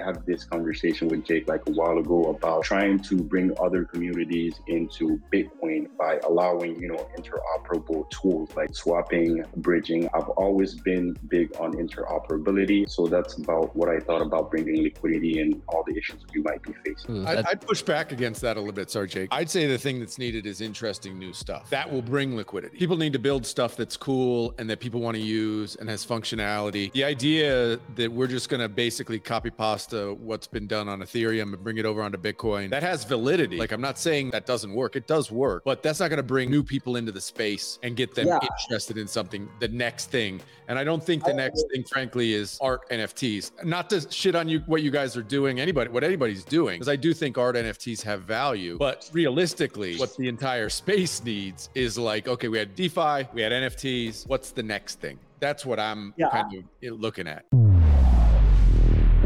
[0.00, 3.84] I had this conversation with Jake like a while ago about trying to bring other
[3.84, 10.08] communities into Bitcoin by allowing, you know, interoperable tools like swapping, bridging.
[10.14, 12.90] I've always been big on interoperability.
[12.90, 16.62] So that's about what I thought about bringing liquidity and all the issues we might
[16.62, 17.22] be facing.
[17.22, 18.90] Hmm, I'd, I'd push back against that a little bit.
[18.90, 19.28] Sorry, Jake.
[19.32, 21.68] I'd say the thing that's needed is interesting new stuff.
[21.70, 22.76] That will bring liquidity.
[22.78, 26.04] People need to build stuff that's cool and that people want to use and has
[26.06, 26.92] functionality.
[26.92, 31.52] The idea that we're just going to basically copy pasta what's been done on Ethereum
[31.54, 33.56] and bring it over onto Bitcoin, that has validity.
[33.58, 34.96] Like, I'm not saying that doesn't work.
[34.96, 37.96] It does work, but that's not going to bring new people into the space and
[37.96, 38.38] get them Yeah.
[38.62, 40.40] interested in something, the next thing.
[40.68, 43.64] And I don't think the next thing, frankly, is art NFTs.
[43.64, 46.88] Not to shit on you, what you guys are doing, anybody, what anybody's doing, because
[46.88, 48.78] I do think art NFTs have value.
[48.78, 53.52] But realistically, what the entire space needs is like, okay, we had DeFi, we had
[53.52, 54.26] NFTs.
[54.28, 55.18] What's the next thing?
[55.40, 56.28] That's what I'm Yeah.
[56.30, 57.46] kind of eh, looking at.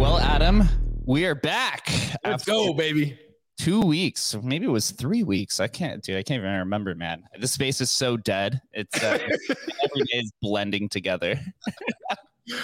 [0.04, 0.68] Well, Adam,
[1.06, 1.90] we are back.
[2.22, 3.18] Let's go, baby.
[3.56, 5.60] Two weeks, maybe it was three weeks.
[5.60, 6.16] I can't, dude.
[6.16, 7.24] I can't even remember, man.
[7.40, 8.60] The space is so dead.
[8.74, 11.40] It's uh, every day is blending together.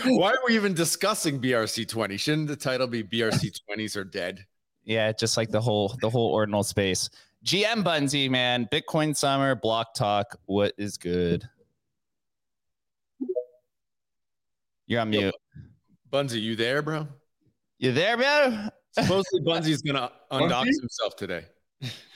[0.04, 2.18] Why are we even discussing BRC 20?
[2.18, 4.44] Shouldn't the title be BRC 20s are dead?
[4.84, 7.08] Yeah, just like the whole the whole ordinal space.
[7.46, 8.68] GM Bunzy, man.
[8.70, 10.36] Bitcoin Summer, Block Talk.
[10.44, 11.48] What is good?
[14.86, 15.34] You're on mute.
[16.12, 17.08] Bunzy, you there, bro?
[17.82, 18.68] You there, bro?
[18.92, 20.80] Supposedly Bunzy's gonna undox Bunzy?
[20.82, 21.46] himself today.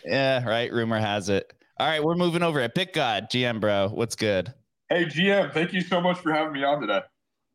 [0.04, 0.70] Yeah, right.
[0.70, 1.50] Rumor has it.
[1.80, 3.30] All right, we're moving over at BitGod.
[3.30, 3.88] GM, bro.
[3.88, 4.52] What's good?
[4.90, 7.00] Hey, GM, thank you so much for having me on today.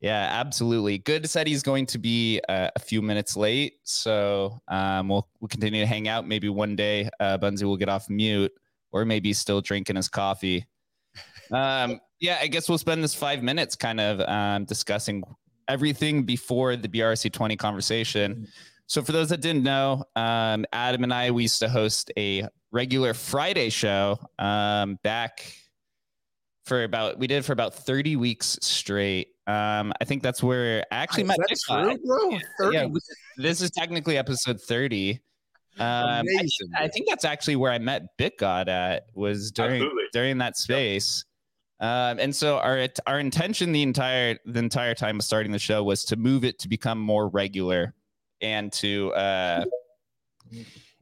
[0.02, 0.98] Yeah, absolutely.
[0.98, 5.50] Good said he's going to be uh, a few minutes late, so um, we'll we'll
[5.50, 6.28] continue to hang out.
[6.28, 8.52] Maybe one day uh, Bunzy will get off mute,
[8.92, 10.66] or maybe he's still drinking his coffee.
[11.52, 15.24] Um, yeah, I guess we'll spend this five minutes kind of um, discussing
[15.70, 18.48] everything before the BRC twenty conversation.
[18.88, 22.48] So, for those that didn't know, um, Adam and I we used to host a
[22.72, 25.54] regular Friday show um, back
[26.66, 29.30] for about we did it for about 30 weeks straight.
[29.48, 31.98] Um, I think that's where I actually met Nick Guy.
[32.06, 32.72] bro?
[32.72, 32.88] Yeah,
[33.38, 35.20] this is technically episode 30.
[35.80, 40.04] Um, I, Amazing, I think that's actually where I met BitGod at was during Absolutely.
[40.14, 41.26] during that space.
[41.82, 45.84] Um, and so our our intention the entire the entire time of starting the show
[45.84, 47.94] was to move it to become more regular
[48.42, 49.64] and to uh,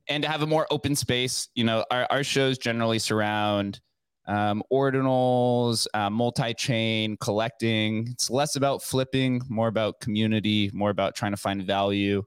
[0.07, 1.49] and to have a more open space.
[1.55, 3.81] You know, our, our shows generally surround
[4.27, 8.07] um, ordinals, uh, multi-chain collecting.
[8.09, 12.23] It's less about flipping, more about community, more about trying to find value,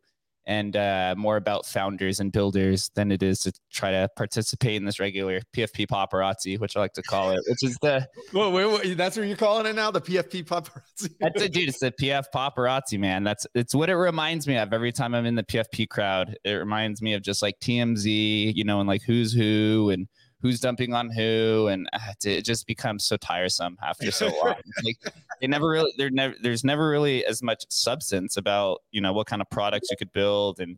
[0.47, 4.85] and uh, more about founders and builders than it is to try to participate in
[4.85, 8.67] this regular PFP paparazzi, which I like to call it, which is the Whoa, wait,
[8.67, 9.91] wait, that's what you're calling it now?
[9.91, 11.15] The PFP paparazzi?
[11.21, 11.69] that's it, dude.
[11.69, 13.25] It's the PF paparazzi, man.
[13.25, 16.37] That's it's what it reminds me of every time I'm in the PFP crowd.
[16.45, 20.09] It reminds me of just like TMZ, you know, and like who's who and
[20.41, 24.55] who's dumping on who, and uh, it- just becomes so tiresome after so long.
[24.85, 24.97] like
[25.41, 29.27] they never really, there never, there's never really as much substance about you know what
[29.27, 30.77] kind of products you could build and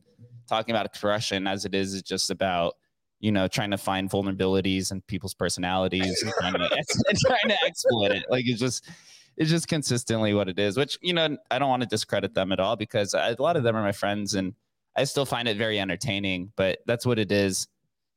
[0.49, 2.75] talking about expression as it is is just about
[3.21, 6.69] you know trying to find vulnerabilities in people's personalities and trying to,
[7.09, 8.25] and trying to exploit it.
[8.29, 8.89] Like it's just
[9.37, 12.53] it's just consistently what it is which you know i don't want to discredit them
[12.53, 14.53] at all because a lot of them are my friends and
[14.95, 17.67] i still find it very entertaining but that's what it is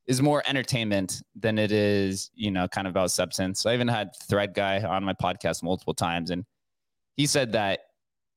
[0.07, 4.09] is more entertainment than it is you know kind of about substance i even had
[4.27, 6.45] thread guy on my podcast multiple times and
[7.17, 7.79] he said that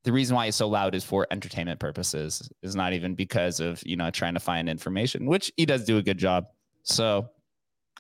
[0.05, 3.83] the reason why he's so loud is for entertainment purposes is not even because of
[3.85, 6.47] you know trying to find information which he does do a good job
[6.83, 7.29] so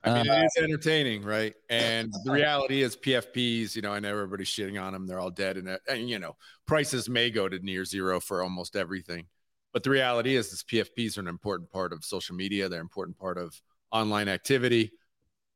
[0.04, 1.54] I mean, Uh, it is entertaining, right?
[1.68, 5.06] And the reality is, PFPs, you know, I know everybody's shitting on them.
[5.06, 5.56] They're all dead.
[5.56, 6.36] And, uh, and, you know,
[6.66, 9.26] prices may go to near zero for almost everything.
[9.72, 12.68] But the reality is, is PFPs are an important part of social media.
[12.68, 14.92] They're an important part of online activity.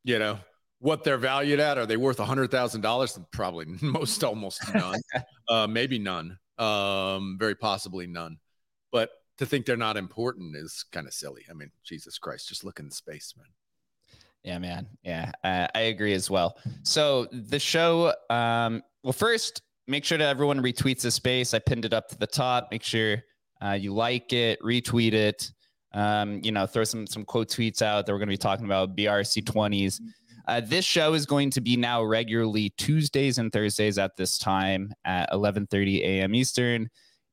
[0.04, 0.38] You know,
[0.78, 3.24] what they're valued at, are they worth a $100,000?
[3.32, 5.00] Probably most, almost none.
[5.48, 6.38] uh, maybe none.
[6.58, 8.38] Um, very possibly none.
[8.90, 11.44] But to think they're not important is kind of silly.
[11.48, 13.46] I mean, Jesus Christ, just look in the space, man.
[14.44, 14.88] Yeah, man.
[15.04, 16.58] Yeah, uh, I agree as well.
[16.82, 21.54] So the show, um, well, first, make sure that everyone retweets the space.
[21.54, 22.68] I pinned it up to the top.
[22.70, 23.22] Make sure
[23.64, 25.52] uh, you like it, retweet it.
[25.94, 28.64] Um, you know, throw some some quote tweets out that we're going to be talking
[28.64, 30.00] about BRC twenties.
[30.48, 34.92] Uh, this show is going to be now regularly Tuesdays and Thursdays at this time
[35.04, 36.34] at 11:30 a.m.
[36.34, 36.88] Eastern,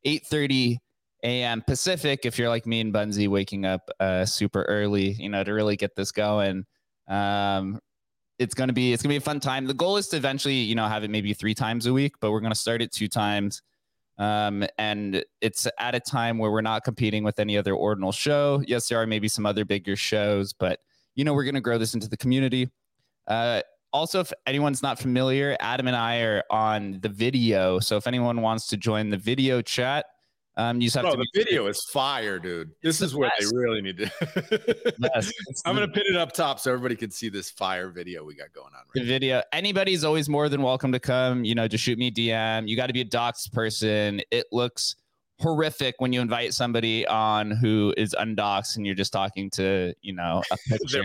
[0.05, 0.77] 8:30
[1.23, 1.63] a.m.
[1.65, 2.25] Pacific.
[2.25, 5.75] If you're like me and Bunzy, waking up uh, super early, you know, to really
[5.75, 6.65] get this going.
[7.07, 7.79] Um,
[8.37, 9.65] it's gonna be it's gonna be a fun time.
[9.65, 12.31] The goal is to eventually, you know, have it maybe three times a week, but
[12.31, 13.61] we're gonna start it two times.
[14.19, 18.61] Um, and it's at a time where we're not competing with any other ordinal show.
[18.67, 20.79] Yes, there are maybe some other bigger shows, but
[21.15, 22.69] you know, we're going to grow this into the community.
[23.27, 23.61] Uh,
[23.91, 27.79] also, if anyone's not familiar, Adam and I are on the video.
[27.79, 30.05] So if anyone wants to join the video chat,
[30.59, 31.17] um, you just have Bro, to.
[31.17, 32.71] the video is fire, dude.
[32.83, 34.11] This is where they really need to.
[35.15, 35.31] Yes.
[35.65, 38.51] I'm gonna pin it up top so everybody can see this fire video we got
[38.51, 39.07] going on the right.
[39.07, 39.41] video.
[39.53, 41.45] Anybody's always more than welcome to come.
[41.45, 42.67] You know, just shoot me a DM.
[42.67, 44.21] You got to be a doxed person.
[44.31, 44.95] It looks
[45.39, 50.13] horrific when you invite somebody on who is undoxed and you're just talking to, you
[50.13, 51.03] know, a picture.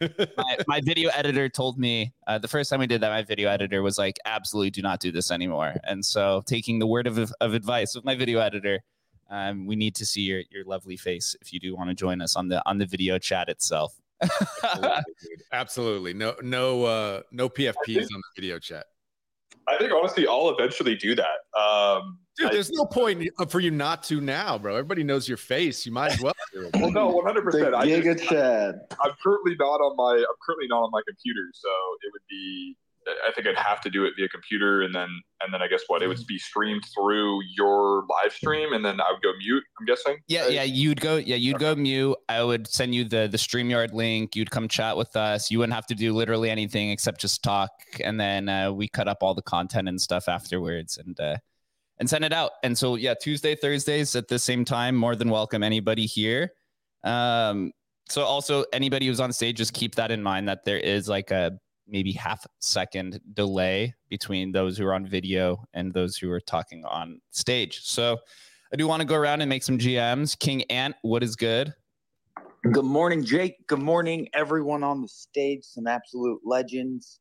[0.36, 3.48] My, my video editor told me uh, the first time we did that, my video
[3.48, 5.74] editor was like, absolutely do not do this anymore.
[5.84, 8.82] And so, taking the word of, of advice of my video editor,
[9.30, 12.20] um, we need to see your, your lovely face if you do want to join
[12.20, 13.94] us on the on the video chat itself.
[14.62, 15.04] Absolutely.
[15.52, 16.14] Absolutely.
[16.14, 18.86] No, no, uh, no PFPs on the video chat.
[19.68, 21.58] I think honestly, I'll eventually do that.
[21.58, 24.74] Um, Dude, I- there's no point for you not to now, bro.
[24.74, 25.86] Everybody knows your face.
[25.86, 26.34] You might as well.
[26.74, 27.74] well, no, one hundred The percent.
[27.74, 28.74] I just, Chad.
[29.02, 30.16] I'm currently not on my.
[30.16, 31.68] I'm currently not on my computer, so
[32.02, 32.76] it would be.
[33.06, 35.08] I think I'd have to do it via computer, and then
[35.42, 39.00] and then I guess what it would be streamed through your live stream, and then
[39.00, 39.62] I would go mute.
[39.78, 40.18] I'm guessing.
[40.26, 41.16] Yeah, yeah, you'd go.
[41.16, 42.16] Yeah, you'd go mute.
[42.28, 44.36] I would send you the the Streamyard link.
[44.36, 45.50] You'd come chat with us.
[45.50, 47.70] You wouldn't have to do literally anything except just talk,
[48.02, 51.36] and then uh, we cut up all the content and stuff afterwards, and uh,
[51.98, 52.52] and send it out.
[52.62, 54.96] And so yeah, Tuesday, Thursdays at the same time.
[54.96, 56.52] More than welcome anybody here.
[57.02, 57.72] Um,
[58.08, 61.30] so also anybody who's on stage, just keep that in mind that there is like
[61.30, 66.40] a maybe half second delay between those who are on video and those who are
[66.40, 67.80] talking on stage.
[67.82, 68.18] So
[68.72, 70.38] I do want to go around and make some GMs.
[70.38, 71.74] King Ant, what is good?
[72.72, 73.66] Good morning, Jake.
[73.66, 75.64] Good morning, everyone on the stage.
[75.64, 77.20] Some absolute legends.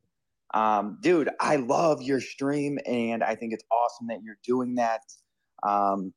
[0.53, 5.01] Um, dude, I love your stream, and I think it's awesome that you're doing that.
[5.63, 6.13] Um,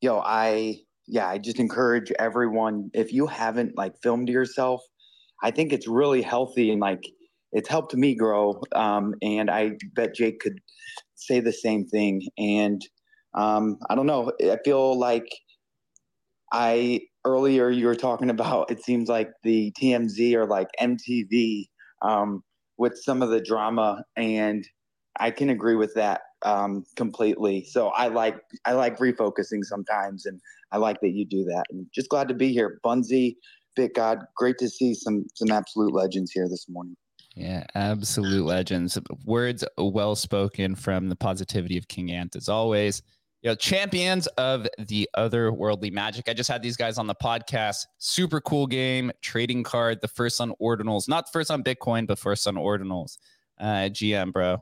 [0.00, 4.82] yo, I yeah, I just encourage everyone if you haven't like filmed yourself,
[5.42, 7.04] I think it's really healthy and like
[7.52, 8.60] it's helped me grow.
[8.74, 10.58] Um, and I bet Jake could
[11.14, 12.22] say the same thing.
[12.36, 12.80] And
[13.34, 15.28] um, I don't know, I feel like
[16.52, 21.66] I earlier you were talking about it seems like the TMZ or like MTV
[22.02, 22.42] um,
[22.78, 24.66] with some of the drama, and
[25.18, 27.64] I can agree with that um, completely.
[27.64, 30.40] So I like I like refocusing sometimes, and
[30.72, 31.64] I like that you do that.
[31.70, 33.36] And just glad to be here, Bunzy,
[33.78, 34.22] BitGod.
[34.36, 36.96] Great to see some some absolute legends here this morning.
[37.38, 38.98] Yeah, absolute legends.
[39.24, 43.00] Words well spoken from the positivity of King Ant as always.
[43.42, 46.28] You know, champions of the otherworldly magic.
[46.28, 47.86] I just had these guys on the podcast.
[47.98, 52.48] Super cool game, trading card, the first on ordinals, not first on Bitcoin, but first
[52.48, 53.18] on ordinals.
[53.60, 54.56] Uh, GM, bro.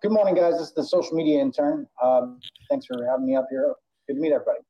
[0.00, 0.54] Good morning, guys.
[0.54, 1.86] This is the social media intern.
[2.02, 3.74] Um, thanks for having me up here.
[4.08, 4.60] Good to meet everybody.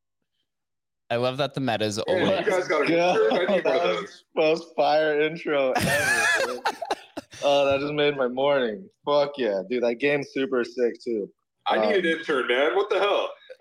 [1.13, 2.47] I love that the meta is Hey, always.
[2.47, 3.15] you guys got a Go.
[3.15, 3.33] shirt?
[3.35, 6.61] I need one of That was most fire intro ever.
[7.45, 8.89] oh, that just made my morning.
[9.05, 9.83] Fuck yeah, dude.
[9.83, 11.29] That game's super sick too.
[11.67, 12.75] I need an Um, intern, man.
[12.77, 13.31] What the hell?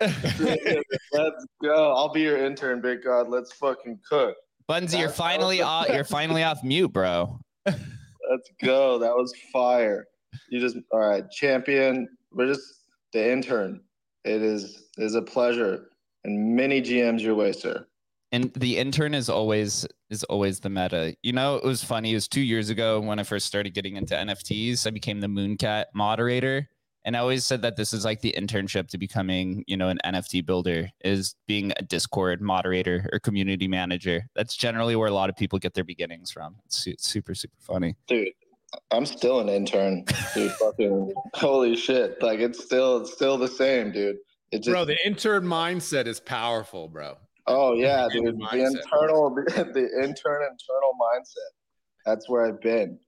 [1.12, 1.92] Let's go.
[1.94, 3.28] I'll be your intern, bitgod.
[3.28, 4.34] Let's fucking cook.
[4.66, 5.90] Bunzy, you're finally off.
[5.90, 7.38] You're finally off mute, bro.
[7.66, 8.98] Let's go.
[8.98, 10.06] That was fire.
[10.48, 12.08] You just all right, champion.
[12.32, 12.64] We're just
[13.12, 13.82] the intern.
[14.24, 15.90] It is is a pleasure.
[16.24, 17.86] And many GMs your way, sir.
[18.30, 21.14] and the intern is always is always the meta.
[21.22, 22.12] You know, it was funny.
[22.12, 24.86] It was two years ago when I first started getting into NFTs.
[24.86, 26.68] I became the Mooncat moderator,
[27.04, 29.98] and I always said that this is like the internship to becoming, you know, an
[30.04, 34.26] NFT builder is being a Discord moderator or community manager.
[34.36, 36.56] That's generally where a lot of people get their beginnings from.
[36.66, 37.96] It's su- super super funny.
[38.06, 38.28] Dude,
[38.92, 40.04] I'm still an intern.
[40.34, 42.22] Dude, fucking holy shit.
[42.22, 44.16] Like it's still it's still the same, dude.
[44.52, 47.16] It just bro, the intern mindset is powerful, bro.
[47.46, 48.48] Oh yeah, Kind of dude.
[48.50, 49.42] The internal, the,
[49.72, 51.52] the intern internal mindset.
[52.04, 52.98] That's where I've been.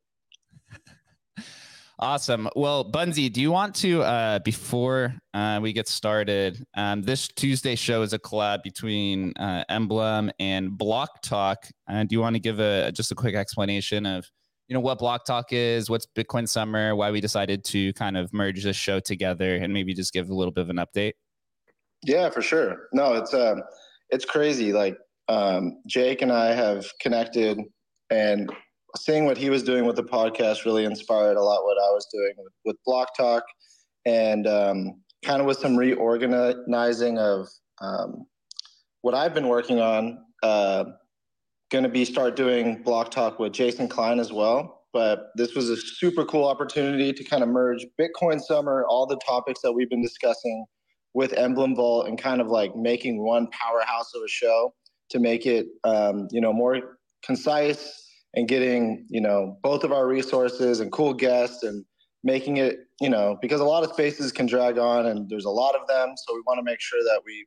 [2.01, 2.49] Awesome.
[2.57, 7.77] Well, Bunzy, do you want to, uh, before uh, we get started, um, this Tuesday
[7.77, 11.69] show is a collab between uh, Emblem and Block Talk.
[11.89, 14.29] Uh, do you want to give a just a quick explanation of,
[14.67, 18.33] you know, what Block Talk is, what's Bitcoin Summer, why we decided to kind of
[18.33, 21.13] merge this show together, and maybe just give a little bit of an update?
[22.05, 22.89] Yeah, for sure.
[22.93, 23.63] No, it's um,
[24.11, 24.73] it's crazy.
[24.73, 24.97] Like
[25.29, 27.59] um, Jake and I have connected,
[28.11, 28.51] and
[28.97, 32.07] seeing what he was doing with the podcast really inspired a lot what I was
[32.13, 33.43] doing with, with Block Talk,
[34.05, 37.49] and um, kind of with some reorganizing of
[37.81, 38.27] um,
[39.01, 40.19] what I've been working on.
[40.43, 40.85] Uh,
[41.71, 44.83] going to be start doing Block Talk with Jason Klein as well.
[44.93, 49.19] But this was a super cool opportunity to kind of merge Bitcoin Summer, all the
[49.27, 50.67] topics that we've been discussing
[51.15, 54.75] with Emblem Vault and kind of like making one powerhouse of a show
[55.11, 58.01] to make it, um, you know, more concise
[58.35, 61.85] and getting, you know, both of our resources and cool guests and
[62.25, 65.51] making it, you know, because a lot of spaces can drag on and there's a
[65.51, 66.15] lot of them.
[66.17, 67.47] So we want to make sure that we,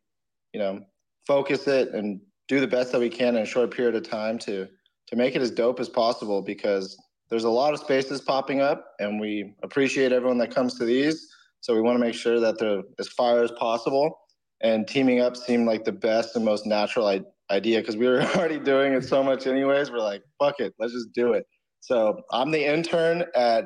[0.53, 0.79] you know,
[1.25, 4.37] focus it and do the best that we can in a short period of time
[4.39, 4.67] to
[5.07, 6.97] to make it as dope as possible because
[7.29, 11.29] there's a lot of spaces popping up and we appreciate everyone that comes to these
[11.61, 14.19] so we want to make sure that they're as far as possible.
[14.61, 17.21] And teaming up seemed like the best and most natural I-
[17.51, 19.91] idea because we were already doing it so much anyways.
[19.91, 21.45] We're like fuck it let's just do it.
[21.79, 23.65] So i'm the intern at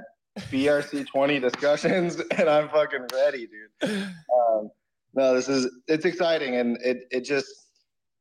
[0.50, 3.92] brc 20 discussions and i'm fucking ready dude.
[3.92, 4.70] Um,
[5.14, 7.48] no this is it's exciting and it, it just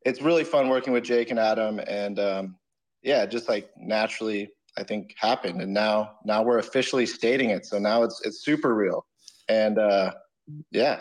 [0.05, 2.57] it's really fun working with jake and adam and um,
[3.03, 5.61] yeah just like naturally i think happened.
[5.61, 7.67] And now now we're officially stating it.
[7.67, 9.05] So now it's it's super real
[9.50, 10.12] and uh
[10.71, 11.00] yeah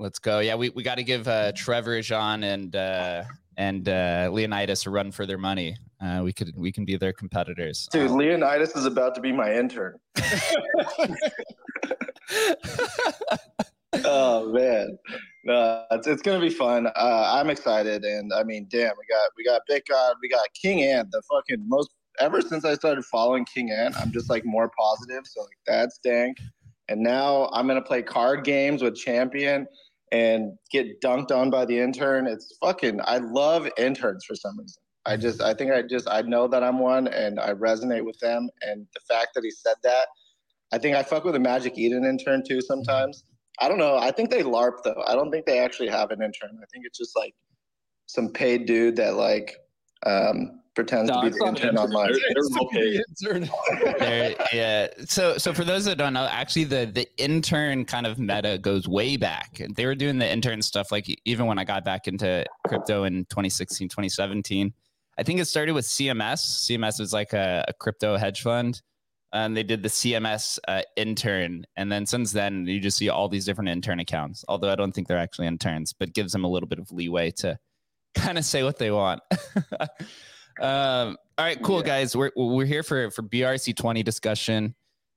[0.00, 0.38] Let's go.
[0.38, 3.24] Yeah, we, we got to give uh, Trevor, Jean, and uh,
[3.56, 5.76] and uh, Leonidas a run for their money.
[6.00, 7.88] Uh, we could we can be their competitors.
[7.90, 9.98] dude leonidas is about to be my intern
[14.04, 14.96] oh man
[15.44, 19.28] no it's, it's gonna be fun uh, i'm excited and i mean damn we got
[19.36, 21.90] we got bitgod we got king ant the fucking most
[22.20, 25.98] ever since i started following king ant i'm just like more positive so like that's
[25.98, 26.36] dank
[26.88, 29.66] and now i'm gonna play card games with champion
[30.12, 34.82] and get dunked on by the intern it's fucking i love interns for some reason
[35.06, 38.18] i just i think i just i know that i'm one and i resonate with
[38.20, 40.06] them and the fact that he said that
[40.72, 43.24] i think i fuck with a magic eden intern too sometimes
[43.60, 43.96] I don't know.
[43.96, 45.02] I think they LARP though.
[45.06, 46.58] I don't think they actually have an intern.
[46.62, 47.34] I think it's just like
[48.06, 49.56] some paid dude that like
[50.06, 51.78] um, pretends No, to be the intern intern.
[51.78, 52.12] online.
[52.12, 53.02] They're- they're well paid.
[53.20, 53.50] Intern.
[54.52, 54.86] Yeah.
[55.06, 58.86] So so for those that don't know, actually the the intern kind of meta goes
[58.86, 59.60] way back.
[59.74, 63.24] They were doing the intern stuff like even when I got back into crypto in
[63.26, 64.72] 2016, 2017.
[65.18, 66.40] I think it started with CMS.
[66.66, 68.80] CMS was like a, a crypto hedge fund.
[69.32, 73.28] And they did the CMS uh, intern, and then since then you just see all
[73.28, 74.42] these different intern accounts.
[74.48, 77.30] Although I don't think they're actually interns, but gives them a little bit of leeway
[77.42, 77.58] to
[78.14, 79.20] kind of say what they want.
[80.60, 81.86] um, all right, cool Yeah.
[81.86, 82.16] guys.
[82.16, 84.74] We're we're here for for BRC 20 discussion.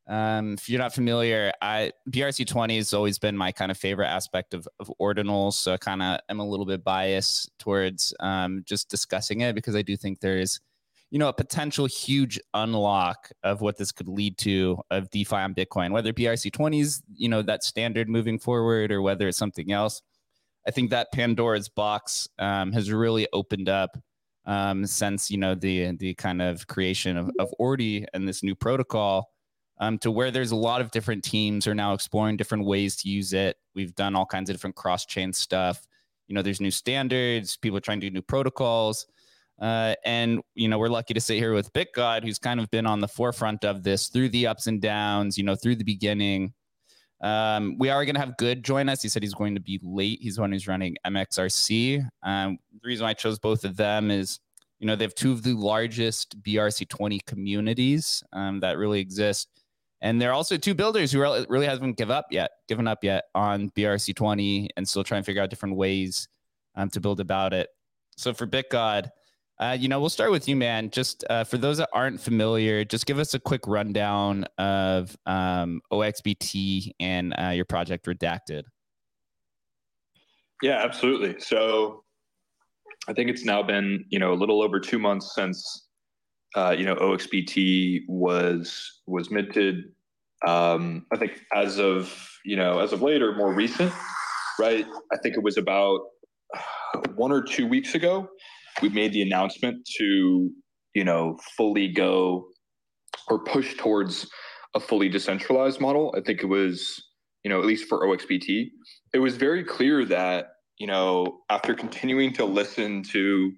[0.07, 4.07] Um, if you're not familiar, I BRC 20 has always been my kind of favorite
[4.07, 5.53] aspect of, of ordinals.
[5.53, 9.75] So I kind of am a little bit biased towards um, just discussing it because
[9.75, 10.59] I do think there is,
[11.11, 15.53] you know, a potential huge unlock of what this could lead to of DeFi on
[15.53, 19.71] Bitcoin, whether BRC 20 is, you know, that standard moving forward or whether it's something
[19.71, 20.01] else.
[20.67, 23.97] I think that Pandora's box um, has really opened up
[24.45, 28.55] um, since you know the the kind of creation of, of Ordi and this new
[28.55, 29.31] protocol
[29.79, 33.09] um, to where there's a lot of different teams are now exploring different ways to
[33.09, 33.57] use it.
[33.73, 35.87] We've done all kinds of different cross chain stuff.
[36.27, 39.07] You know, there's new standards, people are trying to do new protocols.
[39.59, 42.85] Uh, and you know, we're lucky to sit here with BitGod, who's kind of been
[42.85, 46.53] on the forefront of this through the ups and downs, you know, through the beginning.
[47.21, 49.01] Um, we are going to have Good join us.
[49.01, 50.19] He said he's going to be late.
[50.21, 52.07] He's one who's running MXRC.
[52.23, 54.39] Um, the reason I chose both of them is,
[54.79, 59.49] you know, they have two of the largest BRC20 communities um, that really exist.
[60.01, 63.69] And they're also two builders who really haven't give up yet, given up yet on
[63.71, 66.27] BRC20 and still trying to figure out different ways
[66.75, 67.69] um, to build about it.
[68.17, 69.11] So for BitGod,
[69.61, 70.89] uh, you know, we'll start with you, man.
[70.89, 75.81] Just uh, for those that aren't familiar, just give us a quick rundown of um,
[75.93, 78.63] OXBT and uh, your project Redacted.
[80.63, 81.39] Yeah, absolutely.
[81.39, 82.03] So
[83.07, 85.87] I think it's now been, you know, a little over two months since,
[86.55, 89.85] uh, you know, OXBT was was minted.
[90.47, 92.11] Um, I think as of,
[92.45, 93.93] you know, as of later, more recent,
[94.59, 94.87] right?
[95.13, 96.01] I think it was about
[97.15, 98.27] one or two weeks ago,
[98.81, 100.49] we made the announcement to,
[100.93, 102.45] you know, fully go
[103.27, 104.27] or push towards
[104.75, 106.13] a fully decentralized model.
[106.17, 107.03] I think it was,
[107.43, 108.69] you know, at least for OXBT,
[109.13, 110.47] it was very clear that
[110.77, 113.51] you know after continuing to listen to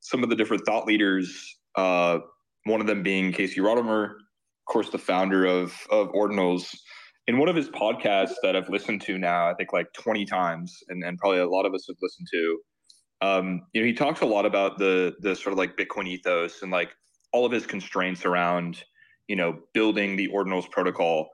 [0.00, 2.18] some of the different thought leaders uh,
[2.64, 6.74] one of them being casey Rodarmor, of course the founder of of ordinals
[7.26, 10.76] in one of his podcasts that i've listened to now i think like 20 times
[10.88, 12.58] and, and probably a lot of us have listened to
[13.22, 16.62] um, you know he talks a lot about the the sort of like bitcoin ethos
[16.62, 16.90] and like
[17.32, 18.82] all of his constraints around
[19.28, 21.28] you know building the ordinals protocol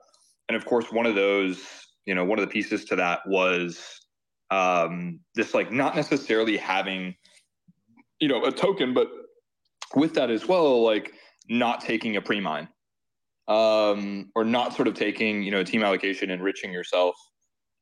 [0.49, 1.61] and of course one of those
[2.05, 3.99] you know one of the pieces to that was
[4.51, 7.15] um, this like not necessarily having
[8.19, 9.09] you know a token but
[9.95, 11.13] with that as well like
[11.49, 12.67] not taking a pre-mine
[13.47, 17.15] um, or not sort of taking you know a team allocation enriching yourself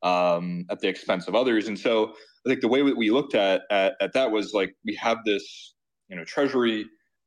[0.02, 1.68] um, at the expense of others.
[1.68, 4.74] And so I think the way that we looked at, at, at that was like
[4.84, 5.74] we have this
[6.08, 6.86] you know treasury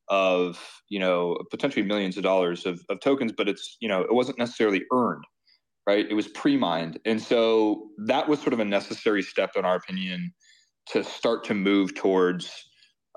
[0.09, 4.13] of you know potentially millions of dollars of, of tokens, but it's you know it
[4.13, 5.23] wasn't necessarily earned,
[5.87, 6.05] right?
[6.09, 10.33] It was pre-mined, and so that was sort of a necessary step in our opinion
[10.87, 12.51] to start to move towards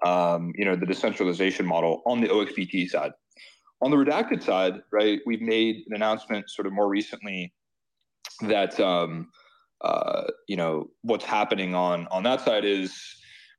[0.04, 3.12] um, you know the decentralization model on the OXBT side.
[3.80, 7.52] On the redacted side, right, we've made an announcement sort of more recently
[8.42, 9.28] that um,
[9.82, 12.92] uh, you know what's happening on on that side is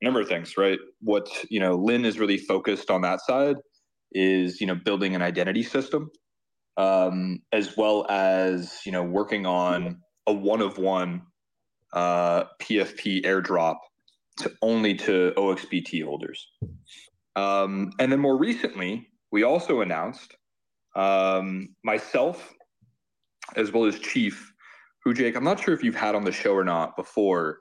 [0.02, 0.80] a number of things, right?
[1.02, 3.58] What you know, Lyn is really focused on that side
[4.12, 6.10] is you know building an identity system,
[6.78, 11.22] um, as well as you know working on a one of one
[11.94, 13.78] uh, PFP airdrop
[14.38, 16.48] to only to OXBT holders.
[17.36, 20.36] Um, and then more recently, we also announced
[20.96, 22.54] um, myself
[23.56, 24.49] as well as Chief,
[25.10, 27.60] who Jake, I'm not sure if you've had on the show or not before,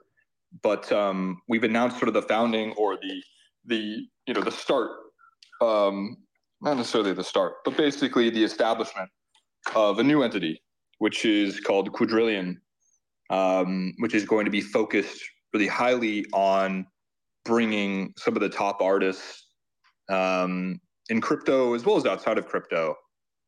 [0.61, 3.23] but um, we've announced sort of the founding or the
[3.65, 4.91] the you know the start,
[5.59, 6.15] um,
[6.61, 9.09] not necessarily the start, but basically the establishment
[9.75, 10.61] of a new entity,
[10.99, 12.61] which is called Quadrillion,
[13.31, 16.85] um, which is going to be focused really highly on
[17.45, 19.47] bringing some of the top artists
[20.09, 20.79] um,
[21.09, 22.95] in crypto as well as outside of crypto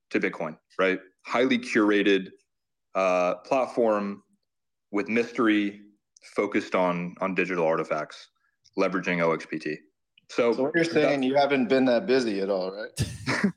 [0.09, 0.99] to Bitcoin, right?
[1.27, 2.29] Highly curated
[2.95, 4.23] uh, platform
[4.91, 5.81] with mystery
[6.35, 8.29] focused on on digital artifacts,
[8.77, 9.77] leveraging OXBT.
[10.29, 12.89] So, so what you're saying, you haven't been that busy at all, right?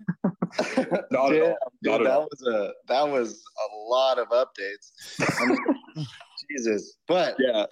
[1.11, 1.57] not at all.
[1.83, 2.29] Not dude, at that all.
[2.31, 4.93] was a that was a lot of updates.
[5.41, 5.59] I mean,
[6.51, 7.67] Jesus, but Yeah.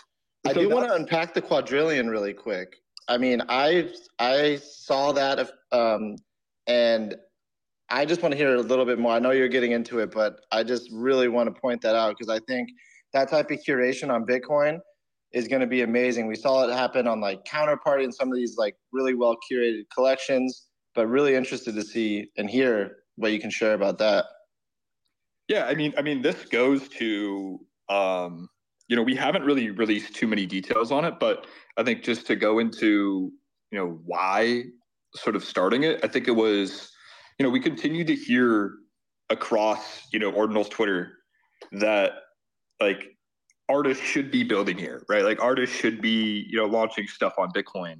[0.47, 2.77] I So do want to unpack the quadrillion really quick.
[3.09, 6.17] I mean, I I saw that um,
[6.67, 7.17] and
[7.93, 9.13] I just want to hear a little bit more.
[9.13, 12.17] I know you're getting into it, but I just really want to point that out
[12.17, 12.71] because I think
[13.13, 14.81] that type of curation on Bitcoin
[15.33, 16.27] is going to be amazing.
[16.27, 19.83] We saw it happen on like Counterparty and some of these like really well curated
[19.95, 24.25] collections, but really interested to see and hear what you can share about that.
[25.49, 28.49] Yeah, I mean, I mean, this goes to, um,
[28.89, 32.27] you know, we haven't really released too many details on it, but I think just
[32.29, 33.33] to go into,
[33.71, 34.65] you know, why
[35.15, 36.92] sort of starting it, I think it was,
[37.43, 38.75] you know, we continue to hear
[39.29, 41.15] across, you know, Ordinal's Twitter
[41.73, 42.13] that
[42.81, 43.17] like
[43.69, 45.25] artists should be building here, right?
[45.25, 47.97] Like artists should be, you know, launching stuff on Bitcoin.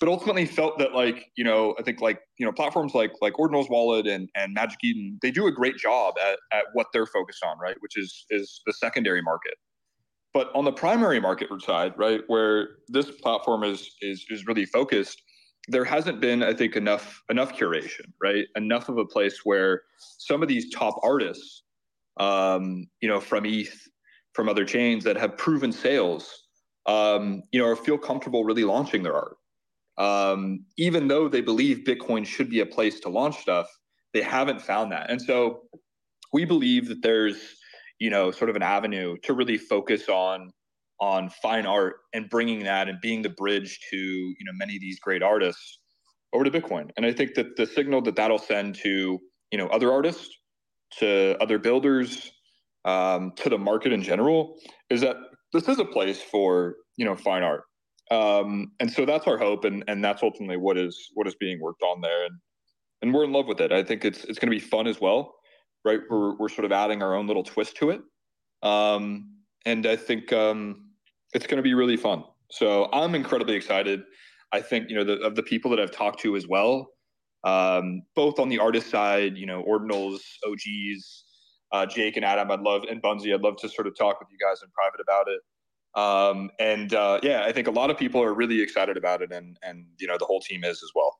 [0.00, 3.38] But ultimately felt that like, you know, I think like, you know, platforms like like
[3.38, 7.06] Ordinal's Wallet and, and Magic Eden, they do a great job at, at what they're
[7.06, 7.76] focused on, right?
[7.78, 9.54] Which is is the secondary market.
[10.32, 15.22] But on the primary market side, right, where this platform is is is really focused,
[15.68, 18.46] there hasn't been, I think, enough enough curation, right?
[18.56, 21.62] Enough of a place where some of these top artists,
[22.18, 23.88] um, you know, from ETH,
[24.34, 26.30] from other chains that have proven sales,
[26.86, 29.36] um, you know, or feel comfortable really launching their art.
[29.96, 33.68] Um, even though they believe Bitcoin should be a place to launch stuff,
[34.12, 35.10] they haven't found that.
[35.10, 35.62] And so
[36.32, 37.56] we believe that there's,
[38.00, 40.50] you know, sort of an avenue to really focus on
[41.04, 44.80] on fine art and bringing that and being the bridge to, you know, many of
[44.80, 45.80] these great artists
[46.32, 46.90] over to Bitcoin.
[46.96, 50.28] And I think that the signal that that'll send to, you know, other artists,
[50.98, 52.32] to other builders,
[52.86, 54.56] um, to the market in general,
[54.88, 55.16] is that
[55.52, 57.64] this is a place for, you know, fine art.
[58.10, 61.60] Um, and so that's our hope and and that's ultimately what is what is being
[61.60, 62.24] worked on there.
[62.24, 62.34] And
[63.02, 63.72] and we're in love with it.
[63.72, 65.34] I think it's it's going to be fun as well
[65.86, 66.00] right?
[66.08, 68.00] We're, we're sort of adding our own little twist to it.
[68.62, 69.34] Um,
[69.66, 70.83] and i think um,
[71.34, 72.24] it's going to be really fun.
[72.50, 74.02] So i'm incredibly excited.
[74.52, 76.90] I think you know the, of the people that i've talked to as well
[77.42, 81.24] um, both on the artist side you know ordinals og's
[81.72, 84.28] uh, jake and adam i'd love and bunzy i'd love to sort of talk with
[84.30, 85.40] you guys in private about it.
[85.94, 89.32] Um, and uh, yeah, I think a lot of people are really excited about it,
[89.32, 91.18] and and you know the whole team is as well.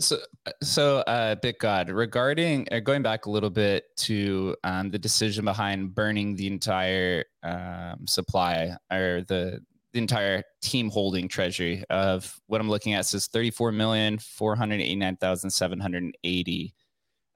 [0.00, 0.18] So,
[0.62, 5.94] so uh, BitGod, regarding uh, going back a little bit to um, the decision behind
[5.94, 9.60] burning the entire um, supply or the
[9.92, 16.74] the entire team holding treasury of what I'm looking at says 34 million 489,780.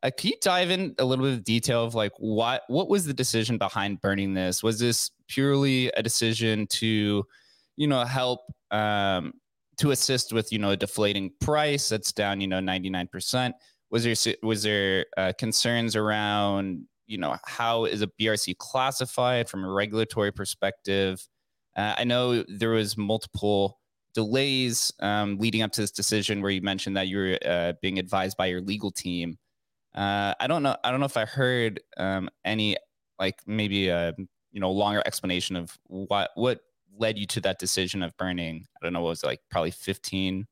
[0.03, 3.05] Uh, can you dive in a little bit of detail of like what what was
[3.07, 4.63] the decision behind burning this?
[4.63, 7.25] Was this purely a decision to,
[7.77, 9.33] you know, help um,
[9.79, 13.53] to assist with you know a deflating price that's down you know 99%?
[13.91, 19.65] Was there was there uh, concerns around you know how is a BRC classified from
[19.65, 21.27] a regulatory perspective?
[21.77, 23.81] Uh, I know there was multiple
[24.15, 27.99] delays um, leading up to this decision where you mentioned that you were uh, being
[27.99, 29.39] advised by your legal team.
[29.95, 30.77] Uh, I don't know.
[30.83, 32.77] I don't know if I heard um, any
[33.19, 34.15] like maybe a
[34.53, 36.61] you know longer explanation of what what
[36.99, 39.71] led you to that decision of burning i don't know what was it, like probably
[39.73, 40.45] 15%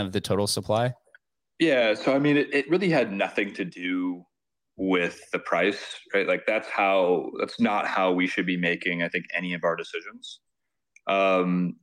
[0.00, 0.94] of the total supply?
[1.58, 4.24] Yeah so i mean it, it really had nothing to do
[4.76, 6.26] with the price right?
[6.26, 9.76] Like that's how that's not how we should be making i think any of our
[9.76, 10.40] decisions.
[11.06, 11.76] Um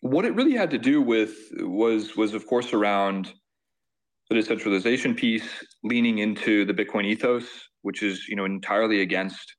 [0.00, 3.32] what it really had to do with was was of course around
[4.28, 5.48] the decentralization piece
[5.82, 7.46] leaning into the bitcoin ethos
[7.82, 9.56] which is you know entirely against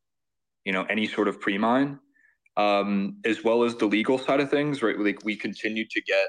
[0.66, 2.00] you know any sort of pre-mine
[2.58, 5.00] um, as well as the legal side of things right?
[5.00, 6.28] Like we continued to get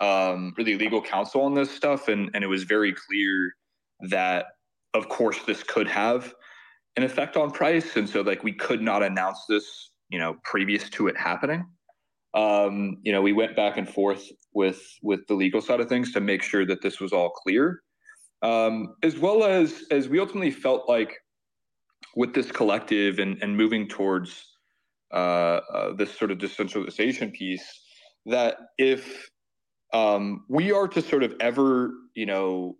[0.00, 3.54] um, really legal counsel on this stuff and and it was very clear
[4.10, 4.46] that
[4.94, 6.34] of course this could have
[6.96, 7.96] an effect on price.
[7.96, 11.66] And so like we could not announce this you know previous to it happening.
[12.34, 16.12] Um, you know we went back and forth with with the legal side of things
[16.12, 17.82] to make sure that this was all clear.
[18.42, 21.18] Um, as well as as we ultimately felt like
[22.16, 24.47] with this collective and, and moving towards
[25.12, 27.66] this sort of decentralization piece
[28.26, 29.30] that if
[29.92, 32.76] um, we are to sort of ever you know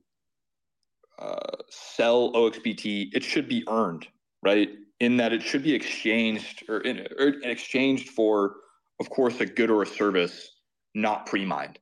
[1.18, 4.06] uh, sell oxbt it should be earned
[4.42, 4.70] right?
[5.00, 8.56] In that it should be exchanged or, in, or exchanged for
[9.00, 10.50] of course a good or a service
[10.94, 11.78] not pre-mined.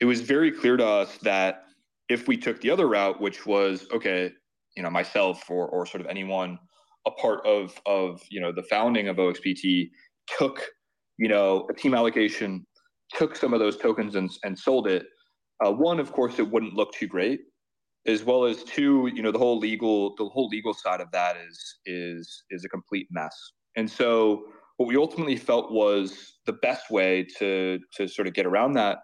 [0.00, 1.64] It was very clear to us that
[2.08, 4.32] if we took the other route, which was okay,
[4.76, 6.58] you know, myself or or sort of anyone
[7.08, 9.90] a part of of you know the founding of OXBT
[10.38, 10.64] took
[11.18, 12.66] you know a team allocation,
[13.14, 15.06] took some of those tokens and and sold it.
[15.64, 17.40] Uh, one, of course, it wouldn't look too great,
[18.06, 21.36] as well as two, you know, the whole legal the whole legal side of that
[21.36, 23.36] is is is a complete mess.
[23.76, 24.44] And so
[24.76, 28.98] what we ultimately felt was the best way to to sort of get around that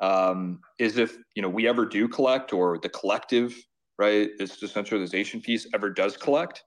[0.00, 3.54] um, is if you know we ever do collect or the collective
[3.98, 6.64] right this decentralization piece ever does collect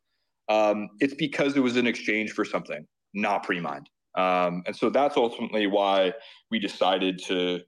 [0.50, 3.90] um, it's because it was in exchange for something not pre-mined.
[4.16, 6.14] Um, and so that's ultimately why
[6.50, 7.62] we decided to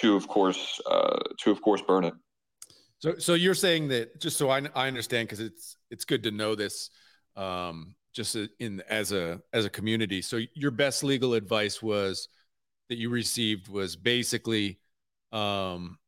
[0.00, 2.14] to of course uh, to of course burn it.
[2.98, 6.30] So so you're saying that just so i, I understand because it's it's good to
[6.30, 6.90] know this
[7.36, 10.22] um, just in as a as a community.
[10.22, 12.28] So your best legal advice was
[12.88, 14.78] that you received was basically
[15.32, 15.98] um,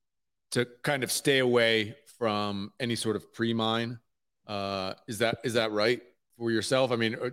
[0.53, 3.99] to kind of stay away from any sort of pre-mine.
[4.47, 6.03] Uh, is that is that right
[6.38, 6.92] for yourself?
[6.92, 7.31] I mean, uh,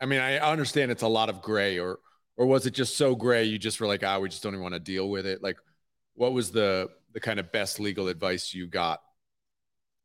[0.00, 2.00] I mean, I understand it's a lot of gray, or
[2.36, 4.62] or was it just so gray you just were like, ah, we just don't even
[4.62, 5.42] want to deal with it?
[5.42, 5.56] Like,
[6.14, 9.00] what was the the kind of best legal advice you got?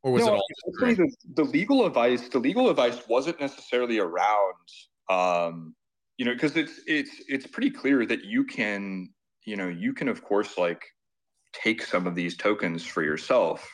[0.04, 2.28] Or was no, it all the, the legal advice?
[2.30, 4.56] The legal advice wasn't necessarily around,
[5.10, 5.76] um,
[6.18, 9.10] you know, because it's it's it's pretty clear that you can,
[9.46, 10.84] you know, you can of course like
[11.54, 13.70] take some of these tokens for yourself.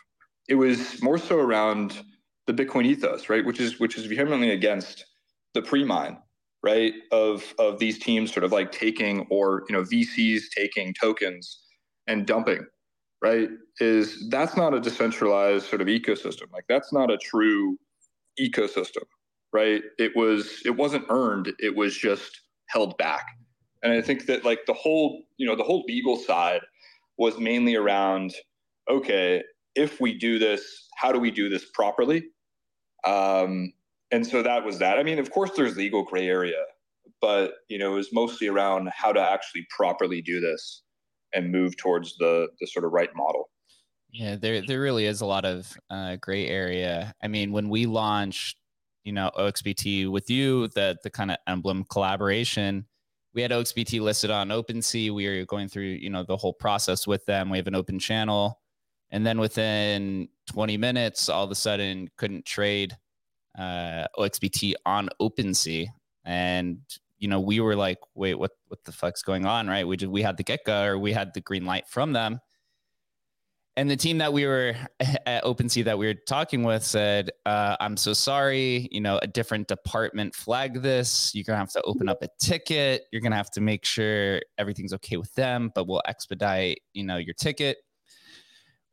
[0.50, 2.02] It was more so around
[2.48, 3.46] the Bitcoin ethos, right?
[3.46, 5.06] Which is which is vehemently against
[5.54, 6.18] the pre-mine,
[6.64, 6.94] right?
[7.12, 11.60] Of of these teams sort of like taking or you know VCs taking tokens
[12.08, 12.66] and dumping,
[13.22, 13.50] right?
[13.80, 16.52] Is that's not a decentralized sort of ecosystem.
[16.52, 17.78] Like that's not a true
[18.40, 19.04] ecosystem,
[19.54, 19.84] right?
[20.00, 21.54] It was it wasn't earned.
[21.60, 23.26] It was just held back.
[23.84, 26.62] And I think that like the whole, you know, the whole legal side
[27.18, 28.34] was mainly around
[28.90, 29.44] okay,
[29.76, 32.24] if we do this, how do we do this properly?
[33.06, 33.74] Um,
[34.12, 34.98] and so that was that.
[34.98, 36.64] I mean, of course, there's legal gray area,
[37.22, 40.84] but you know, it was mostly around how to actually properly do this
[41.34, 43.50] and move towards the the sort of right model.
[44.12, 47.14] Yeah, there there really is a lot of uh, gray area.
[47.22, 48.58] I mean, when we launched,
[49.04, 52.86] you know, OXBT with you, the the kind of emblem collaboration,
[53.34, 55.14] we had OXBT listed on OpenSea.
[55.14, 57.50] We were going through, you know, the whole process with them.
[57.50, 58.60] We have an open channel.
[59.12, 62.98] And then within 20 minutes, all of a sudden couldn't trade
[63.58, 65.88] uh, OXBT on OpenSea.
[66.26, 66.80] And,
[67.18, 69.68] you know, we were like, wait, what, what the fuck's going on?
[69.68, 69.88] Right.
[69.88, 72.42] We, just, we had the get go or we had the green light from them
[73.78, 74.76] and the team that we were
[75.26, 78.90] at OpenSea that we were talking with said, uh, "I'm so sorry.
[78.92, 81.34] You know, a different department flagged this.
[81.34, 83.04] You're gonna have to open up a ticket.
[83.12, 87.18] You're gonna have to make sure everything's okay with them, but we'll expedite, you know,
[87.18, 87.78] your ticket."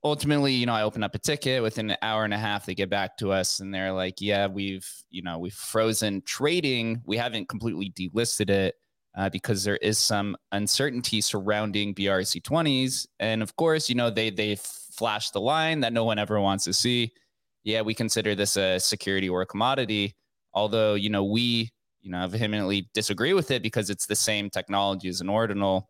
[0.04, 1.62] Ultimately, you know, I open up a ticket.
[1.62, 4.46] Within an hour and a half, they get back to us and they're like, "Yeah,
[4.48, 7.02] we've, you know, we've frozen trading.
[7.06, 8.74] We haven't completely delisted it."
[9.16, 13.06] Uh, because there is some uncertainty surrounding BRC20s.
[13.20, 16.64] And of course, you know, they they flash the line that no one ever wants
[16.64, 17.12] to see.
[17.62, 20.16] Yeah, we consider this a security or a commodity,
[20.52, 21.70] although, you know, we,
[22.02, 25.88] you know, vehemently disagree with it because it's the same technology as an ordinal.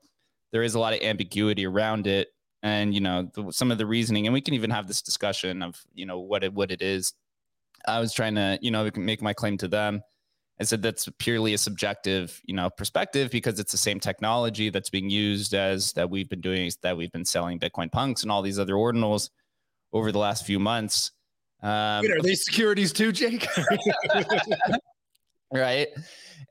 [0.53, 2.29] There is a lot of ambiguity around it.
[2.64, 5.62] And, you know, the, some of the reasoning, and we can even have this discussion
[5.62, 7.12] of, you know, what it, what it is.
[7.87, 10.03] I was trying to, you know, make my claim to them
[10.61, 14.88] I said that's purely a subjective, you know, perspective because it's the same technology that's
[14.88, 18.40] being used as that we've been doing that we've been selling Bitcoin punks and all
[18.40, 19.31] these other ordinals
[19.92, 21.11] over the last few months.
[21.61, 23.48] Um, Wait, are they securities too, Jake?
[25.53, 25.88] right.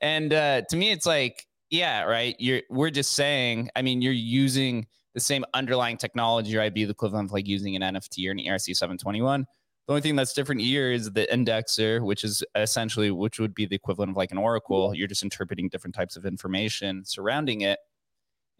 [0.02, 2.36] And uh, to me, it's like, yeah, right.
[2.38, 3.70] You're we're just saying.
[3.74, 6.74] I mean, you're using the same underlying technology, right?
[6.74, 9.46] Be the equivalent of like using an NFT or an ERC 721
[9.86, 13.66] the only thing that's different here is the indexer, which is essentially which would be
[13.66, 14.94] the equivalent of like an oracle.
[14.94, 17.78] You're just interpreting different types of information surrounding it.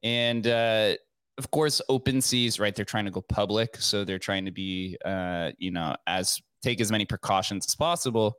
[0.03, 0.97] And uh,
[1.38, 2.75] of course, OpenSea's right.
[2.75, 6.81] They're trying to go public, so they're trying to be, uh, you know, as take
[6.81, 8.37] as many precautions as possible.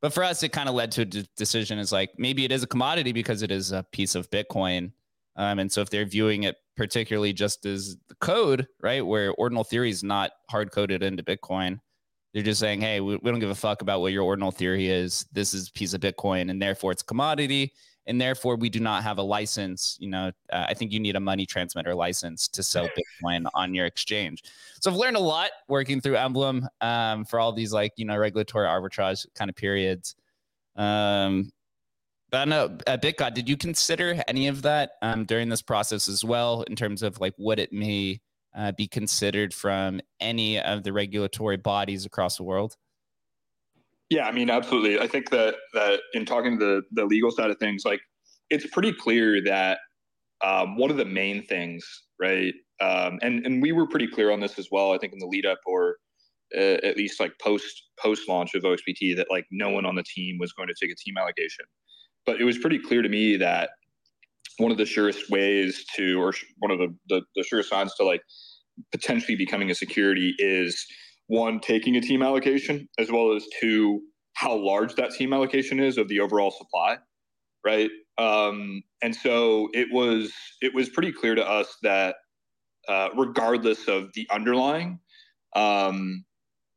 [0.00, 2.52] But for us, it kind of led to a d- decision is like maybe it
[2.52, 4.92] is a commodity because it is a piece of Bitcoin.
[5.36, 9.64] Um, and so if they're viewing it particularly just as the code, right, where ordinal
[9.64, 11.78] theory is not hard coded into Bitcoin,
[12.32, 14.88] they're just saying, hey, we, we don't give a fuck about what your ordinal theory
[14.88, 15.24] is.
[15.32, 17.72] This is a piece of Bitcoin, and therefore it's commodity,
[18.06, 19.96] and therefore we do not have a license.
[20.00, 22.88] You know, uh, I think you need a money transmitter license to sell
[23.24, 24.42] Bitcoin on your exchange.
[24.80, 28.16] So I've learned a lot working through Emblem um, for all these like you know
[28.16, 30.16] regulatory arbitrage kind of periods.
[30.74, 31.52] Um,
[32.36, 36.24] I know uh, BitGod, did you consider any of that um, during this process as
[36.24, 38.20] well in terms of like what it may
[38.56, 42.76] uh, be considered from any of the regulatory bodies across the world?
[44.10, 45.00] Yeah, I mean, absolutely.
[45.00, 48.00] I think that that in talking to the the legal side of things, like
[48.50, 49.78] it's pretty clear that
[50.44, 51.84] um, one of the main things,
[52.20, 52.54] right?
[52.80, 54.92] Um, and and we were pretty clear on this as well.
[54.92, 55.96] I think in the lead up or
[56.56, 60.04] uh, at least like post post launch of OXBT that like no one on the
[60.04, 61.64] team was going to take a team allocation.
[62.26, 63.70] But it was pretty clear to me that
[64.58, 68.04] one of the surest ways to, or one of the, the, the surest signs to
[68.04, 68.22] like
[68.92, 70.86] potentially becoming a security is
[71.26, 74.00] one, taking a team allocation, as well as two,
[74.34, 76.98] how large that team allocation is of the overall supply.
[77.64, 77.90] Right.
[78.18, 82.16] Um, and so it was it was pretty clear to us that
[82.88, 85.00] uh, regardless of the underlying,
[85.56, 86.24] um,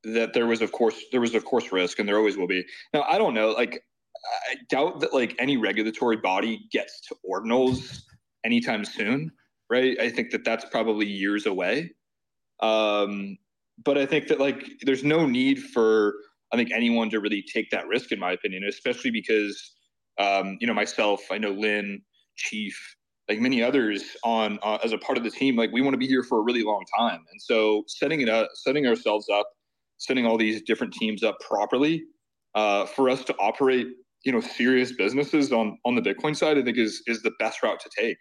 [0.04, 2.64] that there was of course there was of course risk, and there always will be.
[2.94, 3.84] Now I don't know, like
[4.50, 8.02] I doubt that like any regulatory body gets to ordinals
[8.46, 9.32] anytime soon,
[9.70, 10.00] right?
[10.00, 11.92] I think that that's probably years away.
[12.60, 13.38] Um,
[13.84, 16.16] but I think that like there's no need for
[16.52, 19.76] I think anyone to really take that risk, in my opinion, especially because
[20.18, 22.02] um, you know myself, I know Lynn,
[22.36, 22.96] Chief,
[23.28, 25.98] like many others on uh, as a part of the team, like we want to
[25.98, 29.48] be here for a really long time, and so setting it up, setting ourselves up,
[29.98, 32.04] setting all these different teams up properly
[32.56, 33.88] uh, for us to operate
[34.28, 37.64] you know serious businesses on on the Bitcoin side, I think is is the best
[37.64, 38.18] route to take.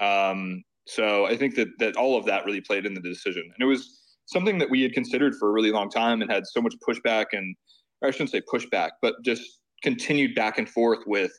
[0.00, 3.62] Um, so I think that that all of that really played in the decision, and
[3.62, 6.62] it was something that we had considered for a really long time and had so
[6.62, 7.54] much pushback and
[8.02, 9.42] I shouldn't say pushback, but just
[9.82, 11.32] continued back and forth with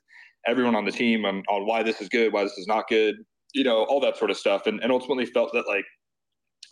[0.46, 3.16] everyone on the team on, on why this is good, why this is not good,
[3.56, 5.86] you know, all that sort of stuff, and and ultimately felt that like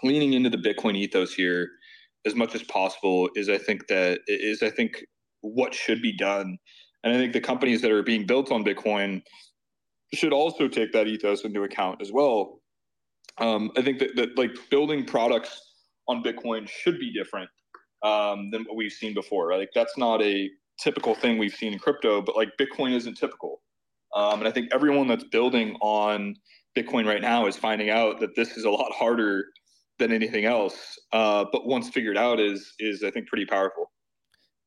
[0.03, 1.67] leaning into the Bitcoin ethos here
[2.27, 5.03] as much as possible is I think that is I think
[5.41, 6.57] what should be done
[7.03, 9.21] and I think the companies that are being built on Bitcoin
[10.13, 12.59] should also take that ethos into account as well.
[13.37, 15.61] Um, I think that, that like building products
[16.07, 17.49] on Bitcoin should be different
[18.03, 19.47] um, than what we've seen before.
[19.47, 19.59] Right?
[19.59, 23.61] Like that's not a typical thing we've seen in crypto, but like Bitcoin isn't typical.
[24.15, 26.35] Um, and I think everyone that's building on
[26.75, 29.45] Bitcoin right now is finding out that this is a lot harder
[29.99, 30.97] than anything else.
[31.11, 33.91] Uh, but once figured out, is is I think pretty powerful.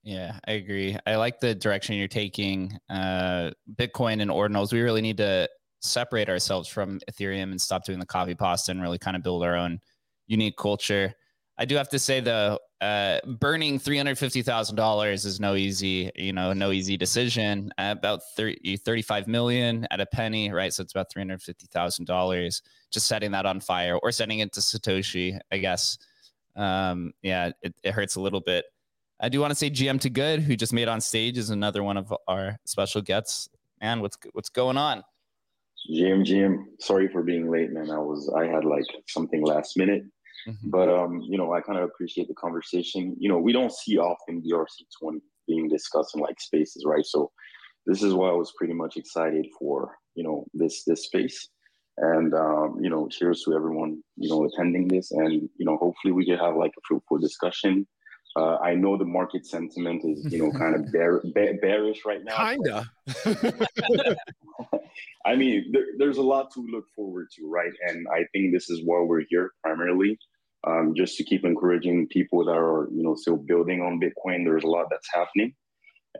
[0.03, 0.97] Yeah, I agree.
[1.07, 2.77] I like the direction you're taking.
[2.91, 5.49] Uh, Bitcoin and ordinals, we really need to
[5.81, 9.45] separate ourselves from Ethereum and stop doing the copy pasta and really kind of build
[9.45, 9.81] our own
[10.27, 11.15] unique culture.
[11.59, 15.55] I do have to say though, uh, burning three hundred fifty thousand dollars is no
[15.55, 17.71] easy, you know, no easy decision.
[17.79, 20.73] About 30, 35 million at a penny, right?
[20.73, 22.63] So it's about three hundred fifty thousand dollars.
[22.91, 25.99] Just setting that on fire or sending it to Satoshi, I guess.
[26.57, 28.65] Um, yeah, it, it hurts a little bit.
[29.23, 31.85] I do want to say GM to Good, who just made on stage, is another
[31.85, 33.49] one of our special guests.
[33.81, 35.05] Man, what's what's going on?
[35.91, 37.91] GM, GM, sorry for being late, man.
[37.91, 40.03] I was I had like something last minute,
[40.49, 40.71] mm-hmm.
[40.71, 43.15] but um, you know, I kind of appreciate the conversation.
[43.19, 44.67] You know, we don't see often ERC
[45.01, 47.07] twenty being discussed in like spaces, right?
[47.07, 47.31] So
[47.87, 51.49] this is why I was pretty much excited for you know this this space
[51.99, 56.13] and um, you know cheers to everyone you know attending this and you know hopefully
[56.13, 57.87] we can have like a fruitful discussion
[58.37, 62.23] uh, I know the market sentiment is, you know, kind of bear, bear, bearish right
[62.25, 62.37] now.
[62.37, 62.91] Kinda.
[65.25, 67.73] I mean, there, there's a lot to look forward to, right?
[67.89, 70.19] And I think this is why we're here primarily,
[70.67, 74.45] um, just to keep encouraging people that are, you know, still building on Bitcoin.
[74.45, 75.55] There's a lot that's happening.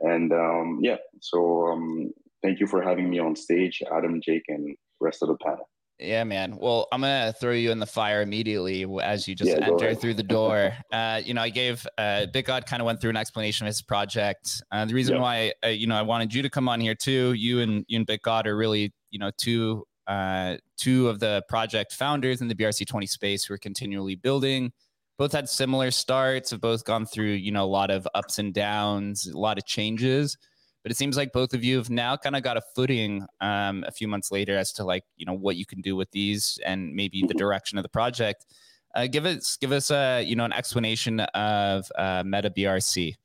[0.01, 4.75] And um, yeah, so um, thank you for having me on stage, Adam, Jake, and
[5.01, 5.69] rest of the panel.
[6.03, 6.57] Yeah, man.
[6.59, 10.15] Well, I'm gonna throw you in the fire immediately as you just yeah, enter through
[10.15, 10.73] the door.
[10.91, 13.81] Uh, you know, I gave uh, BitGod kind of went through an explanation of his
[13.81, 14.61] project.
[14.71, 15.21] Uh, the reason yep.
[15.21, 17.33] why, uh, you know, I wanted you to come on here too.
[17.33, 21.93] You and you and BitGod are really, you know, two uh, two of the project
[21.93, 24.71] founders in the BRC20 space who are continually building.
[25.17, 26.51] Both had similar starts.
[26.51, 29.65] Have both gone through, you know, a lot of ups and downs, a lot of
[29.65, 30.37] changes
[30.83, 33.83] but it seems like both of you have now kind of got a footing um,
[33.87, 36.59] a few months later as to like you know what you can do with these
[36.65, 38.45] and maybe the direction of the project.
[38.93, 43.15] Uh, give us give us a you know an explanation of uh, Meta BRC.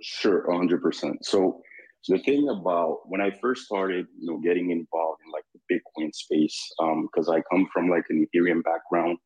[0.00, 0.82] Sure, 100.
[0.82, 1.62] percent So
[2.08, 6.14] the thing about when I first started, you know, getting involved in like the Bitcoin
[6.14, 9.18] space, because um, I come from like an Ethereum background,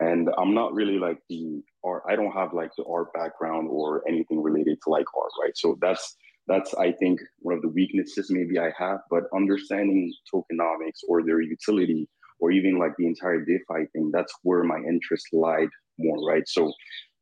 [0.00, 2.04] and I'm not really like the art.
[2.08, 5.56] I don't have like the art background or anything related to like art, right?
[5.56, 6.16] So that's
[6.48, 11.40] that's i think one of the weaknesses maybe i have but understanding tokenomics or their
[11.40, 12.08] utility
[12.40, 16.46] or even like the entire defi thing that's where my interest lied more right?
[16.46, 16.72] So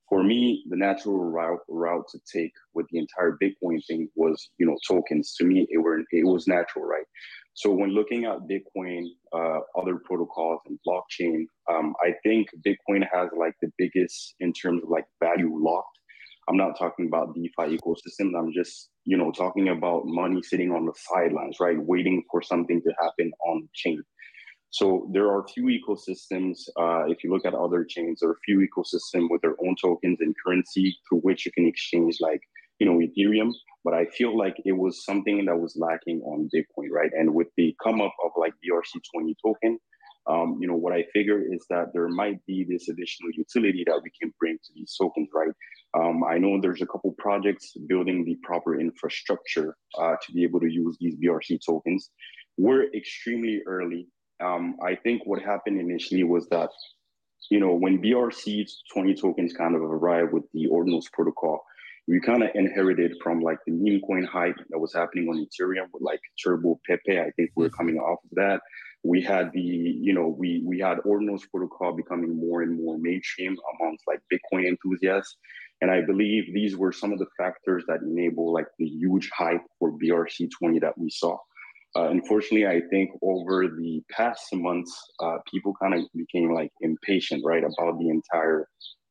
[0.08, 4.66] for me the natural route route to take with the entire bitcoin thing was you
[4.66, 5.34] know tokens.
[5.36, 7.04] To me it were it was natural right?
[7.54, 13.28] So when looking at bitcoin uh, other protocols and blockchain um, i think bitcoin has
[13.36, 15.98] like the biggest in terms of like value locked
[16.50, 18.36] I'm not talking about DeFi ecosystem.
[18.36, 21.76] I'm just, you know, talking about money sitting on the sidelines, right?
[21.78, 24.02] Waiting for something to happen on chain.
[24.70, 26.58] So there are a few ecosystems.
[26.76, 30.18] Uh, if you look at other chains, there are few ecosystems with their own tokens
[30.20, 32.40] and currency through which you can exchange, like
[32.80, 33.52] you know, Ethereum.
[33.84, 37.10] But I feel like it was something that was lacking on Bitcoin, right?
[37.16, 39.78] And with the come up of like BRC20 token,
[40.28, 44.00] um, you know, what I figure is that there might be this additional utility that
[44.02, 45.50] we can bring to these tokens, right?
[45.98, 50.60] Um, I know there's a couple projects building the proper infrastructure uh, to be able
[50.60, 52.10] to use these BRC tokens.
[52.58, 54.08] We're extremely early.
[54.42, 56.70] Um, I think what happened initially was that,
[57.50, 61.62] you know, when BRC 20 tokens kind of arrived with the Ordinals protocol,
[62.06, 65.86] we kind of inherited from like the meme coin hype that was happening on Ethereum
[65.92, 67.18] with like Turbo Pepe.
[67.18, 67.76] I think we're mm-hmm.
[67.76, 68.60] coming off of that
[69.02, 73.56] we had the you know we we had ordinals protocol becoming more and more mainstream
[73.74, 75.36] amongst like bitcoin enthusiasts.
[75.80, 79.62] And i believe these were some of the factors that enable like the huge hype
[79.78, 81.38] for brc20 that we saw.
[81.96, 87.42] Uh, unfortunately i think over the past months uh, people kind of became like impatient
[87.44, 88.68] right about the entire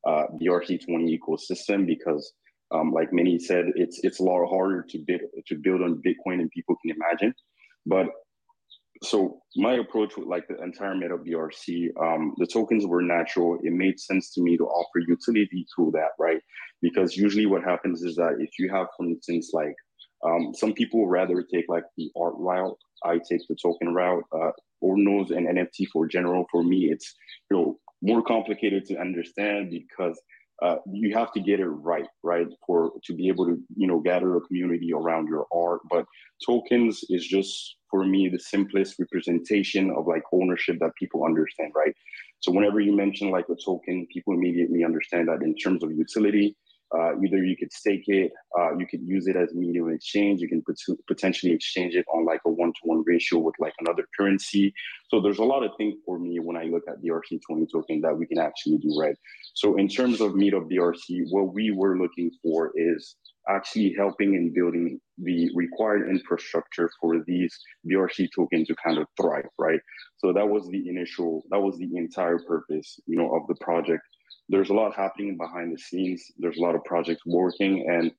[0.07, 2.31] uh, brc20 ecosystem because
[2.71, 6.37] um, like many said it's it's a lot harder to bid to build on bitcoin
[6.37, 7.33] than people can imagine.
[7.85, 8.07] But
[9.03, 13.57] so my approach with like the entire meta BRC, um, the tokens were natural.
[13.63, 16.41] It made sense to me to offer utility through that, right?
[16.81, 19.75] Because usually what happens is that if you have, for instance, like
[20.25, 22.77] um, some people rather take like the art route.
[23.05, 24.23] I take the token route.
[24.33, 24.51] Uh,
[24.83, 26.45] Ordinals and NFT for general.
[26.51, 27.15] For me, it's
[27.49, 30.19] you know more complicated to understand because
[30.61, 33.99] uh, you have to get it right, right, for to be able to you know
[33.99, 35.81] gather a community around your art.
[35.89, 36.05] But
[36.45, 41.93] tokens is just for me the simplest representation of like ownership that people understand, right?
[42.41, 46.55] So whenever you mention like a token, people immediately understand that in terms of utility,
[46.95, 50.41] uh, either you could stake it, uh, you could use it as medium of exchange.
[50.41, 54.73] You can pot- potentially exchange it on like a one-to-one ratio with like another currency.
[55.09, 58.01] So there's a lot of things for me when I look at the RC20 token
[58.01, 59.15] that we can actually do right.
[59.53, 63.15] So in terms of Meta BRC, what we were looking for is
[63.47, 67.57] actually helping in building the required infrastructure for these
[67.89, 69.79] BRC tokens to kind of thrive, right?
[70.17, 74.03] So that was the initial, that was the entire purpose, you know, of the project
[74.49, 76.31] there's a lot happening behind the scenes.
[76.37, 78.11] There's a lot of projects working, and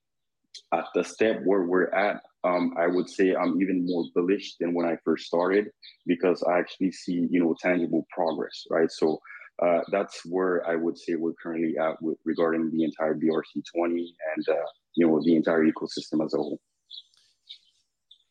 [0.72, 4.72] at the step where we're at, um, I would say I'm even more bullish than
[4.72, 5.66] when I first started
[6.06, 8.90] because I actually see you know tangible progress, right?
[8.90, 9.20] So
[9.62, 14.48] uh, that's where I would say we're currently at with regarding the entire BRC20 and
[14.48, 14.54] uh,
[14.94, 16.60] you know the entire ecosystem as a whole.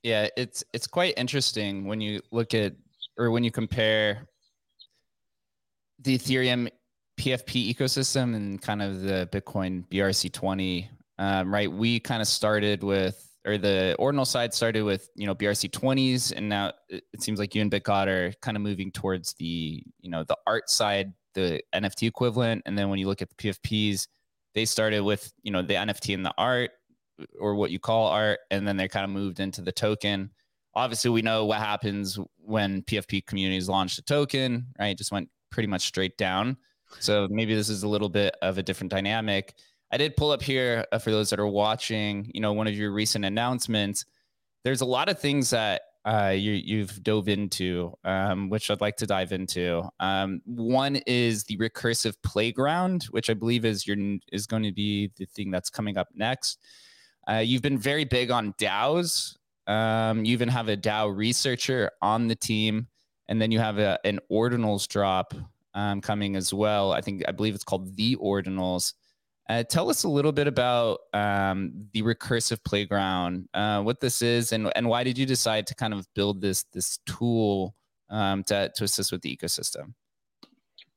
[0.03, 2.73] Yeah, it's it's quite interesting when you look at
[3.17, 4.25] or when you compare
[5.99, 6.69] the Ethereum
[7.19, 11.69] PFP ecosystem and kind of the Bitcoin BRC20, um, right?
[11.69, 16.47] We kind of started with, or the ordinal side started with, you know, BRC20s, and
[16.47, 20.23] now it, seems like you and BitGod are kind of moving towards the, you know,
[20.23, 22.63] the art side, the NFT equivalent.
[22.65, 24.07] And then when you look at the PFPs,
[24.55, 26.71] they started with, you know, the NFT and the art,
[27.37, 30.31] or what you call art, and then they kind of moved into the token.
[30.73, 34.97] Obviously, we know what happens when PFP communities launched a token, right?
[34.97, 36.55] Just went pretty much straight down.
[36.99, 39.55] So maybe this is a little bit of a different dynamic.
[39.91, 42.75] I did pull up here uh, for those that are watching, you know, one of
[42.75, 44.05] your recent announcements.
[44.63, 48.97] There's a lot of things that uh, you, you've dove into, um, which I'd like
[48.97, 49.83] to dive into.
[49.99, 53.97] Um, one is the recursive playground, which I believe is your
[54.31, 56.59] is going to be the thing that's coming up next.
[57.29, 59.35] Uh, you've been very big on DAOs.
[59.67, 62.87] Um, you even have a DAO researcher on the team,
[63.27, 65.33] and then you have a, an ordinals drop
[65.79, 66.91] um, coming as well.
[66.91, 68.93] I think I believe it's called the ordinals.
[69.49, 74.51] Uh, tell us a little bit about um, the recursive playground, uh, what this is,
[74.51, 77.75] and and why did you decide to kind of build this this tool
[78.09, 79.93] um, to to assist with the ecosystem?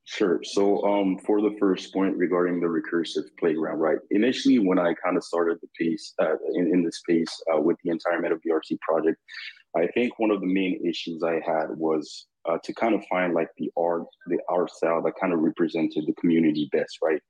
[0.04, 0.40] Sure.
[0.42, 3.98] So um, for the first point regarding the recursive playground, right?
[4.10, 7.76] Initially, when I kind of started the piece uh, in, in the space uh, with
[7.84, 9.18] the entire MetaBRC project,
[9.76, 13.34] I think one of the main issues I had was uh, to kind of find
[13.34, 17.20] like the art, the art style that kind of represented the community best, right?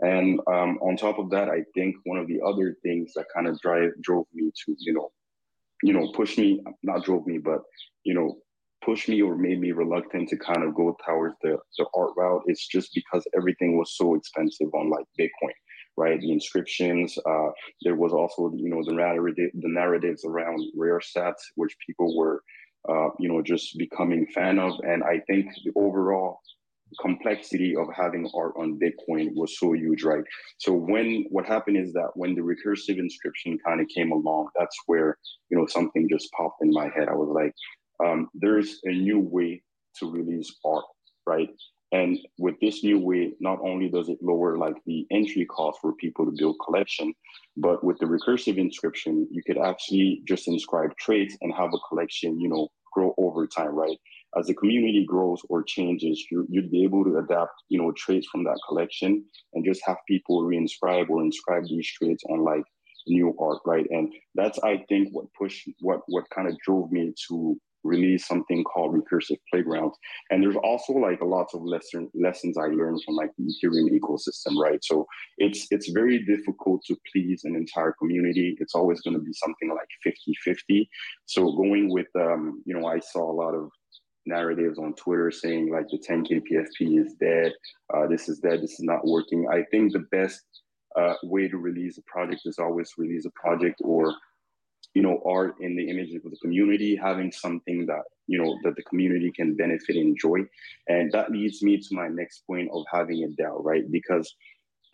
[0.00, 3.46] And um, on top of that, I think one of the other things that kind
[3.46, 5.12] of drive drove me to, you know,
[5.82, 7.60] you know, push me, not drove me, but
[8.04, 8.38] you know,
[8.84, 12.42] push me or made me reluctant to kind of go towards the, the art route
[12.46, 15.52] it's just because everything was so expensive on like bitcoin
[15.96, 16.20] right?
[16.20, 17.48] The inscriptions uh,
[17.82, 22.42] there was also you know the narrative the narratives around rare sets, which people were
[22.88, 24.72] uh, you know just becoming fan of.
[24.84, 26.40] And i think the overall
[27.00, 30.22] complexity of having art on bitcoin was so huge right?
[30.58, 34.76] So when what happened is that when the recursive inscription kind of came along that's
[34.86, 35.18] where
[35.50, 37.08] you know something just popped in my head.
[37.08, 37.54] I was like
[38.04, 39.62] um, there's a new way
[39.96, 40.84] to release art,
[41.26, 41.48] right?
[41.94, 45.92] And with this new way, not only does it lower like the entry cost for
[45.92, 47.14] people to build collection,
[47.56, 52.40] but with the recursive inscription, you could actually just inscribe traits and have a collection,
[52.40, 53.96] you know, grow over time, right?
[54.36, 58.26] As the community grows or changes, you, would be able to adapt, you know, traits
[58.26, 62.64] from that collection and just have people reinscribe or inscribe these traits on like
[63.06, 63.86] new art, right?
[63.90, 68.64] And that's I think what pushed what what kind of drove me to release something
[68.64, 69.96] called recursive playgrounds.
[70.30, 73.88] And there's also like a lot of lesson lessons i learned from like the ethereum
[73.98, 74.82] ecosystem right?
[74.82, 75.06] So
[75.38, 78.56] it's it's very difficult to please an entire community.
[78.58, 80.88] It's always going to be something like 50 50
[81.26, 83.70] so going with um you know i saw a lot of
[84.26, 87.52] narratives on twitter saying like the 10k pfp is dead
[87.92, 89.46] uh, this is dead this is not working.
[89.50, 90.42] I think the best
[90.98, 94.14] uh, way to release a project is always release a project or
[94.94, 98.76] you know art in the image of the community having something that you know that
[98.76, 100.38] the community can benefit and enjoy.
[100.88, 103.90] And that leads me to my next point of having a dao right?
[103.90, 104.34] Because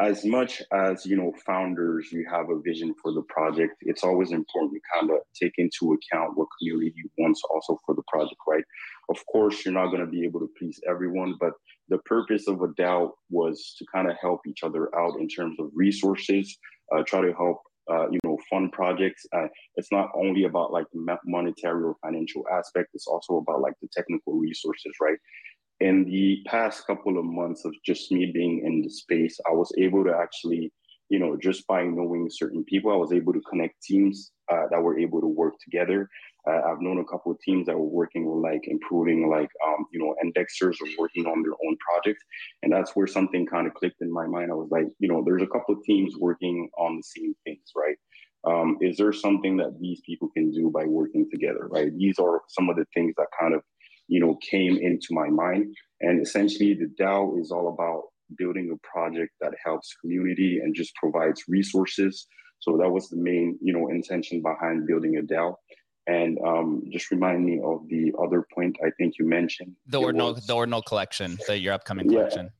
[0.00, 4.32] as much as you know founders you have a vision for the project it's always
[4.32, 8.64] important to kind of take into account what community wants also for the project right?
[9.10, 11.52] Of course you're not going to be able to please everyone but
[11.90, 15.56] the purpose of a dao was to kind of help each other out in terms
[15.60, 16.56] of resources
[16.96, 19.26] uh, try to help uh, you fun projects.
[19.32, 22.90] Uh, it's not only about like the monetary or financial aspect.
[22.94, 25.18] It's also about like the technical resources, right?
[25.80, 29.72] In the past couple of months of just me being in the space, I was
[29.78, 30.72] able to actually,
[31.08, 34.82] you know, just by knowing certain people, I was able to connect teams uh, that
[34.82, 36.08] were able to work together.
[36.48, 39.86] Uh, I've known a couple of teams that were working on like improving like um,
[39.92, 42.24] you know indexers or working on their own projects,
[42.62, 44.50] and that's where something kind of clicked in my mind.
[44.50, 47.72] I was like, you know, there's a couple of teams working on the same things,
[47.76, 47.96] right?
[48.44, 51.94] Um, is there something that these people can do by working together, right?
[51.96, 53.62] These are some of the things that kind of
[54.08, 58.04] you know came into my mind, and essentially the DAO is all about
[58.36, 62.26] building a project that helps community and just provides resources.
[62.60, 65.54] So that was the main, you know, intention behind building a DAO.
[66.06, 69.76] And um, just remind me of the other point I think you mentioned.
[69.86, 72.50] The ordinal, was, the ordinal collection, the your upcoming yeah, collection.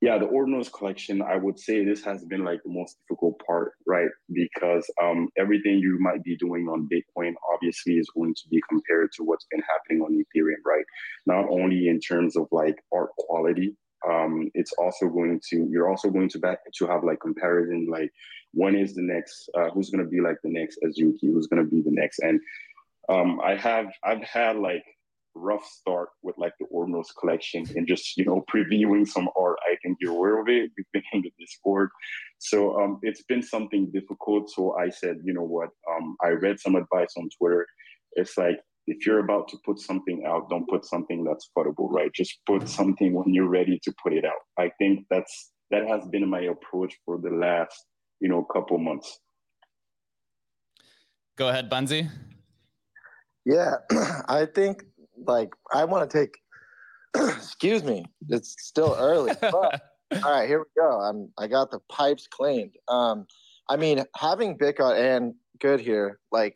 [0.00, 1.22] Yeah, the ordinals collection.
[1.22, 4.08] I would say this has been like the most difficult part, right?
[4.32, 9.10] Because um, everything you might be doing on Bitcoin obviously is going to be compared
[9.16, 10.84] to what's been happening on Ethereum, right?
[11.26, 13.76] Not only in terms of like art quality,
[14.08, 18.10] um, it's also going to you're also going to back to have like comparison like
[18.52, 21.64] when is the next uh, who's going to be like the next Azuki who's going
[21.64, 22.38] to be the next and
[23.08, 24.84] um, I have I've had like
[25.34, 29.58] rough start with like the Ordinals collection and just you know previewing some art.
[29.70, 30.70] I think you're aware of it.
[30.76, 31.90] You've been in the Discord,
[32.38, 34.50] so um, it's been something difficult.
[34.50, 35.70] So I said, you know what?
[35.90, 37.66] Um, I read some advice on Twitter.
[38.12, 42.12] It's like if you're about to put something out, don't put something that's puttable, right?
[42.12, 44.42] Just put something when you're ready to put it out.
[44.58, 47.86] I think that's that has been my approach for the last
[48.20, 49.18] you know couple months.
[51.36, 52.08] Go ahead, Bunzy.
[53.44, 53.76] Yeah,
[54.28, 54.84] I think
[55.26, 56.38] like I want to take.
[57.36, 59.82] excuse me, it's still early, but
[60.22, 61.00] All right, here we go.
[61.00, 62.72] I'm I got the pipes cleaned.
[62.88, 63.26] Um,
[63.68, 66.54] I mean, having BitGod and good here, like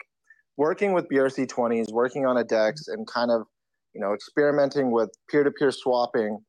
[0.57, 3.47] working with BRC20s, working on a DEX, and kind of,
[3.95, 6.41] you know, experimenting with peer-to-peer swapping.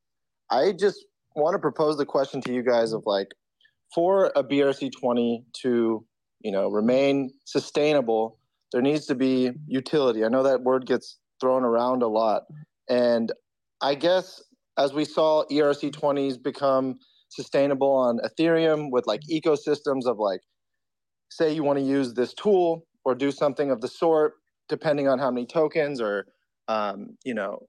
[0.51, 1.05] I just
[1.35, 3.29] want to propose the question to you guys of like,
[3.93, 6.05] for a BRC20 to,
[6.41, 8.37] you know, remain sustainable,
[8.71, 10.25] there needs to be utility.
[10.25, 12.43] I know that word gets thrown around a lot,
[12.89, 13.31] and
[13.81, 14.41] I guess
[14.77, 20.41] as we saw ERC20s become sustainable on Ethereum with like ecosystems of like,
[21.29, 24.33] say you want to use this tool or do something of the sort,
[24.69, 26.27] depending on how many tokens or,
[26.69, 27.59] um, you know,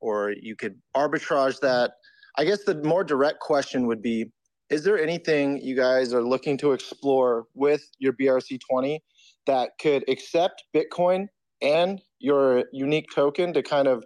[0.00, 1.92] or you could arbitrage that.
[2.38, 4.26] I guess the more direct question would be,
[4.70, 9.00] is there anything you guys are looking to explore with your BRC20
[9.46, 11.26] that could accept Bitcoin
[11.60, 14.04] and your unique token to kind of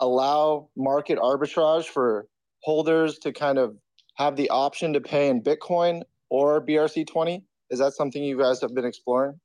[0.00, 2.26] allow market arbitrage for
[2.62, 3.76] holders to kind of
[4.16, 7.42] have the option to pay in Bitcoin or BRC20?
[7.70, 9.40] Is that something you guys have been exploring?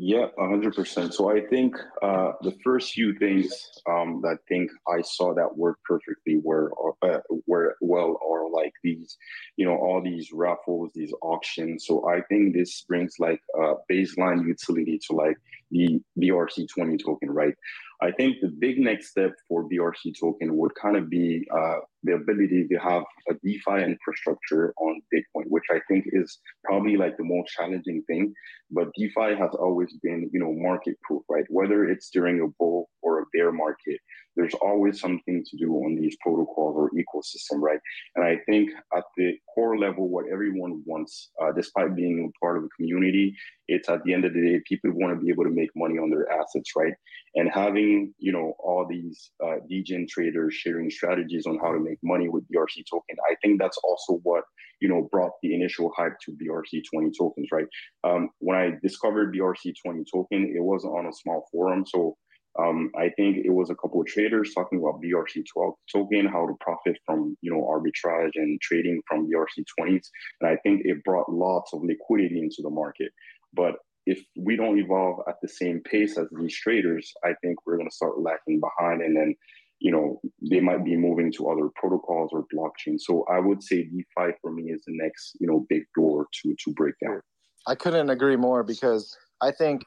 [0.00, 1.12] Yeah, hundred percent.
[1.12, 3.52] So I think uh, the first few things
[3.90, 6.70] um, that I think I saw that work perfectly were
[7.02, 7.18] uh,
[7.48, 9.16] were well are like these,
[9.56, 11.84] you know, all these raffles, these auctions.
[11.84, 15.36] So I think this brings like a baseline utility to like
[15.72, 17.54] the BRC twenty token, right?
[18.00, 22.14] I think the big next step for BRC token would kind of be uh, the
[22.14, 27.24] ability to have a DeFi infrastructure on Bitcoin, which I think is probably like the
[27.24, 28.32] most challenging thing.
[28.70, 31.44] But DeFi has always been, you know, market proof, right?
[31.48, 33.98] Whether it's during a bull or a bear market,
[34.36, 37.80] there's always something to do on these protocols or ecosystem, right?
[38.14, 42.64] And I think at the core level, what everyone wants, uh, despite being part of
[42.64, 43.34] a community,
[43.66, 45.98] it's at the end of the day, people want to be able to make money
[45.98, 46.94] on their assets, right?
[47.34, 51.98] And having, you know, all these uh, degen traders sharing strategies on how to make
[52.02, 54.44] money with BRC token, I think that's also what,
[54.80, 57.66] you know, brought the initial hype to BRC20 tokens, right?
[58.04, 61.84] Um, when I discovered BRC20 token, it was on a small forum.
[61.86, 62.16] So
[62.58, 66.54] um, I think it was a couple of traders talking about BRC20 token, how to
[66.60, 70.06] profit from you know arbitrage and trading from BRC20s,
[70.40, 73.12] and I think it brought lots of liquidity into the market.
[73.54, 73.76] But
[74.06, 77.88] if we don't evolve at the same pace as these traders, I think we're going
[77.88, 79.34] to start lacking behind, and then
[79.80, 80.20] you know
[80.50, 82.98] they might be moving to other protocols or blockchain.
[82.98, 86.54] So I would say DeFi for me is the next you know big door to
[86.64, 87.20] to break down.
[87.66, 89.82] I couldn't agree more because I think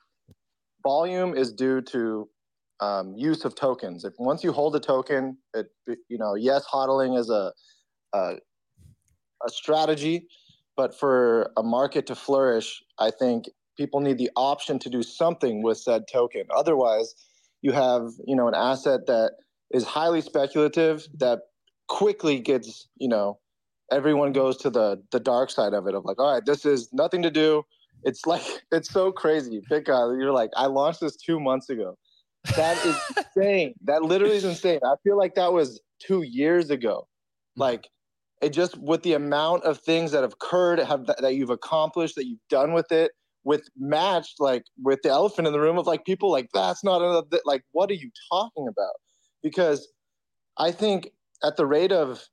[0.84, 2.30] volume is due to
[2.80, 4.04] um, use of tokens.
[4.06, 7.52] If once you hold a token, it you know yes, hodling is a,
[8.14, 8.36] a
[9.46, 10.28] a strategy,
[10.78, 13.46] but for a market to flourish, I think
[13.78, 16.44] people need the option to do something with said token.
[16.56, 17.16] Otherwise,
[17.62, 19.34] you have you know an asset that
[19.74, 21.40] is highly speculative that
[21.88, 23.38] quickly gets you know
[23.92, 26.90] everyone goes to the the dark side of it of like all right this is
[26.94, 27.64] nothing to do
[28.04, 31.98] it's like it's so crazy guy you're like i launched this two months ago
[32.56, 33.76] that is insane.
[33.84, 34.80] That literally is insane.
[34.84, 37.08] I feel like that was two years ago.
[37.58, 37.62] Mm-hmm.
[37.62, 37.88] Like
[38.42, 42.26] it just with the amount of things that have occurred, have that you've accomplished, that
[42.26, 43.12] you've done with it,
[43.44, 47.02] with matched like with the elephant in the room of like people like that's not
[47.02, 47.26] enough.
[47.46, 48.96] Like what are you talking about?
[49.44, 49.88] Because
[50.58, 51.12] I think
[51.44, 52.24] at the rate of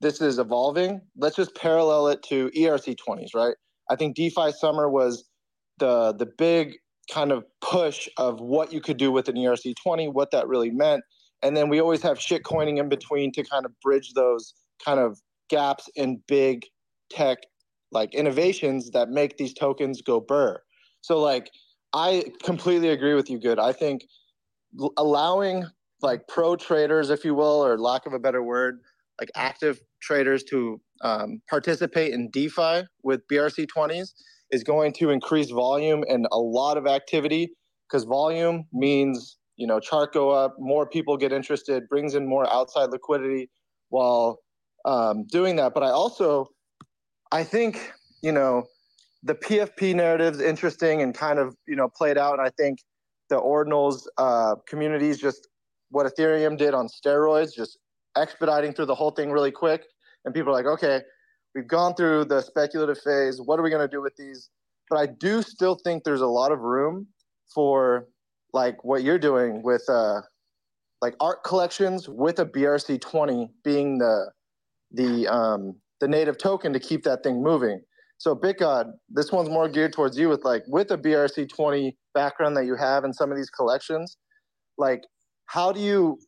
[0.00, 3.54] this is evolving, let's just parallel it to ERC20s, right?
[3.90, 5.24] I think DeFi Summer was
[5.78, 6.76] the the big
[7.12, 11.04] kind of push of what you could do with an ERC20, what that really meant.
[11.42, 14.54] And then we always have shit coining in between to kind of bridge those
[14.84, 16.66] kind of gaps in big
[17.10, 17.38] tech
[17.92, 20.60] like innovations that make these tokens go burr.
[21.02, 21.50] So like
[21.92, 23.58] I completely agree with you good.
[23.58, 24.04] I think
[24.96, 25.64] allowing
[26.02, 28.80] like pro traders if you will or lack of a better word
[29.20, 34.12] like active traders to um, participate in DeFi with BRC20s
[34.50, 37.50] is going to increase volume and a lot of activity
[37.88, 42.48] because volume means you know chart go up more people get interested brings in more
[42.52, 43.50] outside liquidity
[43.88, 44.38] while
[44.84, 45.74] um, doing that.
[45.74, 46.48] But i also
[47.32, 47.92] i think
[48.22, 48.64] you know
[49.22, 52.38] the pfp narrative is interesting and kind of you know played out.
[52.38, 52.78] And i think
[53.28, 55.48] the ordinals uh, communities just
[55.90, 57.78] what ethereum did on steroids just
[58.16, 59.84] expediting through the whole thing really quick
[60.24, 61.00] and people are like okay
[61.56, 63.40] We've gone through the speculative phase.
[63.40, 64.50] What are we going to do with these?
[64.90, 67.06] But I do still think there's a lot of room
[67.54, 68.08] for
[68.52, 70.20] like what you're doing with uh,
[71.00, 74.30] like art collections with a BRC 20 being the
[74.92, 77.80] the um, the native token to keep that thing moving.
[78.18, 82.54] So BitGod, this one's more geared towards you with like with a BRC 20 background
[82.58, 84.18] that you have in some of these collections.
[84.76, 85.04] Like,
[85.46, 86.18] how do you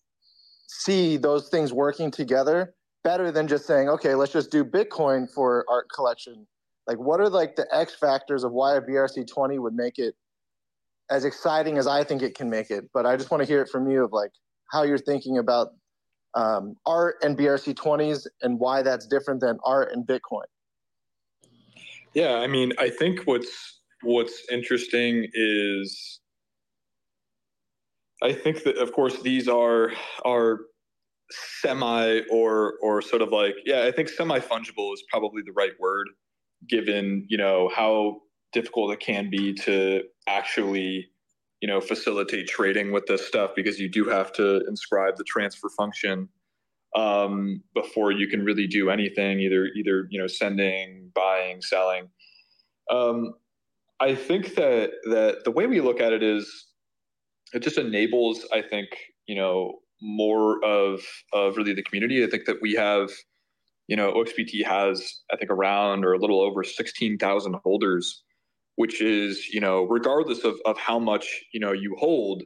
[0.67, 5.65] see those things working together better than just saying, okay, let's just do Bitcoin for
[5.69, 6.47] art collection?
[6.87, 10.15] Like, what are like the X factors of why a BRC20 would make it
[11.11, 12.85] as exciting as I think it can make it?
[12.95, 14.31] But I just want to hear it from you of like
[14.73, 15.69] how you're thinking about
[16.35, 20.45] um, art and BRC20s and why that's different than art and Bitcoin.
[22.15, 26.21] Yeah, I mean, I think what's what's interesting is
[28.23, 29.93] I think that of course these are
[30.25, 30.61] are
[31.31, 35.73] semi or or sort of like yeah, I think semi fungible is probably the right
[35.79, 36.09] word
[36.69, 38.21] given, you know, how
[38.53, 41.09] difficult it can be to actually
[41.61, 45.69] you know facilitate trading with this stuff because you do have to inscribe the transfer
[45.77, 46.29] function
[46.97, 52.09] um, before you can really do anything either either you know sending buying selling.
[52.91, 53.35] Um,
[54.01, 56.68] i think that that the way we look at it is
[57.55, 58.89] it just enables i think
[59.27, 61.01] you know more of
[61.33, 62.23] of really the community.
[62.23, 63.11] I think that we have
[63.89, 68.23] you know oxbt has i think around or a little over 16000 holders
[68.77, 72.43] which is you know regardless of, of how much you know you hold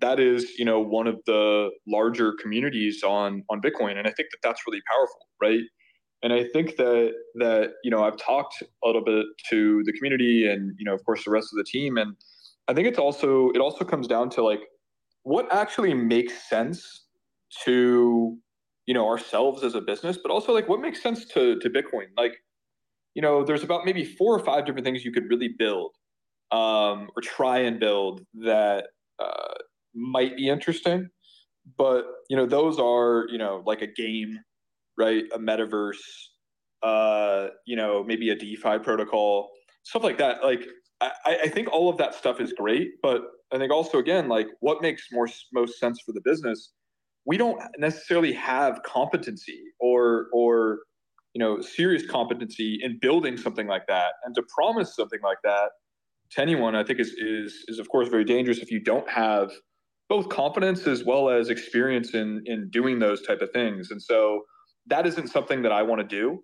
[0.00, 3.96] that is you know one of the larger communities on on bitcoin.
[3.96, 5.62] And i think that that's really powerful right?
[6.22, 10.46] And i think that that you know i've talked a little bit to the community
[10.46, 11.96] and you know of course the rest of the team.
[11.96, 12.14] And
[12.68, 14.60] i think it's also it also comes down to like
[15.22, 17.06] what actually makes sense
[17.64, 18.36] to
[18.86, 22.06] you know ourselves as a business but also like what makes sense to to bitcoin
[22.16, 22.38] like
[23.14, 25.94] you know, there's about maybe four or five different things you could really build
[26.50, 28.86] um, or try and build that
[29.18, 29.54] uh,
[29.94, 31.08] might be interesting.
[31.76, 34.38] But you know, those are you know like a game,
[34.98, 35.24] right?
[35.32, 36.00] A metaverse,
[36.82, 39.50] uh, you know, maybe a DeFi protocol,
[39.84, 40.42] stuff like that.
[40.42, 40.66] Like
[41.24, 43.22] I, I think all of that stuff is great, but
[43.52, 46.72] I think also again, like what makes more most sense for the business.
[47.24, 50.80] We don't necessarily have competency or or
[51.34, 55.70] you know serious competency in building something like that and to promise something like that
[56.30, 59.50] to anyone i think is is is of course very dangerous if you don't have
[60.08, 64.42] both confidence as well as experience in in doing those type of things and so
[64.86, 66.42] that isn't something that i want to do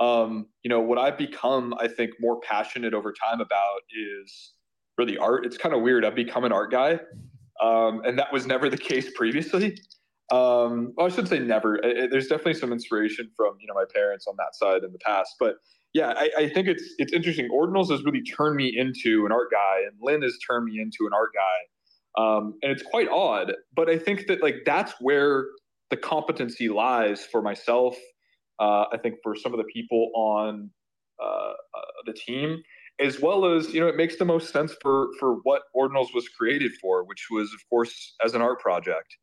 [0.00, 4.52] um, you know what i've become i think more passionate over time about is
[4.98, 6.98] really art it's kind of weird i've become an art guy
[7.62, 9.78] um, and that was never the case previously
[10.32, 11.78] um, well, I should say never.
[12.10, 15.36] there's definitely some inspiration from you know my parents on that side in the past,
[15.38, 15.56] but
[15.92, 17.48] yeah, I, I, think it's it's interesting.
[17.48, 21.06] Ordinals has really turned me into an art guy, and Lynn has turned me into
[21.06, 23.54] an art guy, um, and it's quite odd.
[23.74, 25.46] But I think that like that's where
[25.90, 27.96] the competency lies for myself.
[28.58, 30.70] Uh, I think for some of the people on
[31.22, 31.52] uh, uh,
[32.06, 32.62] the team,
[32.98, 36.28] as well as you know, it makes the most sense for for what Ordinals was
[36.28, 39.16] created for, which was of course as an art project.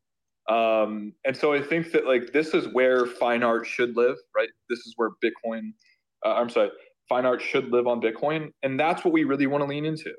[0.48, 4.48] Um, and so I think that like this is where fine art should live, right?
[4.68, 5.72] This is where Bitcoin,
[6.24, 6.70] uh, I'm sorry,
[7.08, 10.12] fine art should live on Bitcoin, and that's what we really want to lean into.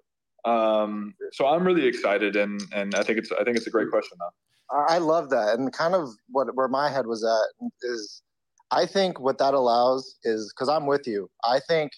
[0.46, 3.90] Um, so I'm really excited, and and I think it's I think it's a great
[3.90, 4.76] question though.
[4.90, 8.22] I love that, and kind of what where my head was at is,
[8.72, 11.30] I think what that allows is because I'm with you.
[11.44, 11.92] I think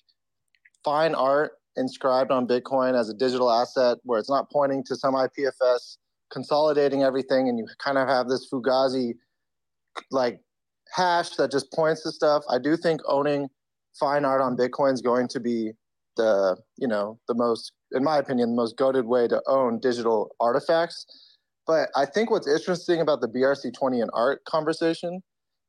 [0.84, 5.13] fine art inscribed on Bitcoin as a digital asset, where it's not pointing to some
[5.13, 5.97] IPFS
[6.32, 9.13] consolidating everything and you kind of have this Fugazi
[10.11, 10.41] like
[10.93, 12.43] hash that just points to stuff.
[12.49, 13.47] I do think owning
[13.99, 15.72] fine art on Bitcoin is going to be
[16.18, 20.36] the, you know, the most, in my opinion, the most goaded way to own digital
[20.39, 21.05] artifacts.
[21.65, 25.22] But I think what's interesting about the BRC20 and art conversation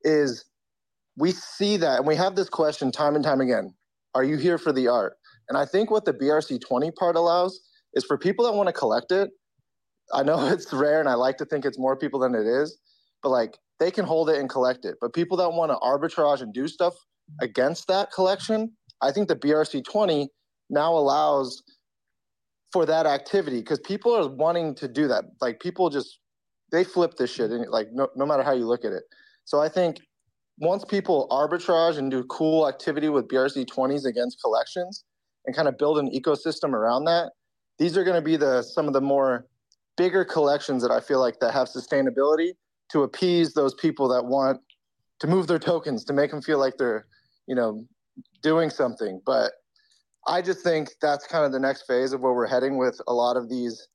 [0.02, 0.44] is
[1.18, 3.74] we see that and we have this question time and time again
[4.14, 5.14] Are you here for the art?
[5.48, 7.60] And I think what the BRC20 part allows
[7.94, 9.30] is for people that want to collect it
[10.12, 12.78] I know it's rare and I like to think it's more people than it is,
[13.22, 14.96] but like they can hold it and collect it.
[15.00, 16.94] But people that want to arbitrage and do stuff
[17.40, 20.28] against that collection, I think the BRC 20
[20.70, 21.62] now allows
[22.72, 25.24] for that activity because people are wanting to do that.
[25.40, 26.18] Like people just
[26.70, 29.04] they flip this shit and like no, no matter how you look at it.
[29.44, 30.00] So I think
[30.58, 35.04] once people arbitrage and do cool activity with BRC 20s against collections
[35.46, 37.30] and kind of build an ecosystem around that,
[37.78, 39.46] these are going to be the some of the more
[39.96, 42.52] bigger collections that I feel like that have sustainability
[42.90, 44.60] to appease those people that want
[45.20, 47.06] to move their tokens to make them feel like they're,
[47.46, 47.84] you know,
[48.42, 49.20] doing something.
[49.26, 49.52] But
[50.26, 53.12] I just think that's kind of the next phase of where we're heading with a
[53.12, 53.88] lot of these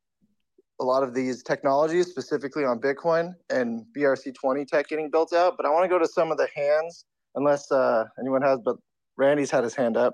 [0.84, 5.56] a lot of these technologies, specifically on Bitcoin and BRC20 tech getting built out.
[5.56, 7.06] But I want to go to some of the hands,
[7.36, 8.60] unless uh, anyone has.
[8.64, 8.76] But
[9.18, 10.14] Randy's had his hand up,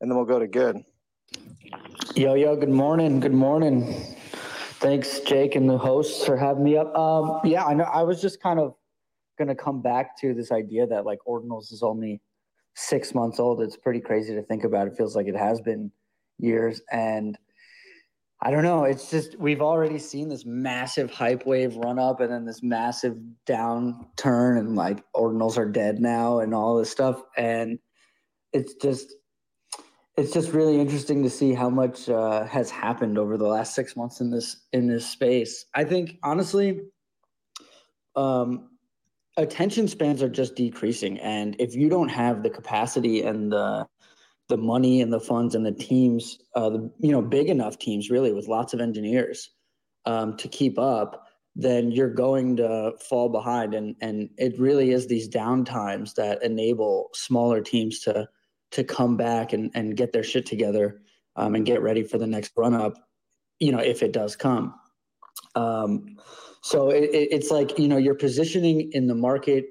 [0.00, 0.82] and then we'll go to good.
[2.16, 3.20] Yo, yo, good morning.
[3.20, 3.94] Good morning.
[4.80, 6.92] Thanks, Jake and the hosts for having me up.
[6.96, 7.84] Um, yeah, I know.
[7.84, 8.74] I was just kind of
[9.38, 12.20] going to come back to this idea that like ordinals is only
[12.74, 13.62] six months old.
[13.62, 14.88] It's pretty crazy to think about.
[14.88, 15.92] It feels like it has been
[16.38, 16.80] years.
[16.90, 17.38] And
[18.42, 18.84] I don't know.
[18.84, 23.16] It's just we've already seen this massive hype wave run up and then this massive
[23.46, 27.22] downturn and like ordinals are dead now and all this stuff.
[27.36, 27.78] And
[28.52, 29.14] it's just
[30.16, 33.94] it's just really interesting to see how much uh, has happened over the last six
[33.94, 35.66] months in this in this space.
[35.74, 36.80] I think honestly,
[38.16, 38.70] um,
[39.36, 43.86] attention spans are just decreasing, and if you don't have the capacity and the
[44.50, 48.10] the money and the funds and the teams, uh, the you know big enough teams
[48.10, 49.48] really with lots of engineers
[50.04, 51.26] um, to keep up,
[51.56, 53.72] then you're going to fall behind.
[53.72, 58.28] And and it really is these downtimes that enable smaller teams to
[58.72, 61.00] to come back and and get their shit together
[61.36, 62.94] um, and get ready for the next run up.
[63.60, 64.74] You know, if it does come.
[65.54, 66.16] Um,
[66.62, 69.66] so it, it's like you know you're positioning in the market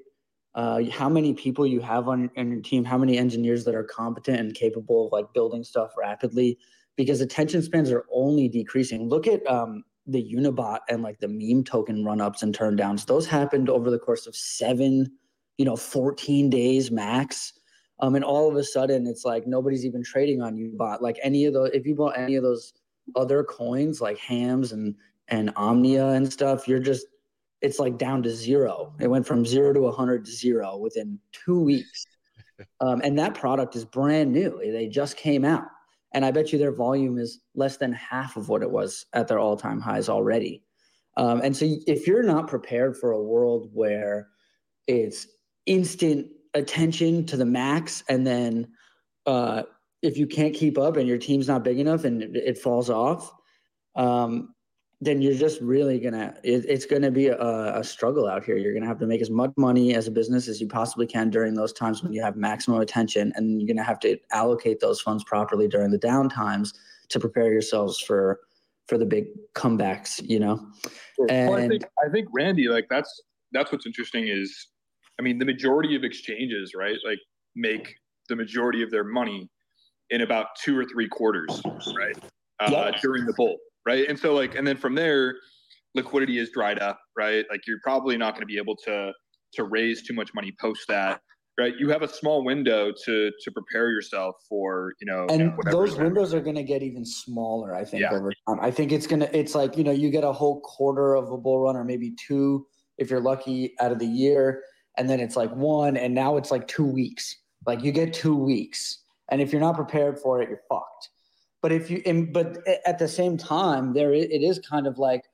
[0.54, 3.84] uh, how many people you have on, on your team, how many engineers that are
[3.84, 6.58] competent and capable of like building stuff rapidly,
[6.96, 9.08] because attention spans are only decreasing.
[9.08, 13.04] Look at um, the Unibot and like the meme token run ups and turn downs.
[13.04, 15.10] Those happened over the course of seven,
[15.56, 17.52] you know, 14 days max.
[18.00, 21.00] Um, and all of a sudden it's like nobody's even trading on Unibot.
[21.00, 22.72] Like any of those, if you bought any of those
[23.16, 24.94] other coins like hams and
[25.28, 27.06] and omnia and stuff you're just
[27.62, 28.94] it's like down to zero.
[29.00, 32.06] It went from zero to 100 to zero within two weeks.
[32.82, 34.60] Um, and that product is brand new.
[34.70, 35.64] They just came out.
[36.12, 39.28] And I bet you their volume is less than half of what it was at
[39.28, 40.62] their all time highs already.
[41.16, 44.28] Um, and so if you're not prepared for a world where
[44.86, 45.26] it's
[45.64, 48.68] instant attention to the max, and then
[49.24, 49.62] uh,
[50.02, 52.90] if you can't keep up and your team's not big enough and it, it falls
[52.90, 53.32] off,
[53.96, 54.54] um,
[55.00, 58.56] then you're just really gonna it, it's gonna be a, a, struggle out here.
[58.56, 61.30] You're gonna have to make as much money as a business as you possibly can
[61.30, 65.00] during those times when you have maximum attention and you're gonna have to allocate those
[65.00, 66.74] funds properly during the down times
[67.08, 68.40] to prepare yourselves for
[68.88, 70.60] for the big comebacks you know?
[71.28, 73.22] And well, I, think, I think randy like that's
[73.52, 74.68] that's what's interesting is
[75.18, 77.18] i mean the majority of exchanges right like
[77.56, 77.94] make
[78.28, 79.48] the majority of their money
[80.10, 81.62] in about two or three quarters
[81.96, 82.16] right
[82.60, 84.08] uh, during the bull right?
[84.08, 85.36] And so like, and then from there,
[85.94, 87.44] liquidity is dried up, right?
[87.50, 89.12] Like you're probably not going to be able to
[89.54, 91.20] to raise too much money post that,
[91.58, 91.74] right?
[91.76, 96.32] You have a small window to to prepare yourself for, you know, and those windows
[96.34, 97.74] are going to get even smaller.
[97.74, 98.12] I think yeah.
[98.12, 98.58] over time.
[98.60, 99.28] I think it's gonna.
[99.32, 102.14] It's like you know, you get a whole quarter of a bull run, or maybe
[102.26, 102.66] two
[102.98, 104.62] if you're lucky out of the year,
[104.98, 107.36] and then it's like one, and now it's like two weeks.
[107.66, 111.08] Like you get two weeks, and if you're not prepared for it, you're fucked.
[111.62, 115.24] But if you, in, but at the same time, there it is kind of like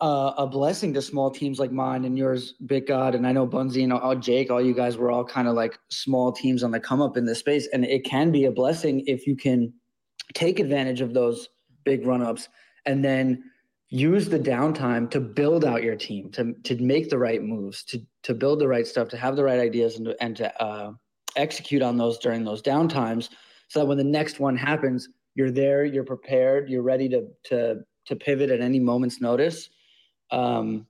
[0.00, 3.82] uh, a blessing to small teams like mine and yours, BitGod, and I know Bunzy
[3.82, 4.50] and all, Jake.
[4.50, 7.24] All you guys were all kind of like small teams on the come up in
[7.24, 9.72] this space, and it can be a blessing if you can
[10.34, 11.48] take advantage of those
[11.84, 12.48] big run ups
[12.84, 13.42] and then
[13.88, 18.00] use the downtime to build out your team, to to make the right moves, to
[18.22, 20.92] to build the right stuff, to have the right ideas, and to, and to uh,
[21.36, 23.30] execute on those during those downtimes,
[23.68, 27.84] so that when the next one happens, you're there, you're prepared, you're ready to to
[28.06, 29.68] to pivot at any moment's notice.
[30.30, 30.86] Um,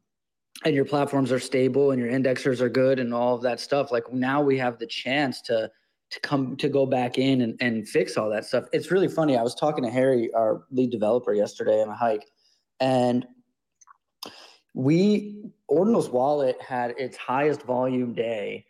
[0.64, 3.93] and your platforms are stable and your indexers are good and all of that stuff.
[3.93, 5.70] Like now we have the chance to
[6.11, 8.64] to come to go back in and, and fix all that stuff.
[8.72, 9.37] It's really funny.
[9.37, 12.27] I was talking to Harry, our lead developer, yesterday on a hike,
[12.81, 13.27] and
[14.74, 18.66] we Ordinals Wallet had its highest volume day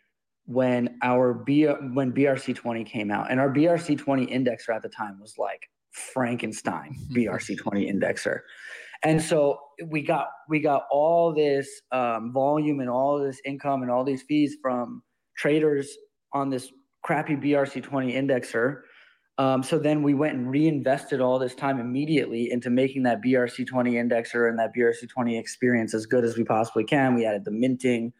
[0.47, 5.35] when our B when BRC20 came out, and our BRC20 indexer at the time was
[5.37, 8.39] like Frankenstein BRC20 indexer,
[9.03, 13.91] and so we got we got all this um, volume and all this income and
[13.91, 15.03] all these fees from
[15.37, 15.89] traders
[16.33, 16.71] on this
[17.03, 18.81] crappy BRC20 indexer.
[19.39, 23.93] Um, so then we went and reinvested all this time immediately into making that BRC20
[23.93, 27.13] indexer and that BRC20 experience as good as we possibly can.
[27.13, 28.13] We added the minting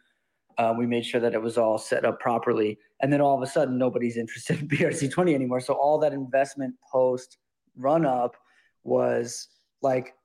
[0.57, 2.79] uh, we made sure that it was all set up properly.
[3.01, 5.59] And then all of a sudden, nobody's interested in BRC20 anymore.
[5.59, 7.37] So all that investment post
[7.75, 8.35] run up
[8.83, 9.47] was
[9.81, 10.15] like,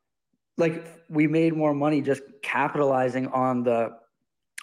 [0.58, 3.90] like we made more money just capitalizing on the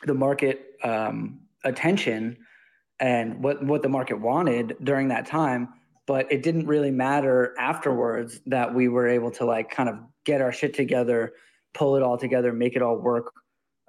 [0.05, 2.38] the market um, attention
[3.01, 5.70] and what what the market wanted during that time.
[6.05, 10.41] But it didn't really matter afterwards that we were able to like kind of get
[10.41, 11.34] our shit together,
[11.74, 13.32] pull it all together, make it all work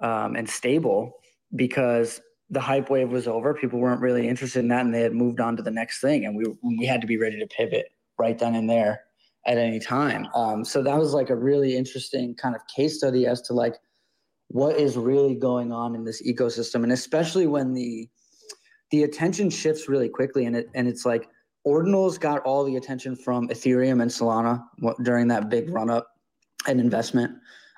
[0.01, 1.20] um, and stable
[1.55, 3.53] because the hype wave was over.
[3.53, 6.25] People weren't really interested in that, and they had moved on to the next thing,
[6.25, 9.01] and we we had to be ready to pivot right then and there
[9.47, 10.27] at any time.
[10.35, 13.75] Um, so that was like a really interesting kind of case study as to like
[14.49, 18.07] what is really going on in this ecosystem, and especially when the
[18.91, 21.29] the attention shifts really quickly, and it and it's like
[21.65, 24.61] ordinals got all the attention from Ethereum and Solana
[25.03, 26.09] during that big run up
[26.67, 27.31] and investment,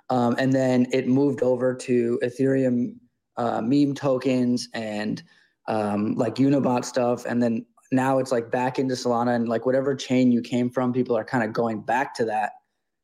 [0.09, 2.95] um, and then it moved over to Ethereum
[3.37, 5.23] uh, meme tokens and
[5.67, 9.95] um, like Unibot stuff, and then now it's like back into Solana and like whatever
[9.95, 12.53] chain you came from, people are kind of going back to that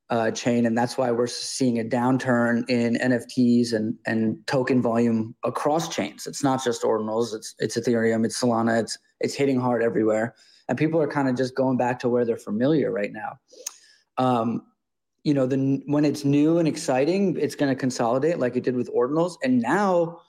[0.10, 5.36] uh, chain, and that's why we're seeing a downturn in NFTs and and token volume
[5.44, 6.26] across chains.
[6.26, 10.34] It's not just ordinals; it's it's Ethereum, it's Solana, it's it's hitting hard everywhere,
[10.68, 13.38] and people are kind of just going back to where they're familiar right now.
[14.18, 14.64] Um,
[15.24, 18.76] you know, the when it's new and exciting, it's going to consolidate like it did
[18.76, 20.22] with ordinals, and now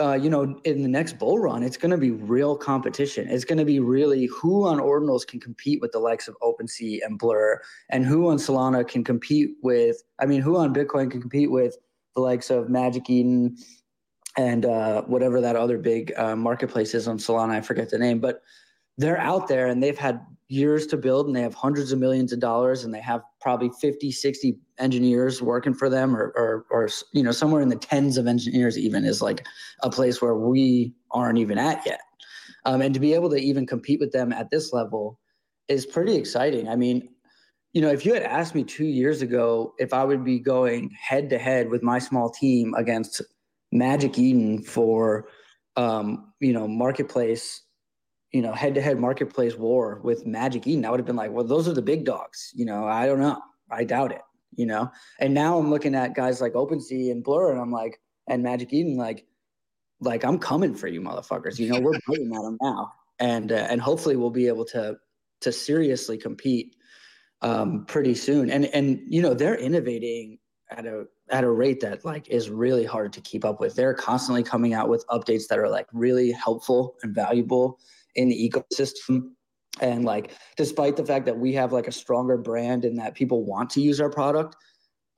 [0.00, 3.28] uh, you know, in the next bull run, it's going to be real competition.
[3.28, 7.00] It's going to be really who on ordinals can compete with the likes of OpenSea
[7.04, 7.60] and Blur,
[7.90, 10.02] and who on Solana can compete with.
[10.18, 11.76] I mean, who on Bitcoin can compete with
[12.14, 13.56] the likes of Magic Eden
[14.36, 17.50] and uh, whatever that other big uh, marketplace is on Solana.
[17.50, 18.42] I forget the name, but
[18.98, 22.32] they're out there and they've had years to build and they have hundreds of millions
[22.32, 26.88] of dollars and they have probably 50 60 engineers working for them or, or, or
[27.12, 29.46] you know somewhere in the tens of engineers even is like
[29.82, 32.00] a place where we aren't even at yet.
[32.64, 35.18] Um, and to be able to even compete with them at this level
[35.68, 36.68] is pretty exciting.
[36.68, 37.08] I mean
[37.72, 40.90] you know if you had asked me two years ago if i would be going
[40.90, 43.22] head to head with my small team against
[43.72, 45.26] magic eden for
[45.76, 47.62] um, you know marketplace
[48.32, 51.30] you know, head to head marketplace war with Magic Eden, I would have been like,
[51.30, 52.50] well, those are the big dogs.
[52.54, 53.40] You know, I don't know.
[53.70, 54.22] I doubt it,
[54.54, 54.90] you know?
[55.20, 58.72] And now I'm looking at guys like OpenSea and Blur and I'm like, and Magic
[58.72, 59.26] Eden, like,
[60.00, 61.58] like I'm coming for you motherfuckers.
[61.58, 62.92] You know, we're biting at them now.
[63.18, 64.96] And, uh, and hopefully we'll be able to,
[65.42, 66.74] to seriously compete
[67.42, 68.50] um, pretty soon.
[68.50, 70.38] And, and, you know, they're innovating
[70.70, 73.74] at a, at a rate that like is really hard to keep up with.
[73.74, 77.78] They're constantly coming out with updates that are like really helpful and valuable
[78.14, 79.30] in the ecosystem.
[79.80, 83.44] And like despite the fact that we have like a stronger brand and that people
[83.44, 84.54] want to use our product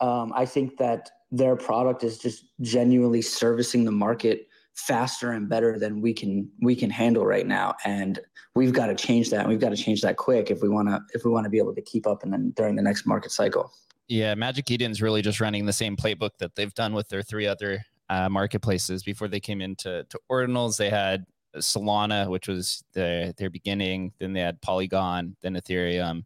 [0.00, 5.78] um, i think that their product is just genuinely servicing the market faster and better
[5.78, 7.74] than we can we can handle right now.
[7.84, 8.18] And
[8.54, 9.48] we've got to change that.
[9.48, 11.58] We've got to change that quick if we want to if we want to be
[11.58, 13.72] able to keep up and then during the next market cycle.
[14.06, 17.46] Yeah magic eden's really just running the same playbook that they've done with their three
[17.46, 19.02] other uh, marketplaces.
[19.02, 21.24] Before they came into to ordinals they had
[21.56, 24.12] Solana, which was the, their beginning.
[24.18, 26.24] Then they had Polygon, then Ethereum.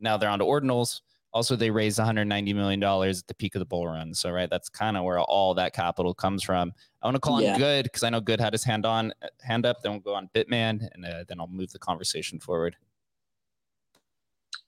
[0.00, 1.00] Now they're on to Ordinals.
[1.32, 4.14] Also, they raised 190 million dollars at the peak of the bull run.
[4.14, 6.72] So, right, that's kind of where all that capital comes from.
[7.02, 7.52] I want to call yeah.
[7.52, 9.12] on Good because I know Good had his hand on,
[9.42, 9.82] hand up.
[9.82, 12.76] Then we'll go on Bitman, and uh, then I'll move the conversation forward.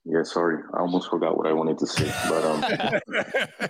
[0.05, 3.69] Yeah, sorry, I almost forgot what I wanted to say, but um,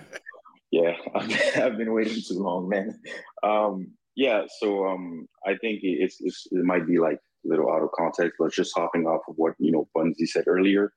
[0.70, 0.92] yeah,
[1.62, 2.98] I've been waiting too long, man.
[3.42, 7.82] Um, yeah, so um, I think it's, it's, it might be like a little out
[7.82, 10.92] of context, but just hopping off of what you know Bunzy said earlier.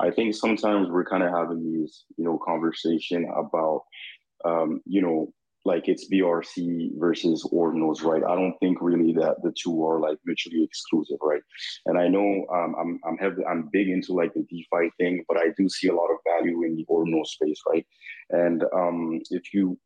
[0.00, 3.82] I think sometimes we're kind of having these you know conversation about
[4.44, 5.32] um, you know
[5.64, 8.22] like it's BRC versus ordinals, right?
[8.24, 11.42] I don't think really that the two are like mutually exclusive, right?
[11.86, 15.36] And I know um, I'm I'm heavy, I'm big into like the DeFi thing, but
[15.36, 17.86] I do see a lot of value in the ordinal space, right?
[18.30, 19.78] And um, if you,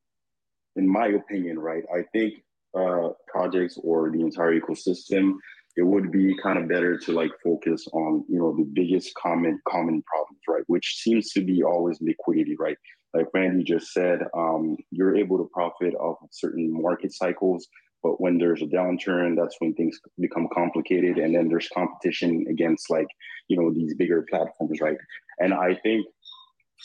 [0.76, 2.34] in my opinion, right, I think
[2.74, 5.34] uh, projects or the entire ecosystem,
[5.76, 9.60] it would be kind of better to like focus on you know the biggest common
[9.66, 10.64] common problems, right?
[10.66, 12.76] Which seems to be always liquidity, right?
[13.14, 17.68] Like Randy just said, um, you're able to profit off of certain market cycles,
[18.02, 22.90] but when there's a downturn, that's when things become complicated, and then there's competition against
[22.90, 23.08] like
[23.48, 24.96] you know these bigger platforms, right?
[25.38, 26.06] And I think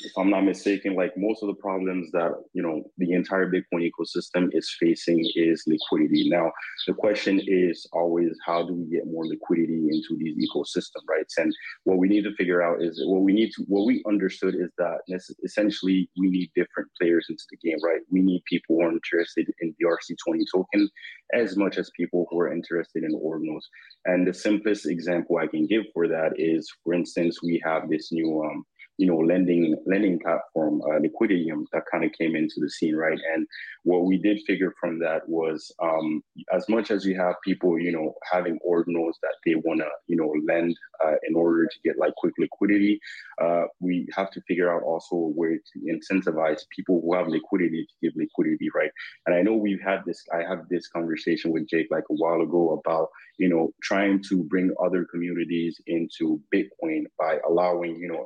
[0.01, 3.89] if I'm not mistaken, like most of the problems that you know the entire Bitcoin
[3.89, 6.29] ecosystem is facing is liquidity.
[6.29, 6.51] Now,
[6.85, 11.25] the question is always how do we get more liquidity into these ecosystem, right?
[11.37, 14.55] And what we need to figure out is what we need to what we understood
[14.55, 14.99] is that
[15.43, 18.01] essentially we need different players into the game, right?
[18.11, 20.89] We need people who are interested in the RC20 token
[21.33, 23.63] as much as people who are interested in ordinals.
[24.05, 28.11] And the simplest example I can give for that is, for instance, we have this
[28.11, 28.65] new um,
[28.97, 33.19] you know, lending lending platform, uh, Liquidium, that kind of came into the scene, right?
[33.33, 33.47] And
[33.83, 36.23] what we did figure from that was, um,
[36.53, 40.17] as much as you have people, you know, having ordinals that they want to, you
[40.17, 40.75] know, lend
[41.05, 42.99] uh, in order to get like quick liquidity,
[43.41, 47.85] uh, we have to figure out also a way to incentivize people who have liquidity
[47.85, 48.91] to give liquidity, right?
[49.25, 52.41] And I know we've had this, I had this conversation with Jake like a while
[52.41, 58.25] ago about, you know, trying to bring other communities into Bitcoin by allowing, you know,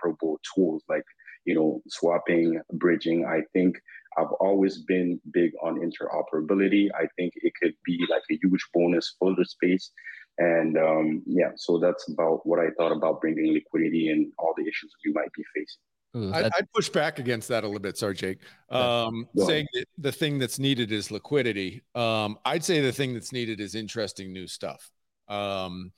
[0.00, 1.04] interoperable tools like
[1.44, 3.76] you know swapping bridging i think
[4.18, 6.88] I've always been big on interoperability.
[6.94, 9.90] I think it could be like a huge bonus for the space.
[10.38, 14.62] And um, yeah, so that's about what I thought about bringing liquidity and all the
[14.62, 15.80] issues we might be facing.
[16.16, 17.96] Ooh, I, would push back against that a little bit.
[17.96, 18.38] Sorry, Jake.
[18.68, 21.82] Um, saying that the thing that's needed is liquidity.
[21.94, 24.90] Um, I'd say the thing that's needed is interesting new stuff.
[25.28, 25.92] Um,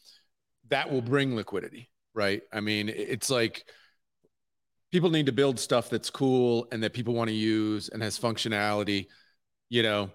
[0.68, 2.42] that will bring liquidity, right?
[2.53, 3.64] I mean, it's like
[4.93, 8.18] people need to build stuff that's cool and that people want to use and has
[8.18, 9.07] functionality.
[9.70, 10.11] You know,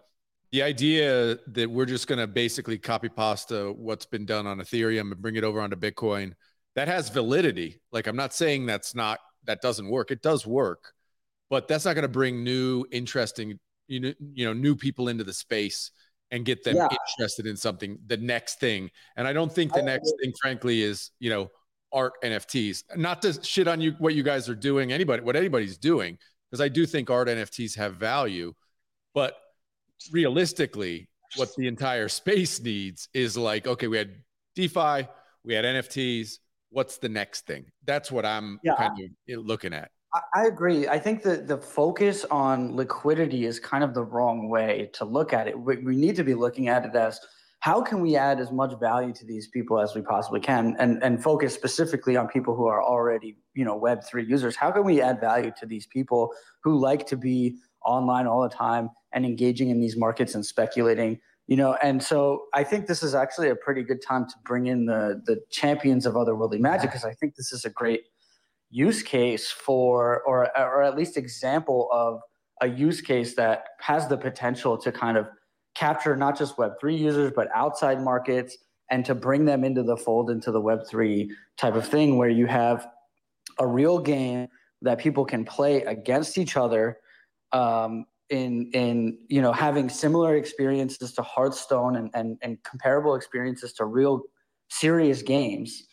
[0.51, 5.11] the idea that we're just going to basically copy pasta what's been done on Ethereum
[5.11, 6.34] and bring it over onto Bitcoin
[6.75, 7.82] that has validity.
[7.91, 10.11] Like, I'm not saying that's not that doesn't work.
[10.11, 10.93] It does work,
[11.49, 15.23] but that's not going to bring new, interesting, you know, you know, new people into
[15.23, 15.89] the space
[16.30, 16.88] and get them yeah.
[16.91, 17.97] interested in something.
[18.05, 21.49] The next thing, and I don't think the next thing, frankly, is you know,
[21.93, 22.83] art NFTs.
[22.95, 26.17] Not to shit on you what you guys are doing, anybody, what anybody's doing,
[26.49, 28.53] because I do think art NFTs have value,
[29.13, 29.35] but
[30.11, 34.11] realistically, what the entire space needs is like, okay, we had
[34.55, 35.07] DeFi,
[35.43, 36.38] we had NFTs,
[36.69, 37.65] what's the next thing?
[37.85, 39.91] That's what I'm yeah, kind of looking at.
[40.33, 40.88] I agree.
[40.88, 45.33] I think that the focus on liquidity is kind of the wrong way to look
[45.33, 45.59] at it.
[45.59, 47.19] We, we need to be looking at it as
[47.60, 51.01] how can we add as much value to these people as we possibly can and,
[51.03, 54.55] and focus specifically on people who are already, you know, Web3 users.
[54.55, 56.32] How can we add value to these people
[56.64, 61.20] who like to be online all the time and engaging in these markets and speculating
[61.47, 64.68] you know and so i think this is actually a pretty good time to bring
[64.68, 68.01] in the the champions of otherworldly magic because i think this is a great
[68.70, 72.20] use case for or or at least example of
[72.62, 75.28] a use case that has the potential to kind of
[75.78, 78.57] capture not just web3 users but outside markets
[78.89, 82.47] and to bring them into the fold into the web3 type of thing where you
[82.47, 82.88] have
[83.59, 84.47] a real game
[84.82, 86.97] that people can play against each other
[87.51, 93.73] um, in in you know having similar experiences to Hearthstone and and, and comparable experiences
[93.73, 94.23] to real
[94.69, 95.88] serious games,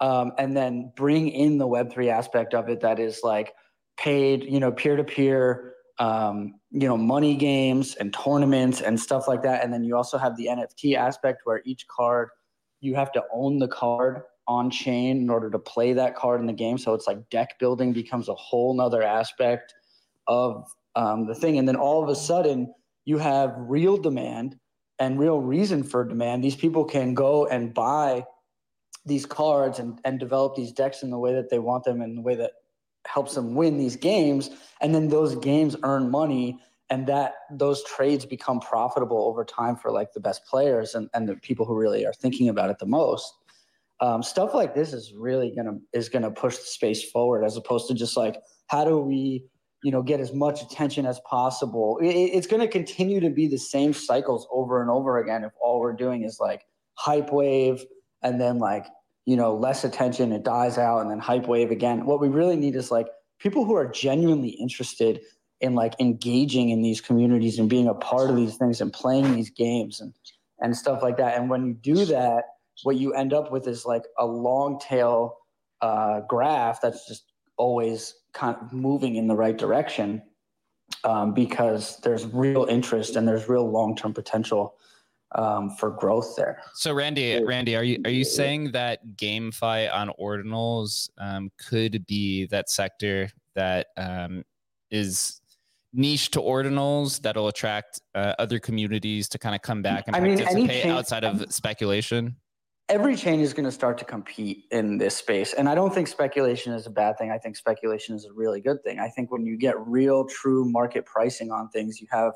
[0.00, 3.54] um, and then bring in the Web three aspect of it that is like
[3.96, 5.74] paid you know peer to peer
[6.78, 10.36] you know money games and tournaments and stuff like that, and then you also have
[10.36, 12.28] the NFT aspect where each card
[12.80, 16.46] you have to own the card on chain in order to play that card in
[16.46, 16.76] the game.
[16.76, 19.74] So it's like deck building becomes a whole nother aspect
[20.28, 21.58] of um, the thing.
[21.58, 22.72] And then all of a sudden,
[23.06, 24.58] you have real demand
[24.98, 26.44] and real reason for demand.
[26.44, 28.24] These people can go and buy
[29.06, 32.16] these cards and, and develop these decks in the way that they want them in
[32.16, 32.52] the way that
[33.06, 34.50] helps them win these games.
[34.80, 36.58] And then those games earn money
[36.90, 41.28] and that those trades become profitable over time for like the best players and, and
[41.28, 43.32] the people who really are thinking about it the most.
[44.00, 47.88] Um, stuff like this is really gonna is gonna push the space forward as opposed
[47.88, 48.36] to just like
[48.66, 49.46] how do we
[49.82, 53.56] you know get as much attention as possible it, it's to continue to be the
[53.56, 57.86] same cycles over and over again if all we're doing is like hype wave
[58.22, 58.86] and then like
[59.26, 62.06] you know less attention it dies out and then hype wave again.
[62.06, 63.08] What we really need is like
[63.38, 65.20] people who are genuinely interested
[65.60, 69.34] in like engaging in these communities and being a part of these things and playing
[69.34, 70.14] these games and
[70.60, 71.36] and stuff like that.
[71.36, 72.44] And when you do that
[72.82, 75.38] what you end up with is like a long tail
[75.80, 80.22] uh, graph that's just always kind of moving in the right direction
[81.04, 84.74] um, because there's real interest and there's real long-term potential
[85.34, 86.62] um, for growth there.
[86.74, 92.46] So Randy, Randy, are you are you saying that GameFi on ordinals um, could be
[92.46, 94.44] that sector that um,
[94.90, 95.40] is
[95.92, 100.20] niche to ordinals that'll attract uh, other communities to kind of come back and I
[100.20, 102.36] participate mean, outside of speculation?
[102.88, 105.54] every chain is going to start to compete in this space.
[105.54, 107.30] And I don't think speculation is a bad thing.
[107.30, 109.00] I think speculation is a really good thing.
[109.00, 112.32] I think when you get real, true market pricing on things, you have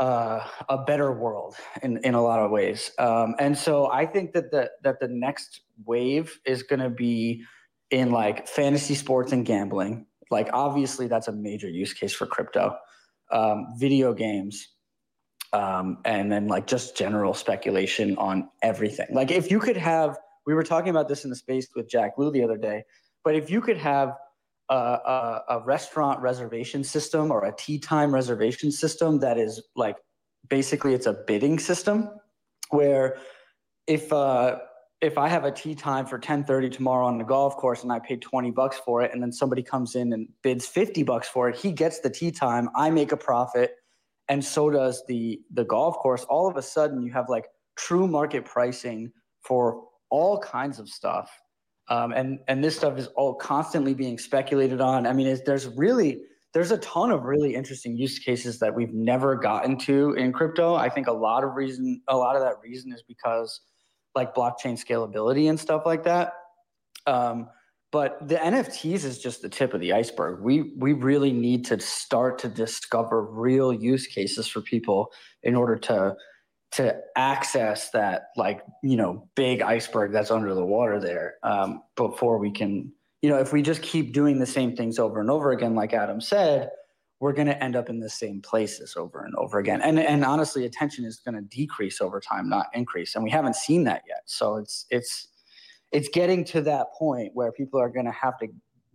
[0.00, 2.90] uh, a better world in, in a lot of ways.
[2.98, 7.44] Um, and so I think that the, that the next wave is going to be
[7.90, 10.06] in like fantasy sports and gambling.
[10.30, 12.76] Like, obviously, that's a major use case for crypto.
[13.30, 14.68] Um, video games,
[15.52, 19.06] um, and then like just general speculation on everything.
[19.12, 22.12] Like if you could have, we were talking about this in the space with Jack
[22.18, 22.84] Lou the other day,
[23.24, 24.12] but if you could have
[24.68, 29.96] a, a, a restaurant reservation system or a tee time reservation system that is like
[30.48, 32.08] basically it's a bidding system
[32.70, 33.16] where
[33.86, 34.58] if uh,
[35.00, 37.98] if I have a tee time for 10:30 tomorrow on the golf course and I
[37.98, 41.48] paid 20 bucks for it and then somebody comes in and bids 50 bucks for
[41.48, 43.76] it, he gets the tee time, I make a profit
[44.28, 46.24] and so does the the golf course.
[46.24, 47.46] All of a sudden you have like
[47.76, 49.12] true market pricing
[49.42, 51.30] for all kinds of stuff
[51.88, 56.20] um, and and this stuff is all constantly being speculated on i mean there's really
[56.54, 60.76] there's a ton of really interesting use cases that we've never gotten to in crypto.
[60.76, 63.60] I think a lot of reason, a lot of that reason is because
[64.14, 66.32] like blockchain scalability and stuff like that.
[67.06, 67.48] Um,
[67.90, 70.42] but the NFTs is just the tip of the iceberg.
[70.42, 75.12] We we really need to start to discover real use cases for people
[75.42, 76.14] in order to
[76.74, 82.38] to access that like you know big iceberg that's under the water there um, before
[82.38, 85.52] we can you know if we just keep doing the same things over and over
[85.52, 86.70] again like adam said
[87.24, 89.80] we're going to end up in the same places over and over again.
[89.80, 93.14] And and honestly attention is going to decrease over time not increase.
[93.14, 94.22] And we haven't seen that yet.
[94.26, 95.28] So it's it's
[95.90, 98.48] it's getting to that point where people are going to have to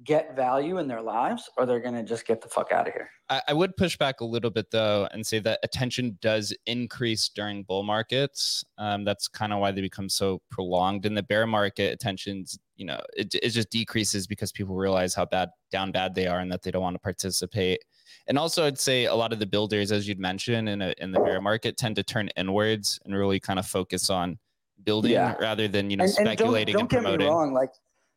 [0.03, 2.93] get value in their lives or they're going to just get the fuck out of
[2.93, 3.09] here.
[3.29, 7.27] I, I, would push back a little bit though and say that attention does increase
[7.29, 8.63] during bull markets.
[8.77, 11.05] Um, that's kind of why they become so prolonged.
[11.05, 15.25] In the bear market, attention's you know it, it just decreases because people realize how
[15.25, 17.83] bad down bad they are and that they don't want to participate.
[18.27, 21.11] And also, I'd say a lot of the builders, as you'd mentioned, in a, in
[21.11, 24.39] the bear market, tend to turn inwards and really kind of focus on
[24.83, 25.35] building yeah.
[25.39, 27.27] rather than you know and, speculating and, don't, don't and promoting.
[27.27, 27.71] Get me wrong, like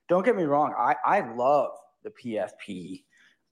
[0.08, 1.70] don't get me wrong, I, I love
[2.04, 3.04] the PFP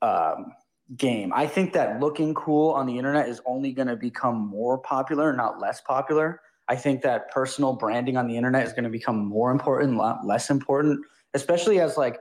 [0.02, 0.52] um,
[0.96, 1.32] game.
[1.34, 5.32] I think that looking cool on the internet is only going to become more popular,
[5.32, 6.40] not less popular.
[6.68, 10.50] I think that personal branding on the internet is going to become more important, less
[10.50, 12.18] important, especially as like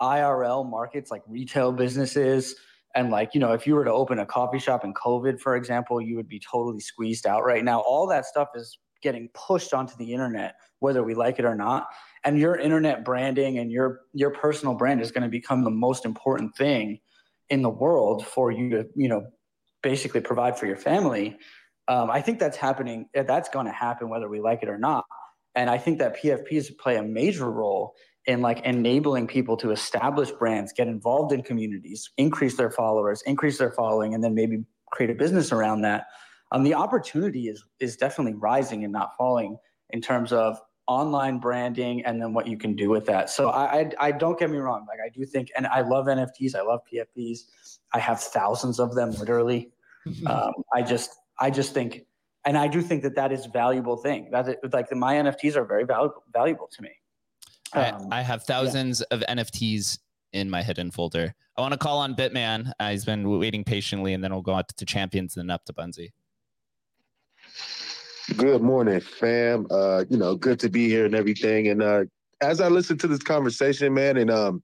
[0.00, 2.54] IRL markets, like retail businesses.
[2.94, 5.56] And like, you know, if you were to open a coffee shop in COVID, for
[5.56, 7.80] example, you would be totally squeezed out right now.
[7.80, 11.88] All that stuff is getting pushed onto the internet, whether we like it or not.
[12.24, 16.04] And your internet branding and your your personal brand is going to become the most
[16.04, 17.00] important thing
[17.48, 19.26] in the world for you to you know
[19.82, 21.36] basically provide for your family.
[21.86, 25.04] Um, i think that's happening that's going to happen whether we like it or not.
[25.54, 27.94] And i think that pfps play a major role
[28.26, 33.56] in like enabling people to establish brands get involved in communities increase their followers increase
[33.58, 36.04] their following and then maybe create a business around that
[36.52, 39.56] um, the opportunity is is definitely rising and not falling
[39.90, 43.28] in terms of online branding and then what you can do with that.
[43.28, 44.86] So I, I, I don't get me wrong.
[44.88, 46.56] Like I do think, and I love NFTs.
[46.56, 47.40] I love PFPs.
[47.92, 49.70] I have thousands of them literally.
[50.26, 52.06] um, I just, I just think,
[52.46, 55.66] and I do think that that is valuable thing that it, like my NFTs are
[55.66, 56.90] very valuable, valuable to me.
[57.74, 59.18] Um, I, I, have thousands yeah.
[59.18, 59.98] of NFTs
[60.32, 61.34] in my hidden folder.
[61.58, 62.72] I want to call on Bitman.
[62.80, 65.66] Uh, he's been waiting patiently and then we'll go out to champions and then up
[65.66, 66.12] to Bunzy.
[68.36, 69.66] Good morning, fam.
[69.70, 71.68] Uh, you know, good to be here and everything.
[71.68, 72.04] And uh,
[72.42, 74.62] as I listen to this conversation, man, and um,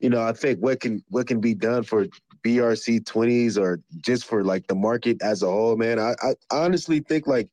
[0.00, 2.06] you know, I think what can what can be done for
[2.44, 5.98] BRC twenties or just for like the market as a whole, man.
[5.98, 7.48] I, I honestly think like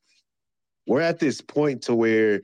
[0.86, 2.42] we're at this point to where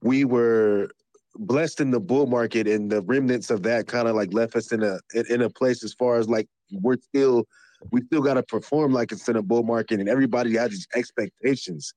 [0.00, 0.90] we were
[1.34, 4.70] blessed in the bull market and the remnants of that kind of like left us
[4.70, 7.44] in a in a place as far as like we're still
[7.90, 10.88] we still got to perform like it's in a bull market, and everybody has these
[10.94, 11.94] expectations.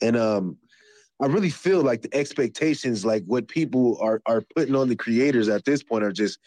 [0.00, 0.56] And um,
[1.20, 5.48] I really feel like the expectations, like what people are are putting on the creators
[5.48, 6.38] at this point, are just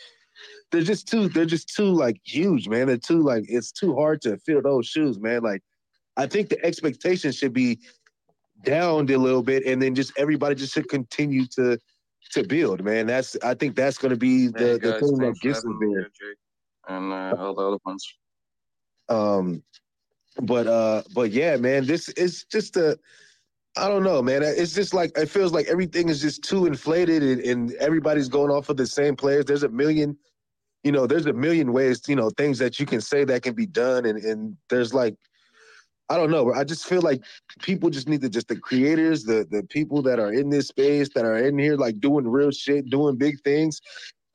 [0.71, 2.87] they're just too they're just too like huge, man.
[2.87, 5.41] They're too like it's too hard to fill those shoes, man.
[5.41, 5.61] Like
[6.17, 7.79] I think the expectations should be
[8.63, 11.77] downed a little bit, and then just everybody just should continue to
[12.31, 13.07] to build, man.
[13.07, 16.09] That's I think that's going to be the, the thing that gets them there.
[16.87, 18.07] And uh, all the other ones.
[19.11, 19.63] Um,
[20.41, 22.97] but uh, but yeah, man, this is just a.
[23.77, 24.41] I don't know, man.
[24.43, 28.51] It's just like it feels like everything is just too inflated, and, and everybody's going
[28.51, 29.45] off of the same players.
[29.45, 30.17] There's a million,
[30.83, 33.53] you know, there's a million ways, you know, things that you can say that can
[33.53, 35.15] be done, and and there's like,
[36.09, 36.53] I don't know.
[36.53, 37.23] I just feel like
[37.61, 41.09] people just need to just the creators, the the people that are in this space
[41.15, 43.79] that are in here like doing real shit, doing big things.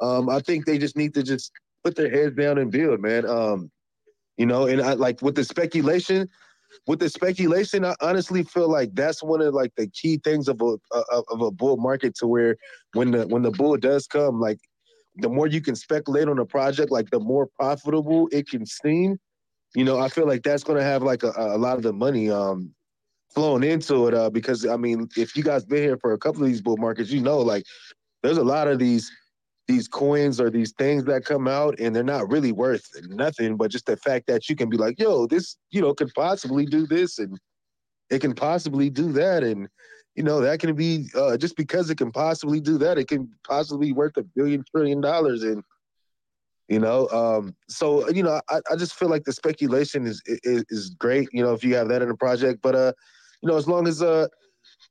[0.00, 1.52] Um, I think they just need to just
[1.84, 3.28] put their heads down and build, man.
[3.28, 3.70] Um,
[4.36, 6.28] you know, and I like with the speculation,
[6.86, 10.60] with the speculation, I honestly feel like that's one of like the key things of
[10.60, 10.76] a
[11.10, 12.56] of a bull market to where
[12.92, 14.58] when the when the bull does come, like
[15.16, 19.18] the more you can speculate on a project, like the more profitable it can seem.
[19.74, 21.92] You know, I feel like that's going to have like a, a lot of the
[21.92, 22.74] money um
[23.34, 24.14] flowing into it.
[24.14, 26.76] Uh, because I mean, if you guys been here for a couple of these bull
[26.76, 27.64] markets, you know, like
[28.22, 29.10] there's a lot of these
[29.66, 33.70] these coins or these things that come out and they're not really worth nothing, but
[33.70, 36.86] just the fact that you can be like, yo, this, you know, could possibly do
[36.86, 37.38] this and
[38.10, 39.42] it can possibly do that.
[39.42, 39.68] And,
[40.14, 43.28] you know, that can be uh, just because it can possibly do that, it can
[43.46, 45.42] possibly be worth a billion trillion dollars.
[45.42, 45.64] And,
[46.68, 50.64] you know, um, so, you know, I, I just feel like the speculation is, is,
[50.68, 52.92] is great, you know, if you have that in a project, but, uh,
[53.42, 54.26] you know, as long as, uh,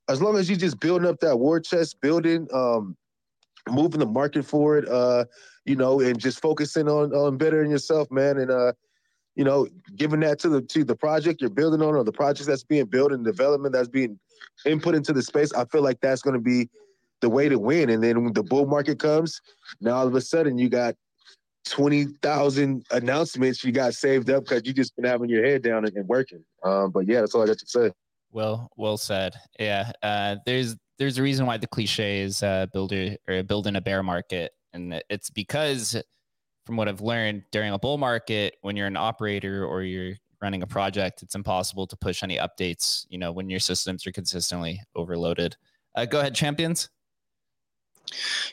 [0.08, 2.96] as long as you just building up that war chest, building, um,
[3.68, 4.88] moving the market forward.
[4.88, 5.24] Uh,
[5.64, 8.72] you know, and just focusing on on bettering yourself, man, and uh,
[9.34, 12.46] you know, giving that to the to the project you're building on or the projects
[12.46, 14.18] that's being built and development that's being
[14.64, 15.52] input into the space.
[15.52, 16.68] I feel like that's going to be
[17.20, 17.90] the way to win.
[17.90, 19.40] And then when the bull market comes,
[19.80, 20.94] now all of a sudden you got
[21.68, 25.84] twenty thousand announcements you got saved up because you just been having your head down
[25.84, 26.44] and, and working.
[26.62, 27.90] Um, but yeah, that's all I got to say.
[28.30, 29.34] Well, well said.
[29.58, 33.80] Yeah, uh, there's there's a reason why the cliche is uh, builder or building a
[33.80, 35.96] bear market, and it's because
[36.64, 40.62] from what I've learned during a bull market, when you're an operator or you're running
[40.62, 43.06] a project, it's impossible to push any updates.
[43.08, 45.56] You know, when your systems are consistently overloaded.
[45.94, 46.90] Uh, go ahead, champions.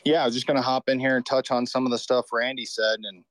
[0.04, 1.98] Yeah, I was just going to hop in here and touch on some of the
[1.98, 3.24] stuff Randy said, and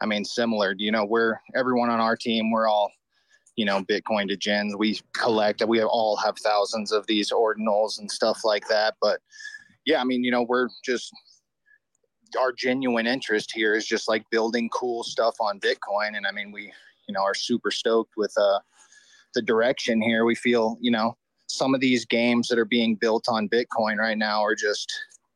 [0.00, 0.74] I mean, similar.
[0.76, 2.50] You know, we're everyone on our team.
[2.50, 2.90] We're all,
[3.58, 4.76] you know, Bitcoin to gens.
[4.76, 5.64] We collect.
[5.66, 8.94] We all have thousands of these ordinals and stuff like that.
[9.02, 9.18] But
[9.84, 11.12] yeah, I mean, you know, we're just
[12.38, 16.16] our genuine interest here is just like building cool stuff on Bitcoin.
[16.16, 16.72] And I mean, we,
[17.08, 18.60] you know, are super stoked with uh,
[19.34, 20.24] the direction here.
[20.24, 21.16] We feel, you know,
[21.48, 24.92] some of these games that are being built on Bitcoin right now are just,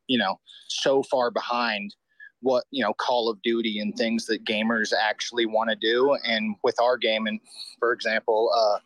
[0.07, 0.39] you know,
[0.69, 1.97] so far behind
[2.43, 6.17] what, you know, Call of Duty and things that gamers actually want to do.
[6.25, 7.41] And with our game, and
[7.79, 8.79] for example, uh,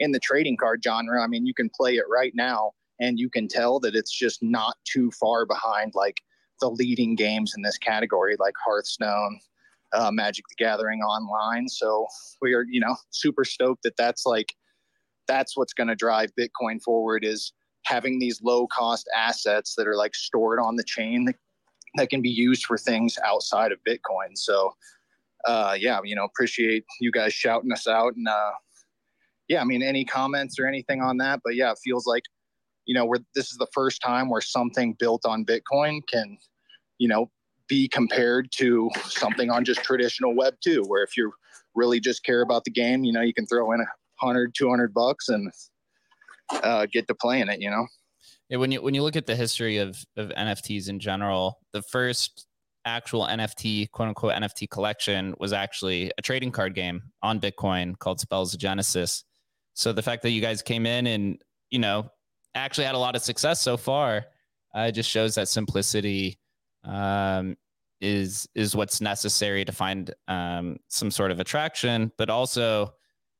[0.00, 3.30] in the trading card genre, I mean, you can play it right now and you
[3.30, 6.20] can tell that it's just not too far behind like
[6.60, 9.40] the leading games in this category, like Hearthstone,
[9.92, 11.68] uh, Magic the Gathering online.
[11.68, 12.06] So
[12.42, 14.54] we are, you know, super stoked that that's like
[15.26, 17.52] that's what's going to drive Bitcoin forward is
[17.84, 21.36] having these low cost assets that are like stored on the chain that,
[21.96, 24.36] that can be used for things outside of Bitcoin.
[24.36, 24.74] So
[25.44, 28.52] uh, yeah, you know, appreciate you guys shouting us out and uh,
[29.48, 31.40] yeah, I mean, any comments or anything on that?
[31.44, 32.22] But yeah, it feels like
[32.86, 36.36] you know, where this is the first time where something built on Bitcoin can,
[36.98, 37.30] you know,
[37.68, 41.32] be compared to something on just traditional web two, where if you
[41.74, 44.92] really just care about the game, you know, you can throw in a hundred, 200
[44.92, 45.50] bucks and
[46.62, 47.86] uh, get to playing it, you know?
[48.56, 52.46] When you, when you look at the history of, of NFTs in general, the first
[52.84, 58.20] actual NFT, quote unquote NFT collection was actually a trading card game on Bitcoin called
[58.20, 59.24] Spells of Genesis.
[59.74, 62.10] So the fact that you guys came in and, you know,
[62.54, 64.26] actually had a lot of success so far.
[64.74, 66.38] Uh, just shows that simplicity
[66.84, 67.56] um,
[68.00, 72.92] is is what's necessary to find um, some sort of attraction, but also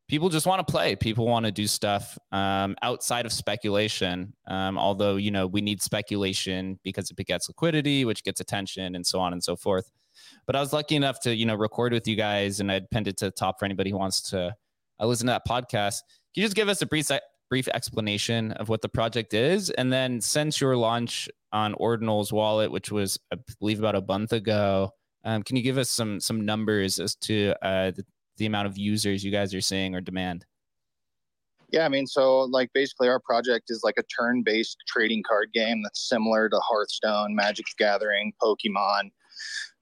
[0.08, 0.96] people just want to play.
[0.96, 4.34] People want to do stuff um, outside of speculation.
[4.46, 9.06] Um, although you know we need speculation because it begets liquidity, which gets attention, and
[9.06, 9.90] so on and so forth.
[10.46, 13.08] But I was lucky enough to you know record with you guys, and I'd pinned
[13.08, 14.54] it to the top for anybody who wants to
[15.00, 16.00] uh, listen to that podcast.
[16.34, 17.10] Can you just give us a brief
[17.50, 19.70] brief explanation of what the project is.
[19.70, 24.32] And then since your launch on Ordinal's wallet, which was, I believe, about a month
[24.32, 24.90] ago,
[25.24, 28.04] um, can you give us some some numbers as to uh, the,
[28.36, 30.44] the amount of users you guys are seeing or demand?
[31.70, 35.82] Yeah, I mean, so like basically our project is like a turn-based trading card game
[35.82, 39.10] that's similar to Hearthstone, Magic Gathering, Pokemon.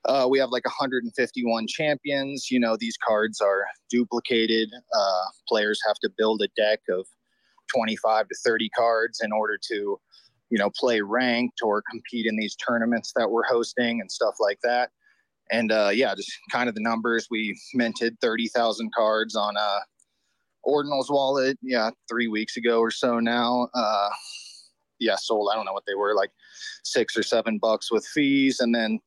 [0.06, 2.50] Uh, we have like 151 champions.
[2.50, 4.70] You know, these cards are duplicated.
[4.94, 7.06] Uh, players have to build a deck of
[7.74, 10.00] 25 to 30 cards in order to,
[10.50, 14.58] you know, play ranked or compete in these tournaments that we're hosting and stuff like
[14.62, 14.90] that.
[15.50, 17.28] And uh, yeah, just kind of the numbers.
[17.30, 19.80] We minted 30,000 cards on uh,
[20.62, 23.68] Ordinal's wallet, yeah, three weeks ago or so now.
[23.74, 24.08] Uh,
[24.98, 25.50] yeah, sold.
[25.52, 26.30] I don't know what they were like,
[26.84, 29.00] six or seven bucks with fees, and then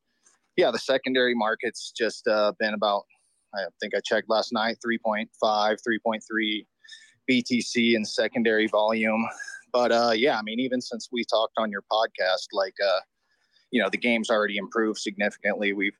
[0.56, 3.04] yeah, the secondary market's just uh, been about.
[3.54, 6.66] I think I checked last night, 3.5, 3.3
[7.30, 9.26] BTC and secondary volume.
[9.72, 13.00] But uh, yeah, I mean, even since we talked on your podcast, like, uh,
[13.70, 15.72] you know, the game's already improved significantly.
[15.72, 15.96] We've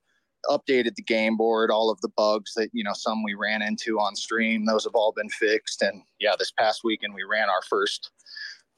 [0.48, 3.98] updated the game board, all of the bugs that, you know, some we ran into
[3.98, 5.82] on stream, those have all been fixed.
[5.82, 8.10] And yeah, this past weekend we ran our first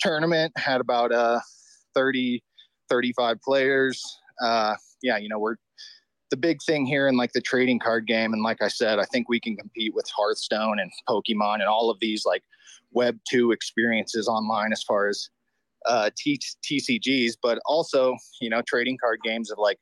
[0.01, 1.41] tournament, had about uh,
[1.95, 2.43] 30,
[2.89, 4.19] 35 players.
[4.43, 5.57] Uh, yeah, you know, we're
[6.31, 9.05] the big thing here in like the trading card game and like i said i
[9.05, 12.43] think we can compete with hearthstone and pokemon and all of these like
[12.93, 15.31] web 2 experiences online as far as
[15.87, 19.79] uh, T- tcgs but also you know trading card games have like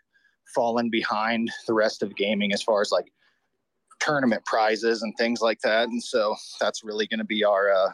[0.54, 3.12] fallen behind the rest of gaming as far as like
[4.00, 7.90] tournament prizes and things like that and so that's really going to be our uh,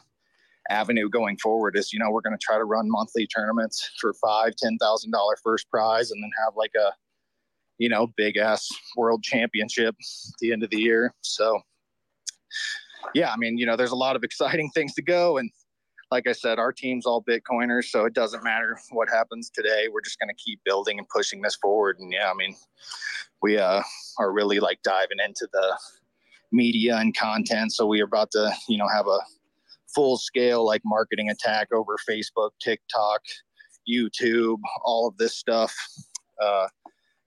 [0.69, 4.13] avenue going forward is you know we're going to try to run monthly tournaments for
[4.15, 6.93] five ten thousand dollar first prize and then have like a
[7.83, 11.13] you know, big ass world championship at the end of the year.
[11.23, 11.61] So,
[13.13, 15.39] yeah, I mean, you know, there's a lot of exciting things to go.
[15.39, 15.51] And
[16.13, 19.87] like I said, our team's all Bitcoiners, so it doesn't matter what happens today.
[19.91, 21.99] We're just going to keep building and pushing this forward.
[21.99, 22.55] And yeah, I mean,
[23.41, 23.83] we uh,
[24.19, 25.79] are really like diving into the
[26.53, 27.73] media and content.
[27.73, 29.19] So we are about to, you know, have a
[29.95, 33.23] full scale like marketing attack over Facebook, TikTok,
[33.91, 35.75] YouTube, all of this stuff
[36.43, 36.69] uh,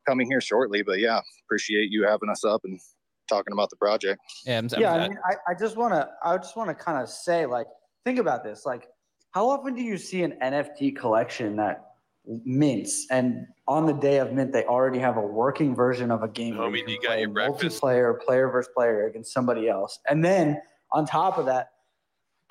[0.08, 0.84] coming here shortly.
[0.84, 2.80] But yeah, appreciate you having us up and
[3.28, 4.22] talking about the project.
[4.46, 4.94] Yeah, I'm, yeah.
[4.94, 7.66] I mean, I, I just want to, I just want to kind of say, like,
[8.06, 8.66] think about this.
[8.66, 8.88] Like,
[9.32, 11.96] how often do you see an NFT collection that
[12.44, 16.28] mints and on the day of mint they already have a working version of a
[16.28, 17.82] game Homie, where you, got your breakfast?
[17.82, 20.60] multiplayer player versus player against somebody else and then
[20.92, 21.70] on top of that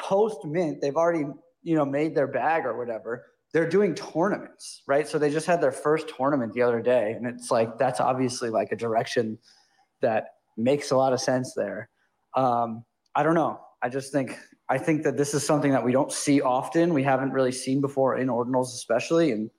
[0.01, 1.27] post mint they've already
[1.65, 5.61] you know made their bag or whatever they're doing tournaments right so they just had
[5.61, 9.37] their first tournament the other day and it's like that's obviously like a direction
[10.03, 11.89] that makes a lot of sense there
[12.37, 12.85] um,
[13.17, 14.39] i don't know i just think
[14.69, 16.95] i think that this is something that we don't see often.
[16.95, 19.51] We haven't really seen before in ordinals especially and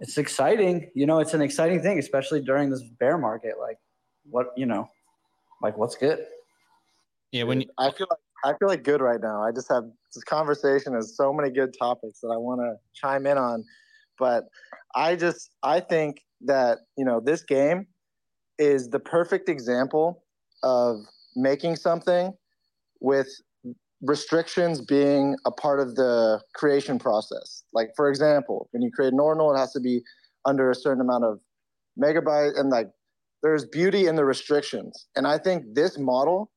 [0.00, 0.90] it's exciting.
[0.94, 3.54] You know it's an exciting thing especially during this bear market.
[3.60, 3.78] Like
[4.28, 4.88] what you know
[5.62, 6.26] like what's good?
[7.30, 9.42] Yeah when you, I feel like I feel like good right now.
[9.42, 13.26] I just have this conversation has so many good topics that I want to chime
[13.26, 13.64] in on,
[14.18, 14.44] but
[14.94, 17.86] I just I think that you know this game
[18.58, 20.24] is the perfect example
[20.62, 21.00] of
[21.36, 22.32] making something
[23.00, 23.28] with
[24.02, 27.62] restrictions being a part of the creation process.
[27.72, 30.02] Like for example, when you create an ordinal, it has to be
[30.44, 31.38] under a certain amount of
[32.00, 32.88] megabyte and like
[33.42, 35.06] there's beauty in the restrictions.
[35.16, 36.50] And I think this model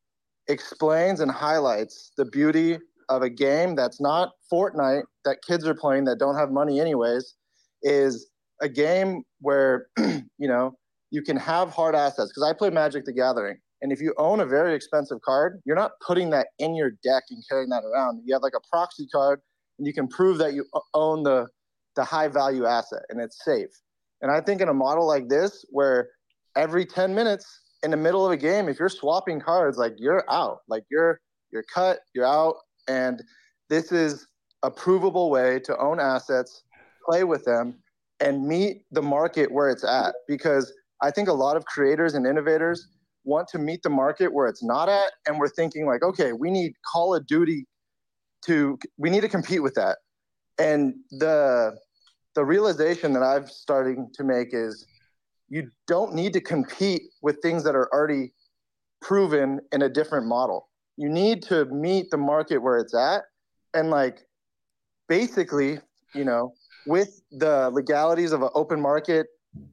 [0.47, 2.77] explains and highlights the beauty
[3.09, 7.35] of a game that's not Fortnite that kids are playing that don't have money anyways
[7.83, 8.29] is
[8.61, 10.75] a game where you know
[11.11, 14.39] you can have hard assets because I play Magic the Gathering and if you own
[14.39, 18.21] a very expensive card you're not putting that in your deck and carrying that around.
[18.25, 19.39] You have like a proxy card
[19.77, 21.47] and you can prove that you uh, own the
[21.95, 23.69] the high value asset and it's safe.
[24.21, 26.09] And I think in a model like this where
[26.55, 30.29] every 10 minutes in the middle of a game, if you're swapping cards, like you're
[30.29, 31.19] out, like you're
[31.51, 32.55] you're cut, you're out,
[32.87, 33.23] and
[33.69, 34.27] this is
[34.63, 36.63] a provable way to own assets,
[37.05, 37.75] play with them,
[38.19, 40.15] and meet the market where it's at.
[40.27, 42.87] Because I think a lot of creators and innovators
[43.25, 46.49] want to meet the market where it's not at, and we're thinking like, okay, we
[46.49, 47.67] need Call of Duty
[48.45, 49.97] to we need to compete with that.
[50.57, 51.77] And the
[52.35, 54.85] the realization that I've starting to make is
[55.49, 58.33] you don't need to compete with things that are already
[59.01, 60.69] proven in a different model.
[60.97, 63.23] You need to meet the market where it's at
[63.73, 64.19] and like
[65.07, 65.79] basically,
[66.13, 66.53] you know,
[66.87, 69.27] with the legalities of an open market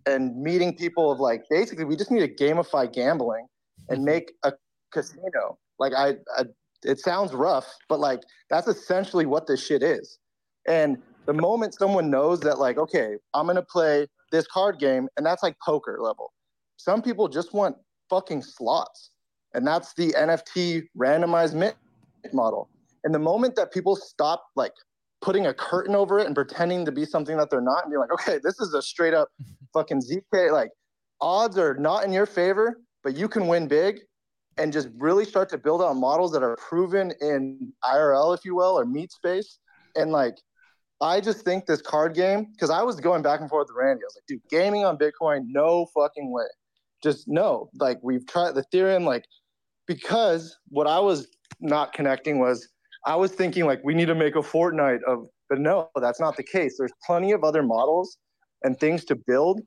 [0.06, 3.46] and meeting people of like basically we just need to gamify gambling
[3.88, 4.06] and mm-hmm.
[4.06, 4.52] make a
[4.92, 5.58] casino.
[5.78, 6.44] Like I, I
[6.82, 10.18] it sounds rough, but like that's essentially what this shit is.
[10.66, 15.08] And the moment someone knows that like okay, I'm going to play this card game,
[15.16, 16.32] and that's like poker level.
[16.76, 17.76] Some people just want
[18.10, 19.10] fucking slots,
[19.54, 21.76] and that's the NFT randomized mint
[22.32, 22.68] model.
[23.04, 24.72] And the moment that people stop like
[25.22, 27.96] putting a curtain over it and pretending to be something that they're not, and be
[27.96, 29.28] like, okay, this is a straight up
[29.72, 30.70] fucking ZK, like
[31.20, 34.00] odds are not in your favor, but you can win big
[34.58, 38.54] and just really start to build out models that are proven in IRL, if you
[38.54, 39.58] will, or meat space.
[39.96, 40.36] And like
[41.00, 44.02] I just think this card game, because I was going back and forth with Randy.
[44.02, 46.44] I was like, dude, gaming on Bitcoin, no fucking way.
[47.02, 47.70] Just no.
[47.74, 49.24] Like we've tried the Ethereum, like
[49.86, 51.28] because what I was
[51.60, 52.68] not connecting was
[53.04, 56.36] I was thinking like we need to make a Fortnite of, but no, that's not
[56.36, 56.76] the case.
[56.78, 58.16] There's plenty of other models
[58.62, 59.60] and things to build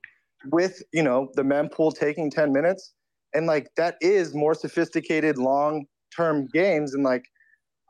[0.51, 2.93] with, you know, the mempool taking 10 minutes.
[3.33, 5.85] And like that is more sophisticated long
[6.15, 6.93] term games.
[6.93, 7.25] And like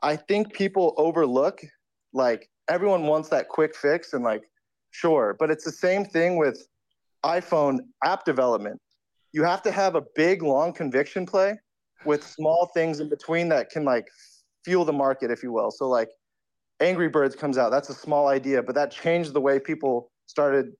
[0.02, 1.60] I think people overlook
[2.12, 4.42] like everyone wants that quick fix and like
[4.90, 6.66] sure but it's the same thing with
[7.24, 8.80] iphone app development
[9.32, 11.54] you have to have a big long conviction play
[12.04, 14.08] with small things in between that can like
[14.66, 16.10] fuel the market if you will so like
[16.80, 20.72] angry birds comes out that's a small idea but that changed the way people started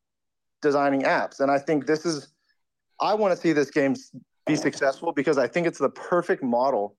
[0.60, 2.28] designing apps and i think this is
[3.00, 3.94] i want to see this game
[4.46, 6.96] be successful because i think it's the perfect model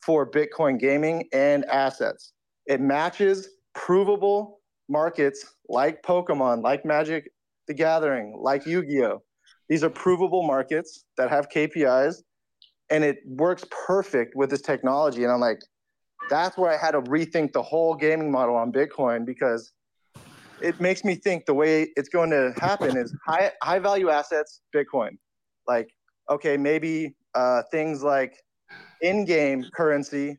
[0.00, 2.32] for bitcoin gaming and assets
[2.66, 7.30] it matches provable markets like Pokemon, like Magic
[7.66, 9.22] the Gathering, like Yu Gi Oh!
[9.68, 12.22] These are provable markets that have KPIs
[12.90, 15.22] and it works perfect with this technology.
[15.24, 15.60] And I'm like,
[16.30, 19.72] that's where I had to rethink the whole gaming model on Bitcoin because
[20.60, 24.60] it makes me think the way it's going to happen is high high value assets,
[24.74, 25.18] Bitcoin.
[25.66, 25.90] Like,
[26.30, 28.34] okay, maybe uh, things like
[29.00, 30.38] in game currency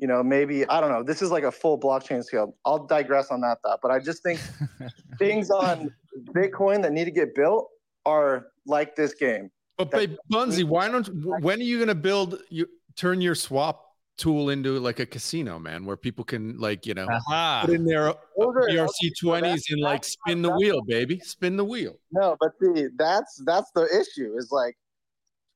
[0.00, 1.02] you know, maybe I don't know.
[1.02, 2.56] This is like a full blockchain scale.
[2.64, 4.40] I'll digress on that thought, but I just think
[5.18, 5.90] things on
[6.34, 7.68] Bitcoin that need to get built
[8.06, 9.50] are like this game.
[9.76, 11.06] But babe, Bunzy, why don't
[11.42, 12.66] when are you gonna build you
[12.96, 13.89] turn your swap
[14.20, 17.62] tool into like a casino, man, where people can like, you know, Aha.
[17.64, 18.04] put in their
[18.36, 21.18] Those are- ERC twenties and like spin the wheel, baby.
[21.20, 21.98] Spin the wheel.
[22.12, 24.34] No, but see, that's that's the issue.
[24.36, 24.76] Is like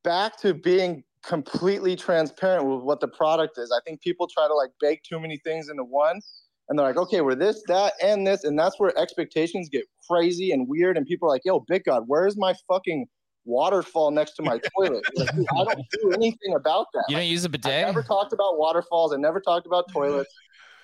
[0.02, 3.70] back to being completely transparent with what the product is.
[3.70, 6.20] I think people try to like bake too many things into one,
[6.68, 10.52] and they're like, okay, we're this, that, and this, and that's where expectations get crazy
[10.52, 10.96] and weird.
[10.96, 13.06] And people are like, yo, BitGod, where's my fucking
[13.44, 15.04] waterfall next to my toilet?
[15.16, 17.04] Like, I don't do anything about that.
[17.08, 17.84] You don't use a bidet?
[17.84, 19.12] I never talked about waterfalls.
[19.12, 20.32] I never talked about toilets.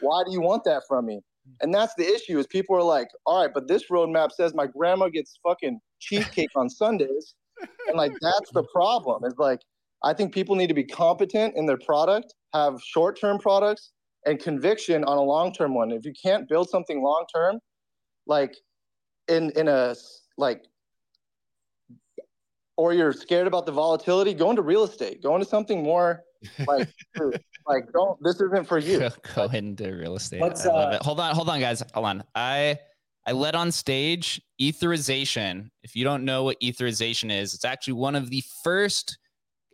[0.01, 1.21] Why do you want that from me?
[1.63, 4.67] And that's the issue is people are like, all right, but this roadmap says my
[4.67, 7.35] grandma gets fucking cheesecake on Sundays.
[7.89, 9.25] And like that's the problem.
[9.25, 9.61] It's like
[10.03, 13.93] I think people need to be competent in their product, have short-term products
[14.27, 15.91] and conviction on a long-term one.
[15.91, 17.59] If you can't build something long-term,
[18.27, 18.57] like
[19.29, 19.95] in in a
[20.39, 20.65] like
[22.77, 25.23] or you're scared about the volatility, go into real estate.
[25.23, 26.23] Go into something more
[26.67, 26.89] like
[27.67, 29.01] like don't this isn't for you.
[29.01, 30.41] Go, go into real estate.
[30.41, 31.03] Let's, I love uh, it.
[31.03, 31.83] Hold on, hold on, guys.
[31.95, 32.25] Hold on.
[32.35, 32.79] I
[33.27, 35.69] I led on stage Etherization.
[35.83, 39.19] If you don't know what Etherization is, it's actually one of the first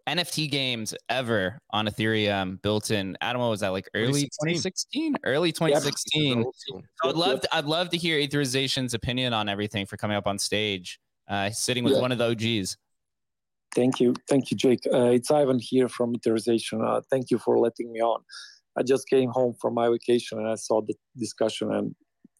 [0.08, 3.16] NFT games ever on Ethereum built in.
[3.20, 5.14] Adam, what was that like early 2016.
[5.14, 5.16] 2016?
[5.24, 6.44] Early 2016.
[6.44, 6.82] Old school.
[7.02, 10.26] So I'd love to, I'd love to hear Etherization's opinion on everything for coming up
[10.26, 11.00] on stage.
[11.28, 12.00] Uh, sitting with Yeah.
[12.00, 12.76] one of the OGs.
[13.74, 14.14] Thank you.
[14.28, 14.80] Thank you, Jake.
[14.92, 16.86] Uh, it's Ivan here from Etherization.
[16.86, 18.22] Uh, thank you for letting me on.
[18.78, 21.94] I just came home from my vacation and I saw the discussion, and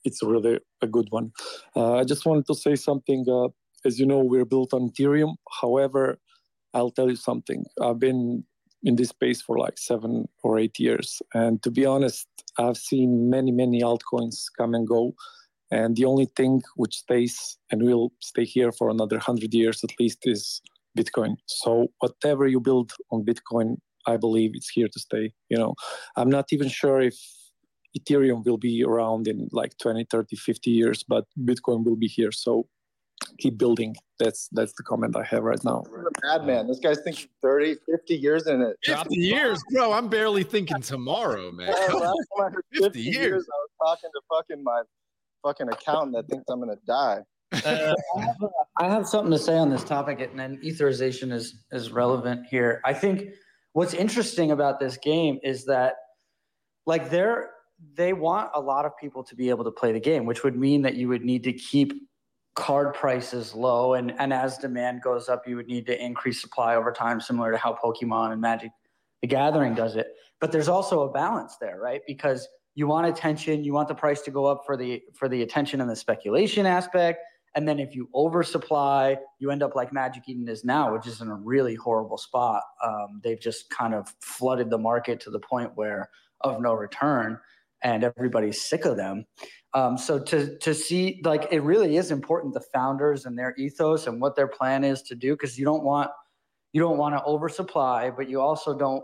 [0.04, 1.32] it's really a good one.
[1.74, 3.24] Uh, I just wanted to say something.
[3.28, 3.48] Uh,
[3.84, 5.34] as you know, we're built on Ethereum.
[5.60, 6.18] However,
[6.74, 7.64] I'll tell you something.
[7.80, 8.44] I've been
[8.82, 11.20] in this space for like seven or eight years.
[11.34, 12.26] And to be honest,
[12.58, 15.14] I've seen many, many altcoins come and go.
[15.70, 19.90] And the only thing which stays and will stay here for another 100 years at
[19.98, 20.60] least is
[20.97, 21.36] Bitcoin.
[21.47, 25.32] So whatever you build on Bitcoin, I believe it's here to stay.
[25.48, 25.74] You know,
[26.16, 27.16] I'm not even sure if
[27.98, 32.32] Ethereum will be around in like 20, 30, 50 years, but Bitcoin will be here.
[32.32, 32.68] So
[33.39, 33.97] keep building.
[34.18, 35.82] That's that's the comment I have right now.
[35.85, 36.68] This is madman.
[36.68, 38.77] This guy's thinking 30, 50 years in it.
[38.85, 39.93] 50 years, bro.
[39.93, 41.68] I'm barely thinking tomorrow, man.
[41.68, 43.16] Yeah, last time I heard 50 50 years.
[43.16, 44.82] years, I was talking to fucking my
[45.44, 47.20] fucking accountant that thinks I'm gonna die.
[47.52, 48.36] Uh, I, have,
[48.78, 52.81] I have something to say on this topic, and then etherization is is relevant here.
[52.85, 53.31] I think
[53.73, 55.94] what's interesting about this game is that,
[56.86, 57.51] like, they're
[57.94, 60.56] they want a lot of people to be able to play the game, which would
[60.56, 61.93] mean that you would need to keep
[62.55, 66.74] card prices low, and and as demand goes up, you would need to increase supply
[66.74, 68.73] over time, similar to how Pokemon and Magic
[69.23, 70.09] the Gathering does it.
[70.40, 72.02] But there's also a balance there, right?
[72.06, 75.43] Because you want attention, you want the price to go up for the for the
[75.43, 77.20] attention and the speculation aspect.
[77.56, 81.22] And then if you oversupply, you end up like Magic Eden is now, which is
[81.22, 82.62] in a really horrible spot.
[82.84, 86.10] Um, they've just kind of flooded the market to the point where
[86.42, 87.40] of no return,
[87.82, 89.24] and everybody's sick of them.
[89.72, 94.06] Um, so to to see like it really is important the founders and their ethos
[94.06, 96.10] and what their plan is to do because you don't want
[96.72, 99.02] you don't want to oversupply, but you also don't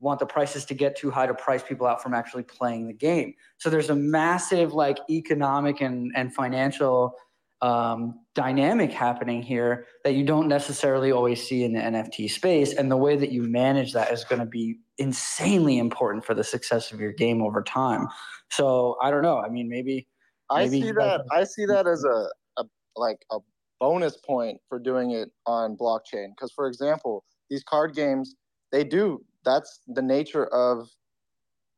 [0.00, 2.94] want the prices to get too high to price people out from actually playing the
[2.94, 3.34] game.
[3.58, 7.14] So there's a massive like economic and and financial
[7.62, 12.74] um, dynamic happening here that you don't necessarily always see in the NFT space.
[12.74, 16.42] And the way that you manage that is going to be insanely important for the
[16.42, 18.08] success of your game over time.
[18.50, 19.38] So I don't know.
[19.38, 20.08] I mean, maybe
[20.50, 21.22] I maybe see that.
[21.30, 22.28] I see that as a,
[22.58, 22.64] a
[22.96, 23.38] like a
[23.78, 26.30] bonus point for doing it on blockchain.
[26.36, 28.34] Because for example, these card games,
[28.72, 29.24] they do.
[29.44, 30.88] That's the nature of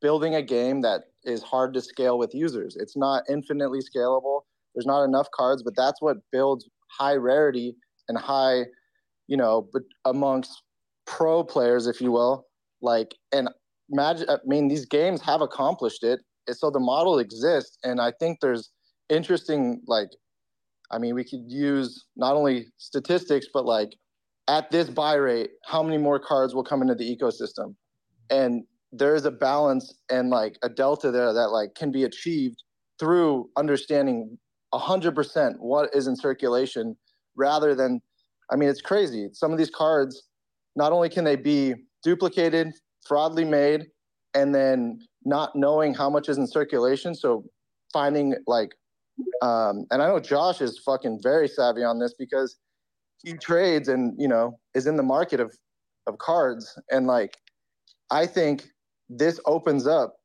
[0.00, 2.76] building a game that is hard to scale with users.
[2.76, 4.42] It's not infinitely scalable.
[4.74, 7.76] There's not enough cards, but that's what builds high rarity
[8.08, 8.64] and high,
[9.26, 10.62] you know, but amongst
[11.06, 12.46] pro players, if you will.
[12.82, 13.48] Like, and
[13.90, 16.20] imagine, I mean, these games have accomplished it.
[16.50, 17.78] So the model exists.
[17.82, 18.70] And I think there's
[19.08, 20.08] interesting, like,
[20.90, 23.96] I mean, we could use not only statistics, but like
[24.48, 27.74] at this buy rate, how many more cards will come into the ecosystem?
[28.30, 32.62] And there is a balance and like a delta there that like can be achieved
[32.98, 34.38] through understanding
[34.78, 36.96] 100% what is in circulation
[37.36, 38.00] rather than
[38.50, 40.28] i mean it's crazy some of these cards
[40.76, 42.72] not only can they be duplicated
[43.06, 43.86] fraudly made
[44.34, 47.44] and then not knowing how much is in circulation so
[47.92, 48.74] finding like
[49.42, 52.56] um, and i know josh is fucking very savvy on this because
[53.22, 55.56] he trades and you know is in the market of
[56.06, 57.36] of cards and like
[58.10, 58.68] i think
[59.08, 60.16] this opens up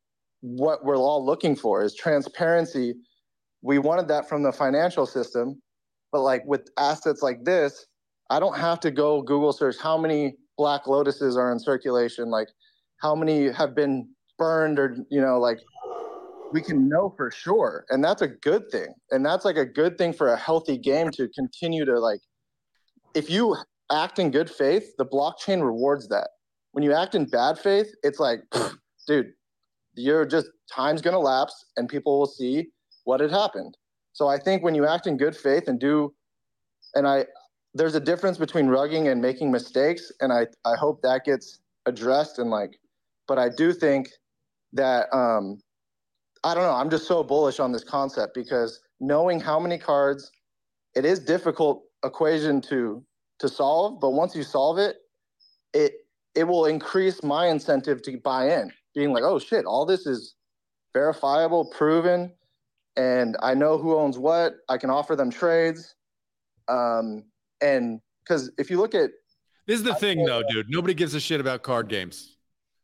[0.42, 2.96] what we're all looking for is transparency.
[3.62, 5.62] We wanted that from the financial system,
[6.12, 7.86] but like with assets like this,
[8.30, 12.48] I don't have to go Google search how many Black Lotuses are in circulation, like
[13.02, 15.60] how many have been burned or you know like
[16.52, 19.98] we can know for sure and that's a good thing and that's like a good
[19.98, 22.22] thing for a healthy game to continue to like
[23.14, 23.56] if you
[23.92, 26.30] act in good faith the blockchain rewards that.
[26.72, 28.40] When you act in bad faith it's like
[29.08, 29.34] dude
[29.96, 32.70] you're just time's going to lapse and people will see
[33.06, 33.78] what had happened
[34.14, 36.14] so i think when you act in good faith and do
[36.96, 37.26] and i
[37.74, 42.40] there's a difference between rugging and making mistakes and i i hope that gets addressed
[42.40, 42.80] and like
[43.28, 44.10] but i do think
[44.74, 45.60] that um
[46.44, 46.74] I don't know.
[46.74, 50.32] I'm just so bullish on this concept because knowing how many cards,
[50.96, 53.04] it is difficult equation to
[53.40, 54.98] to solve, but once you solve it,
[55.74, 55.94] it
[56.36, 60.36] it will increase my incentive to buy in, being like, oh shit, all this is
[60.94, 62.32] verifiable, proven,
[63.00, 64.56] and I know who owns what.
[64.68, 65.96] I can offer them trades,
[66.68, 67.24] um,
[67.62, 69.12] and because if you look at
[69.68, 70.66] this is the I thing, though, dude.
[70.70, 72.36] Nobody gives a shit about card games.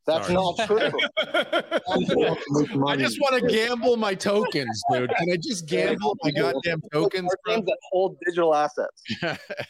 [0.06, 0.36] That's Sorry.
[0.36, 1.00] not true.
[2.88, 5.10] I just want to gamble my tokens, dude.
[5.18, 7.34] Can I just gamble my goddamn tokens?
[7.48, 9.04] Games that hold digital assets.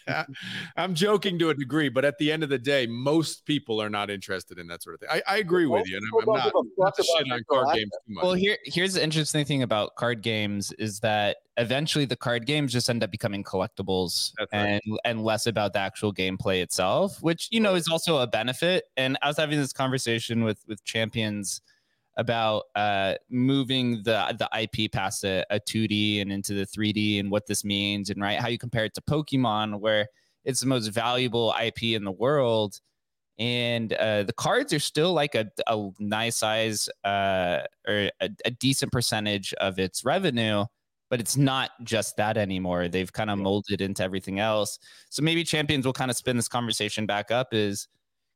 [0.77, 3.89] I'm joking to a degree, but at the end of the day, most people are
[3.89, 5.09] not interested in that sort of thing.
[5.11, 8.13] I, I agree with you, and I'm, I'm not, not shit on card games too
[8.13, 8.23] much.
[8.23, 12.73] Well, here here's the interesting thing about card games is that eventually the card games
[12.73, 17.59] just end up becoming collectibles and and less about the actual gameplay itself, which you
[17.59, 18.85] know is also a benefit.
[18.97, 21.61] And I was having this conversation with with champions
[22.17, 27.29] about uh, moving the the IP past a, a 2D and into the 3D and
[27.29, 30.07] what this means and right how you compare it to Pokemon where
[30.45, 32.79] it's the most valuable IP in the world.
[33.37, 38.51] And uh, the cards are still like a, a nice size uh, or a, a
[38.51, 40.65] decent percentage of its revenue
[41.09, 42.87] but it's not just that anymore.
[42.87, 44.79] They've kind of molded into everything else.
[45.09, 47.87] So maybe champions will kind of spin this conversation back up is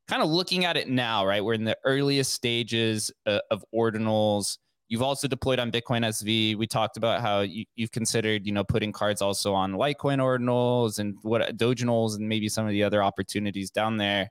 [0.08, 1.44] kind of looking at it now, right?
[1.44, 4.58] We're in the earliest stages uh, of ordinals.
[4.88, 6.56] You've also deployed on Bitcoin SV.
[6.56, 10.98] We talked about how you, have considered, you know, putting cards also on Litecoin ordinals
[10.98, 14.30] and what Doginals and maybe some of the other opportunities down there.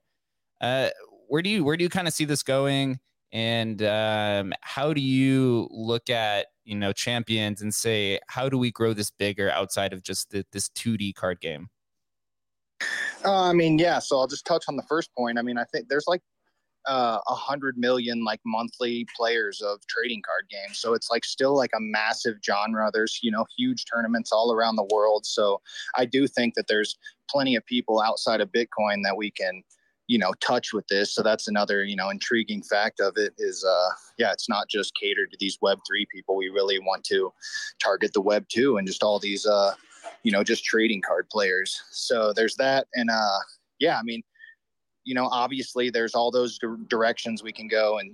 [0.59, 0.89] Uh,
[1.29, 2.99] where do you where do you kind of see this going?
[3.31, 8.71] And um, how do you look at you know champions and say how do we
[8.71, 11.67] grow this bigger outside of just the, this 2d card game?
[13.25, 15.37] Uh, i mean yeah so i'll just touch on the first point.
[15.37, 16.21] I mean i think there's like
[16.87, 20.79] uh, a uh, hundred million like monthly players of trading card games.
[20.79, 22.89] So it's like still like a massive genre.
[22.93, 25.25] There's you know huge tournaments all around the world.
[25.25, 25.59] So
[25.97, 26.97] i do think that there's
[27.29, 29.61] plenty of people outside of bitcoin that we can
[30.09, 31.13] you know touch with this.
[31.13, 34.93] So that's another you know intriguing fact of it is uh yeah it's not just
[34.95, 36.35] catered to these web 3 people.
[36.35, 37.31] We really want to
[37.81, 39.73] target the web 2 and just all these uh
[40.23, 41.81] you know just trading card players.
[41.91, 42.87] So there's that.
[42.95, 43.39] And uh
[43.79, 44.21] yeah i mean
[45.05, 48.11] you know obviously there's all those di- directions we can go and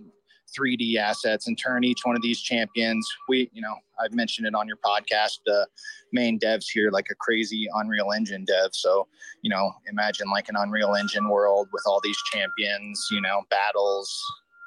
[0.57, 3.07] 3D assets and turn each one of these champions.
[3.27, 5.39] We, you know, I've mentioned it on your podcast.
[5.45, 5.67] The
[6.11, 8.69] main devs here, like a crazy Unreal Engine dev.
[8.73, 9.07] So,
[9.41, 14.23] you know, imagine like an Unreal Engine world with all these champions, you know, battles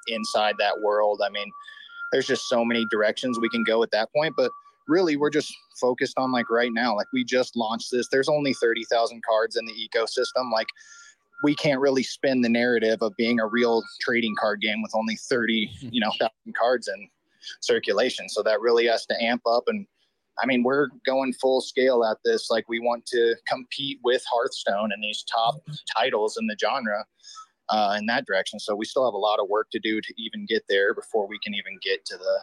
[0.09, 1.21] inside that world.
[1.25, 1.51] I mean,
[2.13, 4.35] there's just so many directions we can go at that point.
[4.37, 4.51] But
[4.89, 6.97] really, we're just focused on like right now.
[6.97, 8.09] Like we just launched this.
[8.11, 10.51] There's only 30,000 cards in the ecosystem.
[10.53, 10.69] Like
[11.43, 15.17] we can't really spin the narrative of being a real trading card game with only
[15.17, 17.09] 30 you know thousand cards in
[17.61, 18.29] circulation.
[18.29, 19.65] So that really has to amp up.
[19.69, 19.87] And
[20.41, 22.51] i mean we're going full scale at this.
[22.51, 25.57] Like we want to compete with hearthstone and these top
[25.97, 27.05] titles in the genre
[27.71, 28.59] uh, in that direction.
[28.59, 31.27] So we still have a lot of work to do to even get there before
[31.27, 32.41] we can even get to the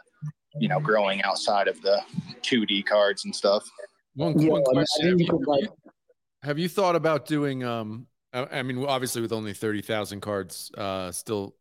[0.58, 2.02] you know growing outside of the
[2.42, 3.70] 2d cards and stuff.
[4.16, 5.10] One, yeah, one question.
[5.10, 5.68] Have you,
[6.44, 11.12] have you thought about doing um I mean, obviously, with only thirty thousand cards, uh,
[11.12, 11.56] still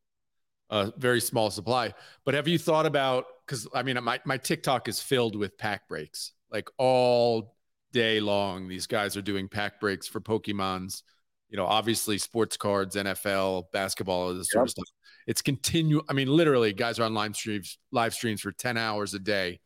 [0.71, 1.95] a very small supply.
[2.25, 3.27] But have you thought about?
[3.47, 7.57] Because I mean, my my TikTok is filled with pack breaks, like all
[7.93, 8.69] day long.
[8.69, 11.03] These guys are doing pack breaks for Pokemon's.
[11.49, 14.85] You know, obviously, sports cards, NFL, basketball, this sort of stuff.
[15.27, 16.03] It's continue.
[16.09, 19.61] I mean, literally, guys are on live streams, live streams for ten hours a day,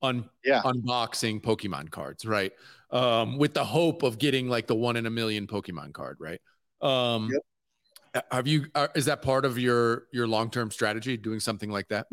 [0.00, 0.62] un- yeah.
[0.62, 2.52] unboxing Pokemon cards, right?
[2.90, 6.40] Um, with the hope of getting like the one in a million Pokemon card, right?
[6.84, 8.26] Um, yep.
[8.30, 8.66] Have you?
[8.74, 11.16] Uh, is that part of your your long term strategy?
[11.16, 12.06] Doing something like that?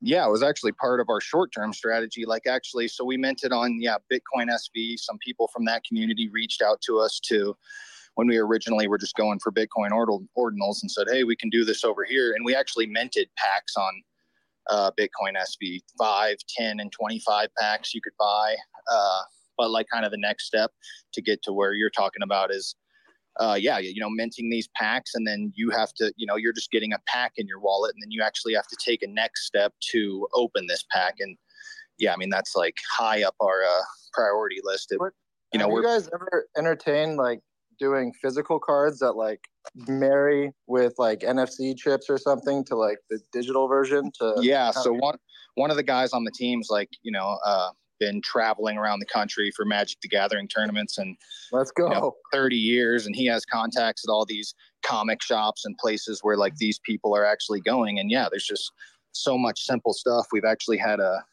[0.00, 2.24] Yeah, it was actually part of our short term strategy.
[2.26, 4.98] Like actually, so we minted on yeah Bitcoin SV.
[4.98, 7.56] Some people from that community reached out to us to
[8.18, 11.48] when we originally were just going for Bitcoin ordinal, ordinals and said, hey, we can
[11.50, 12.32] do this over here.
[12.32, 14.02] And we actually minted packs on
[14.70, 18.56] uh, Bitcoin SV 5, 10, and 25 packs you could buy.
[18.90, 19.20] Uh,
[19.56, 20.72] but like kind of the next step
[21.12, 22.74] to get to where you're talking about is
[23.38, 26.52] uh, yeah, you know, minting these packs, and then you have to, you know, you're
[26.52, 29.06] just getting a pack in your wallet, and then you actually have to take a
[29.06, 31.14] next step to open this pack.
[31.20, 31.36] And
[31.98, 33.82] yeah, I mean, that's like high up our uh,
[34.12, 34.90] priority list.
[34.90, 34.98] It,
[35.52, 37.40] you know, Have we're you guys ever entertained like
[37.78, 39.40] doing physical cards that like
[39.86, 44.92] marry with like NFC chips or something to like the digital version to yeah so
[44.92, 45.16] one
[45.54, 49.06] one of the guys on the team's like you know uh been traveling around the
[49.06, 51.16] country for magic the gathering tournaments and
[51.52, 51.88] let's go.
[51.88, 56.20] you know, 30 years and he has contacts at all these comic shops and places
[56.22, 57.98] where like these people are actually going.
[57.98, 58.72] And yeah there's just
[59.12, 60.26] so much simple stuff.
[60.32, 61.24] We've actually had a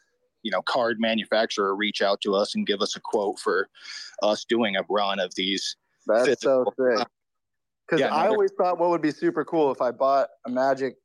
[0.44, 3.68] you know card manufacturer reach out to us and give us a quote for
[4.22, 5.76] us doing a run of these
[6.08, 7.08] That's so sick.
[7.88, 10.50] Because Yeah, no, I always thought what would be super cool if I bought a
[10.50, 10.96] Magic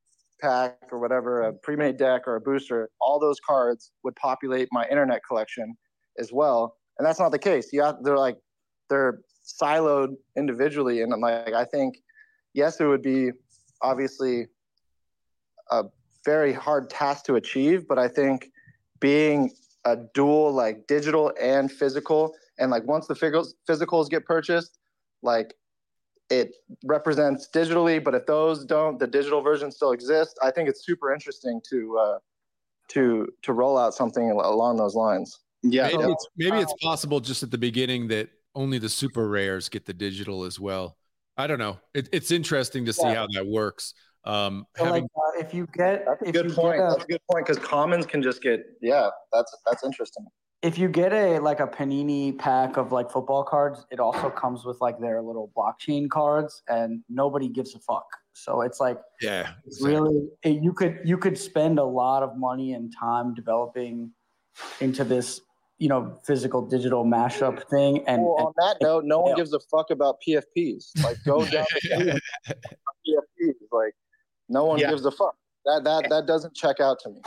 [0.40, 1.56] pack or whatever, a mm-hmm.
[1.62, 5.76] pre-made deck or a booster, all those cards would populate my internet collection
[6.18, 6.76] as well.
[6.98, 7.72] And that's not the case.
[7.72, 8.36] You have, they're like
[8.88, 11.98] they're siloed individually, and I'm like I think
[12.54, 13.30] yes, it would be
[13.82, 14.46] obviously
[15.70, 15.84] a
[16.24, 18.50] very hard task to achieve, but I think
[19.00, 19.50] being
[19.86, 24.78] a dual like digital and physical, and like once the physicals physicals get purchased,
[25.22, 25.54] like
[26.30, 26.54] it
[26.84, 30.34] represents digitally, but if those don't, the digital version still exists.
[30.42, 32.18] I think it's super interesting to uh,
[32.88, 35.40] to to roll out something along those lines.
[35.62, 39.68] Yeah, maybe it's maybe it's possible just at the beginning that only the super rares
[39.68, 40.96] get the digital as well.
[41.36, 41.78] I don't know.
[41.94, 43.14] It, it's interesting to see Yeah.
[43.14, 43.94] how that works.
[44.24, 46.78] Um, So having, like uh, if you get That's a if good you point.
[46.78, 49.08] Get a, That's a good point because commons can just get yeah.
[49.32, 50.26] That's that's interesting.
[50.62, 54.64] If you get a like a panini pack of like football cards it also comes
[54.64, 59.52] with like their little blockchain cards and nobody gives a fuck so it's like yeah,
[59.66, 64.12] it's really it, you could you could spend a lot of money and time developing
[64.80, 65.40] into this
[65.78, 69.52] you know physical digital mashup thing and, well, and on that note, no one gives
[69.52, 70.90] a fuck about PFPs.
[71.02, 73.54] Like go down the PFPs.
[73.72, 73.94] Like
[74.48, 74.90] no one Yeah.
[74.90, 75.34] gives a fuck.
[75.64, 77.20] That that that doesn't check out to me.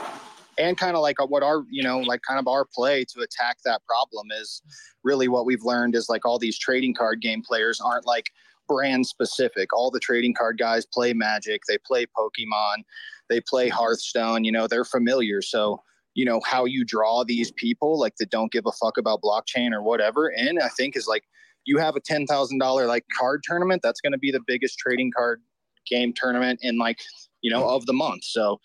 [0.58, 3.20] And kind of like uh, what our you know like kind of our play to
[3.20, 4.62] attack that problem is
[5.02, 8.30] really what we've learned is like all these trading card game players aren't like
[8.66, 9.74] brand specific.
[9.74, 12.82] All the trading card guys play magic they play pokemon
[13.28, 15.42] they play hearthstone you know they're familiar.
[15.42, 15.82] So
[16.14, 19.72] you know how you draw these people like that don't give a fuck about blockchain
[19.72, 21.24] or whatever and i think is like
[21.66, 25.42] you have a $10000 like card tournament that's going to be the biggest trading card
[25.88, 27.00] game tournament in like
[27.44, 28.58] you know of the month so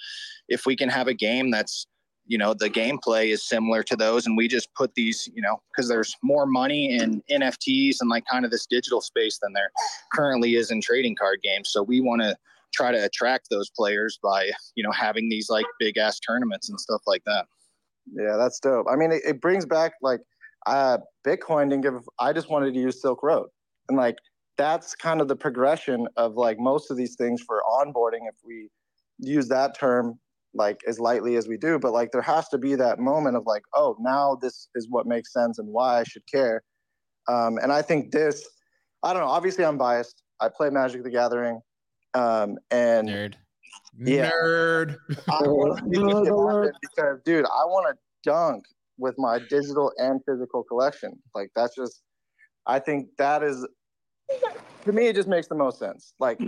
[0.48, 1.86] if we can have a game that's
[2.26, 5.62] you know the gameplay is similar to those and we just put these you know
[5.72, 9.72] because there's more money in nfts and like kind of this digital space than there
[10.14, 12.36] currently is in trading card games so we want to
[12.72, 16.80] try to attract those players by you know having these like big ass tournaments and
[16.80, 17.46] stuff like that
[18.14, 18.88] Yeah, that's dope.
[18.90, 20.22] I mean, it, it brings back like
[20.66, 22.02] uh, Bitcoin didn't give.
[22.20, 23.48] I just wanted to use Silk Road,
[23.88, 24.16] and like
[24.60, 28.28] that's kind of the progression of like most of these things for onboarding.
[28.28, 28.70] If we
[29.18, 30.20] use that term
[30.54, 33.44] like as lightly as we do, but like there has to be that moment of
[33.46, 36.62] like, oh, now this is what makes sense and why I should care.
[37.30, 38.46] Um, and I think this,
[39.02, 39.30] I don't know.
[39.30, 40.24] Obviously, I'm biased.
[40.42, 41.62] I play Magic: The Gathering,
[42.14, 43.36] um, and Nerd.
[43.98, 44.30] Yeah.
[44.30, 44.98] nerd.
[45.32, 48.66] I want to see this shit happen because, dude, I want to dunk
[48.98, 51.18] with my digital and physical collection.
[51.34, 52.02] Like that's just,
[52.68, 53.66] I think that is,
[54.86, 56.14] to me, it just makes the most sense.
[56.20, 56.40] Like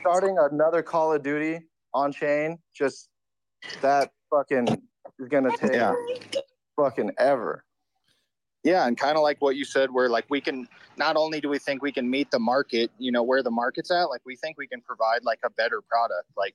[0.00, 1.60] starting another Call of Duty
[1.94, 3.08] on chain, just
[3.82, 4.68] that fucking
[5.18, 5.94] is gonna take Yeah.
[6.76, 7.64] fucking ever.
[8.62, 11.48] Yeah, and kind of like what you said, where like we can not only do
[11.48, 14.36] we think we can meet the market, you know, where the market's at, like we
[14.36, 16.28] think we can provide like a better product.
[16.36, 16.54] Like,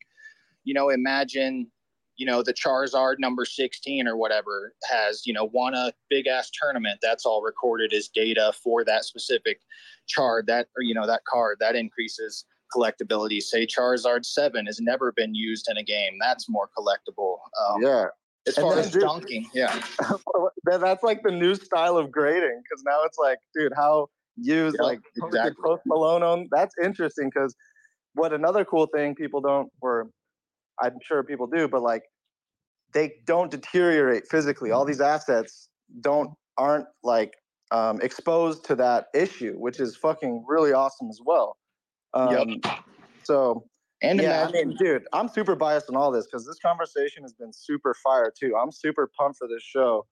[0.64, 1.72] you know, imagine,
[2.18, 6.50] you know, the Charizard number 16 or whatever has, you know, won a big ass
[6.52, 7.00] tournament.
[7.02, 9.60] That's all recorded as data for that specific
[10.08, 13.42] chard that or you know that card that increases collectability.
[13.42, 16.18] Say Charizard 7 has never been used in a game.
[16.20, 17.38] That's more collectible.
[17.70, 18.06] Um, yeah.
[18.48, 19.82] As And far as dude- dunking, yeah.
[20.66, 24.86] that's like the new style of grading because now it's like, dude, how used Yeah,
[24.86, 25.56] like exactly.
[25.64, 26.48] Post Malone on.
[26.52, 27.56] That's interesting because
[28.14, 30.10] what another cool thing people don't, or
[30.82, 32.04] I'm sure people do, but like
[32.94, 34.72] they don't deteriorate physically.
[34.72, 35.70] All these assets
[36.02, 37.34] don't aren't like
[37.72, 41.58] um, exposed to that issue, which is fucking really awesome as well.
[42.14, 42.62] Um,
[43.24, 43.66] So
[44.02, 47.24] And yeah, I imagine- mean, dude, I'm super biased on all this because this conversation
[47.24, 48.56] has been super fire too.
[48.56, 50.06] I'm super pumped for this show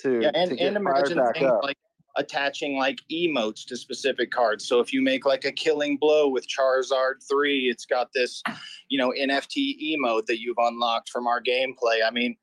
[0.00, 1.62] to yeah, and, to get and imagine things up.
[1.62, 1.78] like
[2.16, 4.66] attaching like emotes to specific cards.
[4.66, 8.42] So if you make like a killing blow with Charizard 3, it's got this,
[8.88, 12.00] you know, NFT emote that you've unlocked from our gameplay.
[12.06, 12.36] I mean,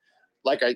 [0.44, 0.76] like I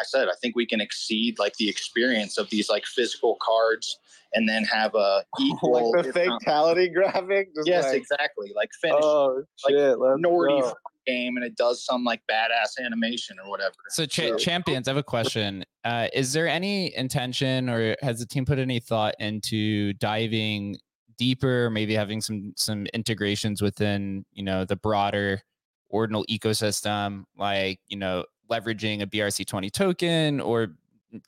[0.00, 3.98] I said, I think we can exceed like the experience of these like physical cards
[4.32, 7.54] and then have a equal like the fatality graphic.
[7.54, 8.52] Just Yes, like, exactly.
[8.54, 9.98] Like finish Oh like shit!
[9.98, 10.74] Let's Nordy go.
[11.04, 13.74] From a game and it does some like badass animation or whatever.
[13.90, 15.64] So, cha- champions, I have a question.
[15.84, 20.76] Uh, is there any intention, or has the team put any thought into diving
[21.16, 25.40] deeper, maybe having some some integrations within, you know, the broader
[25.88, 30.68] ordinal ecosystem, like you know, leveraging a BRC20 token, or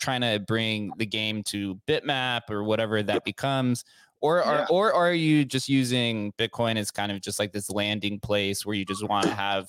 [0.01, 3.85] trying to bring the game to Bitmap or whatever that becomes?
[4.21, 4.67] Or are Yeah.
[4.71, 8.75] or are you just using Bitcoin as kind of just like this landing place where
[8.75, 9.69] you just want to have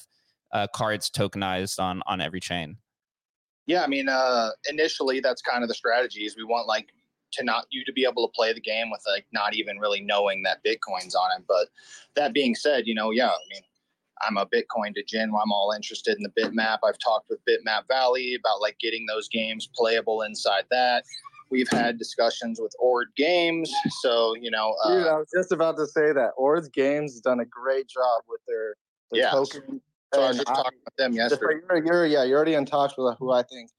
[0.53, 2.78] uh, cards tokenized on on every chain?
[3.65, 6.94] Yeah, I mean, uh, initially that's kind of the strategy is we want like
[7.34, 9.99] to not you to be able to play the game with like not even really
[9.99, 11.44] knowing that Bitcoin's on it.
[11.45, 11.68] But
[12.15, 13.61] that being said, you know, yeah, I mean,
[14.22, 15.30] I'm a Bitcoin to Jin.
[15.30, 16.80] I'm all interested in the Bitmap.
[16.84, 21.03] I've talked with Bitmap Valley about like getting those games playable inside that.
[21.49, 23.72] We've had discussions with Ord Games,
[24.02, 26.32] so you know, uh, Dude, I was just about to say that.
[26.38, 28.76] Ord Games has done a great job with their,
[29.11, 29.30] their Yeah.
[29.30, 29.82] token.
[30.14, 31.60] So I was just talking with them yesterday.
[31.69, 33.69] you're, you're, yeah, you're already in talks with who I think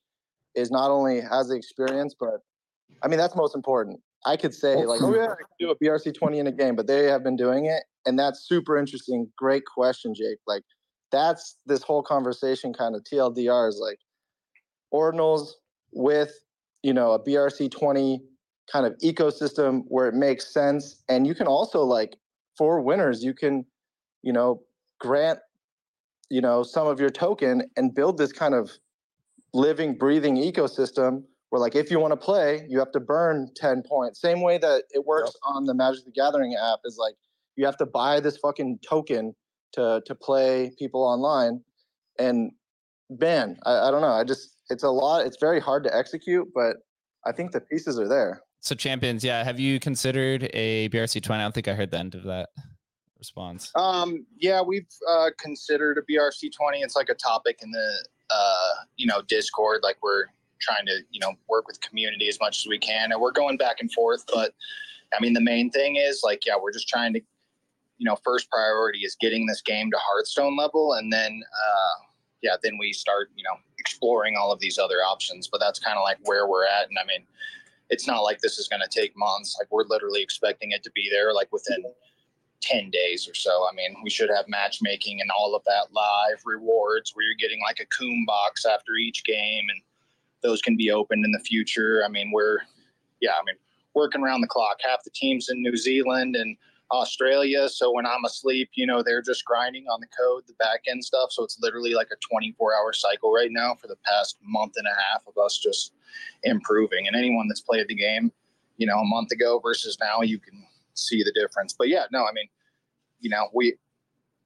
[0.55, 2.41] is not only has the experience, but
[3.03, 4.01] I mean that's most important.
[4.25, 6.75] I could say like, oh yeah, I can do a BRC twenty in a game,
[6.75, 9.31] but they have been doing it, and that's super interesting.
[9.37, 10.39] Great question, Jake.
[10.47, 10.65] Like,
[11.13, 13.99] that's this whole conversation kind of TLDR is like
[14.93, 15.51] ordinals
[15.93, 16.33] with
[16.83, 18.23] you know a BRC twenty
[18.71, 22.17] kind of ecosystem where it makes sense, and you can also like
[22.57, 23.65] for winners, you can
[24.23, 24.63] you know
[25.01, 25.39] grant
[26.31, 28.71] you know some of your token and build this kind of
[29.55, 33.83] living breathing ecosystem where like if you want to play you have to burn 10
[33.83, 34.21] points.
[34.21, 37.15] Same way that it works on the magic the gathering app is like
[37.57, 39.35] you have to buy this fucking token
[39.73, 41.63] to to play people online.
[42.19, 42.53] And
[43.09, 44.09] man I, I don't know.
[44.09, 46.77] I just it's a lot it's very hard to execute but
[47.27, 49.45] i think the pieces are there So champions, yeah.
[49.45, 51.43] Have you considered a BRC twenty?
[51.43, 52.49] I don't think I heard the end of that
[53.19, 53.71] response.
[53.75, 56.81] Um, yeah, we've uh, considered a BRC twenty.
[56.81, 59.83] It's like a topic in the uh, you know Discord.
[59.83, 60.27] Like we're
[60.61, 63.57] trying to you know work with community as much as we can, and we're going
[63.59, 64.25] back and forth.
[64.27, 64.55] But
[65.17, 67.21] I mean, the main thing is like, yeah, we're just trying to
[67.99, 72.03] you know first priority is getting this game to Hearthstone level, and then uh,
[72.43, 73.57] yeah, then we start you know
[73.89, 75.49] exploring all of these other options.
[75.49, 77.25] But that's kind of like where we're at, and I mean.
[77.91, 79.57] It's not like this is going to take months.
[79.59, 81.83] Like we're literally expecting it to be there like within
[82.61, 83.67] 10 days or so.
[83.71, 87.61] I mean, we should have matchmaking and all of that live rewards where you're getting
[87.63, 89.81] like a coon box after each game and
[90.43, 92.03] those can be opened in the future.
[92.05, 92.59] I mean, we're,
[93.21, 93.57] yeah, I mean,
[93.95, 94.79] working around the clock.
[94.87, 96.57] Half the teams in New Zealand and
[96.91, 97.69] Australia.
[97.69, 101.05] So when I'm asleep, you know, they're just grinding on the code, the back end
[101.05, 101.33] stuff.
[101.33, 104.87] So it's literally like a 24 hour cycle right now for the past month and
[104.87, 105.93] a half of us just
[106.45, 107.07] improving.
[107.07, 108.33] And anyone that's played the game,
[108.77, 111.75] you know, a month ago versus now, you can see the difference.
[111.77, 112.49] But yeah, no, I mean,
[113.21, 113.75] you know, we,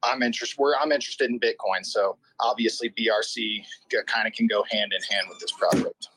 [0.03, 0.59] I'm interested.
[0.59, 3.65] We're I'm interested in Bitcoin, so obviously BRC
[3.97, 6.09] uh, kind of can go hand in hand with this project.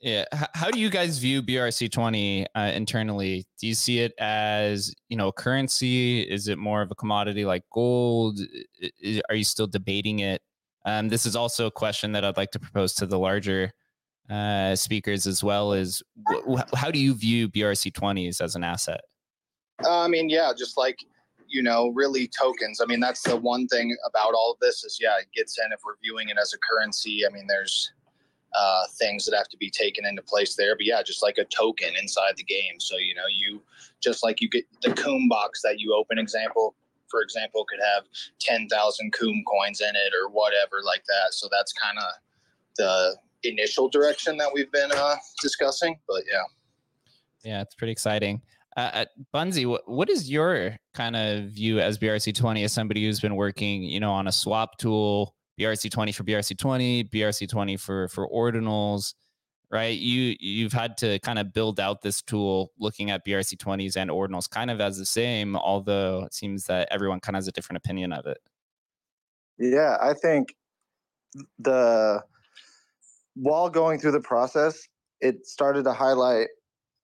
[0.00, 0.24] Yeah.
[0.54, 3.44] How do you guys view BRC twenty uh, internally?
[3.60, 6.22] Do you see it as you know currency?
[6.22, 8.40] Is it more of a commodity like gold?
[8.82, 10.40] I- I- Are you still debating it?
[10.86, 13.70] Um, this is also a question that I'd like to propose to the larger
[14.30, 15.74] uh, speakers as well.
[15.74, 16.02] Is
[16.48, 19.02] wh- how do you view BRC twenties as an asset?
[19.84, 20.98] Uh, I mean, yeah, just like
[21.46, 22.80] you know, really tokens.
[22.80, 25.72] I mean, that's the one thing about all of this is yeah, it gets in
[25.72, 27.26] if we're viewing it as a currency.
[27.26, 27.92] I mean, there's
[28.54, 30.76] uh, things that have to be taken into place there.
[30.76, 32.78] But yeah, just like a token inside the game.
[32.78, 33.62] So you know, you
[34.02, 36.18] just like you get the Coom box that you open.
[36.18, 36.74] Example,
[37.08, 38.04] for example, could have
[38.40, 41.32] ten thousand Coom coins in it or whatever like that.
[41.32, 42.04] So that's kind of
[42.76, 45.98] the initial direction that we've been uh, discussing.
[46.08, 46.42] But yeah.
[47.44, 48.42] Yeah, it's pretty exciting.
[48.76, 49.04] Uh, uh,
[49.34, 53.82] Bunzy, what, what is your kind of view as BRC20 as somebody who's been working,
[53.82, 59.14] you know, on a swap tool, BRC20 for BRC20, BRC20 for for ordinals,
[59.70, 59.98] right?
[59.98, 64.48] You you've had to kind of build out this tool looking at BRC20s and ordinals
[64.48, 67.76] kind of as the same, although it seems that everyone kind of has a different
[67.76, 68.38] opinion of it.
[69.58, 70.54] Yeah, I think
[71.58, 72.22] the
[73.34, 74.88] while going through the process,
[75.20, 76.48] it started to highlight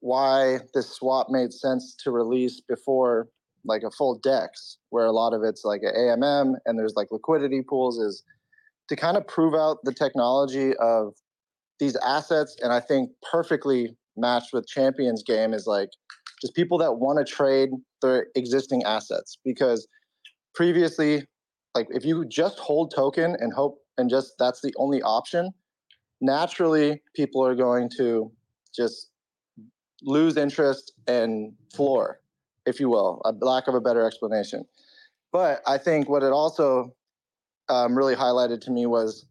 [0.00, 3.28] why this swap made sense to release before
[3.64, 7.08] like a full dex, where a lot of it's like a AMM and there's like
[7.10, 8.22] liquidity pools, is
[8.88, 11.14] to kind of prove out the technology of
[11.78, 12.56] these assets.
[12.62, 15.90] And I think perfectly matched with champions game is like
[16.40, 17.70] just people that want to trade
[18.02, 19.86] their existing assets because
[20.54, 21.24] previously
[21.74, 25.50] like if you just hold token and hope and just that's the only option
[26.20, 28.32] naturally people are going to
[28.74, 29.10] just
[30.02, 32.20] lose interest and floor
[32.64, 34.64] if you will a lack of a better explanation
[35.32, 36.90] but i think what it also
[37.68, 39.26] um, really highlighted to me was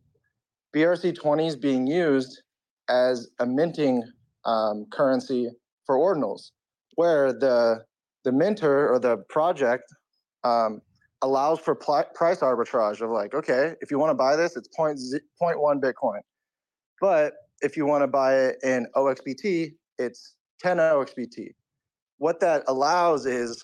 [0.76, 2.42] brc20s being used
[2.90, 4.04] as a minting
[4.46, 5.50] um, currency
[5.86, 6.52] for ordinals
[6.96, 7.84] where the
[8.24, 9.84] the minter or the project
[10.44, 10.82] um,
[11.22, 14.68] allows for pl- price arbitrage of like, okay, if you want to buy this, it's
[14.68, 16.20] point z- 0.1 Bitcoin.
[17.00, 21.50] But if you want to buy it in OXBT, it's 10 OXBT.
[22.18, 23.64] What that allows is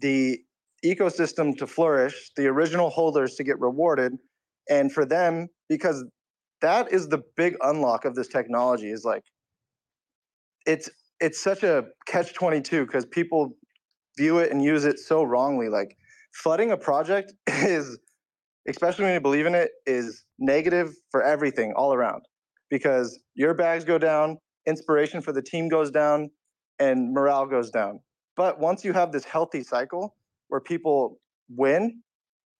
[0.00, 0.40] the
[0.84, 4.12] ecosystem to flourish, the original holders to get rewarded,
[4.68, 6.04] and for them, because
[6.60, 9.22] that is the big unlock of this technology, is like
[10.66, 10.88] it's
[11.20, 13.56] it's such a catch 22 because people
[14.18, 15.68] view it and use it so wrongly.
[15.68, 15.96] Like
[16.34, 17.98] flooding a project is,
[18.68, 22.22] especially when you believe in it, is negative for everything all around
[22.70, 26.30] because your bags go down, inspiration for the team goes down,
[26.78, 28.00] and morale goes down.
[28.36, 30.16] But once you have this healthy cycle
[30.52, 31.18] where people
[31.48, 32.02] win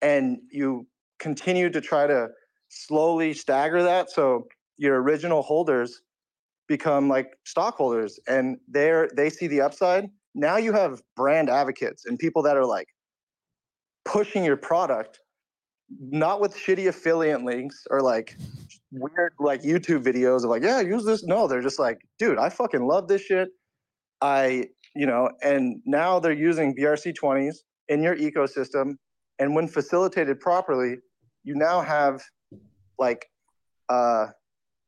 [0.01, 0.87] and you
[1.19, 2.27] continue to try to
[2.71, 4.47] slowly stagger that so
[4.79, 6.01] your original holders
[6.69, 10.09] become like stockholders and they're they see the upside.
[10.35, 12.89] Now you have brand advocates and people that are like
[14.07, 15.21] pushing your product
[16.01, 18.39] not with shitty affiliate links or like
[18.91, 21.25] weird like youtube videos of like yeah use this.
[21.25, 23.51] No they're just like dude i fucking love this shit.
[24.23, 27.57] I you know and now they're using brc20s
[27.93, 28.95] in your ecosystem
[29.39, 30.97] and when facilitated properly
[31.45, 32.23] you now have
[32.99, 33.27] like
[33.89, 34.27] uh,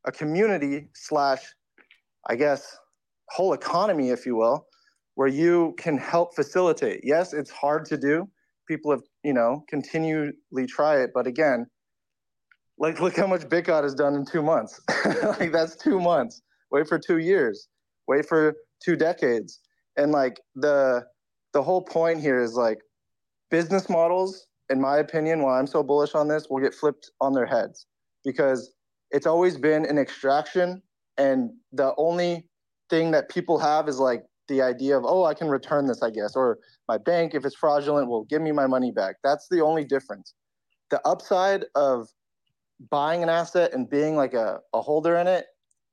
[0.06, 1.42] a community slash
[2.28, 2.78] i guess
[3.28, 4.66] whole economy if you will
[5.14, 7.00] where you can help facilitate.
[7.04, 8.28] Yes it's hard to do.
[8.68, 11.66] People have you know continually try it but again
[12.78, 14.80] like look how much bitgod has done in two months.
[15.38, 16.42] Like that's two months.
[16.70, 17.68] Wait for two years.
[18.08, 18.54] Wait for
[18.84, 19.60] two decades.
[19.96, 21.04] And like the
[21.52, 22.78] the whole point here is like
[23.54, 27.32] business models in my opinion why i'm so bullish on this will get flipped on
[27.32, 27.86] their heads.
[28.24, 28.74] Because
[29.12, 30.82] it's always been an extraction
[31.18, 32.48] and the only
[32.90, 36.10] thing that people have is like the idea of oh i can return this i
[36.10, 36.58] guess or
[36.88, 39.14] my bank if it's fraudulent will give me my money back.
[39.22, 40.34] That's the only difference.
[40.90, 42.08] The upside of
[42.90, 45.46] buying an asset and being like a, a holder in it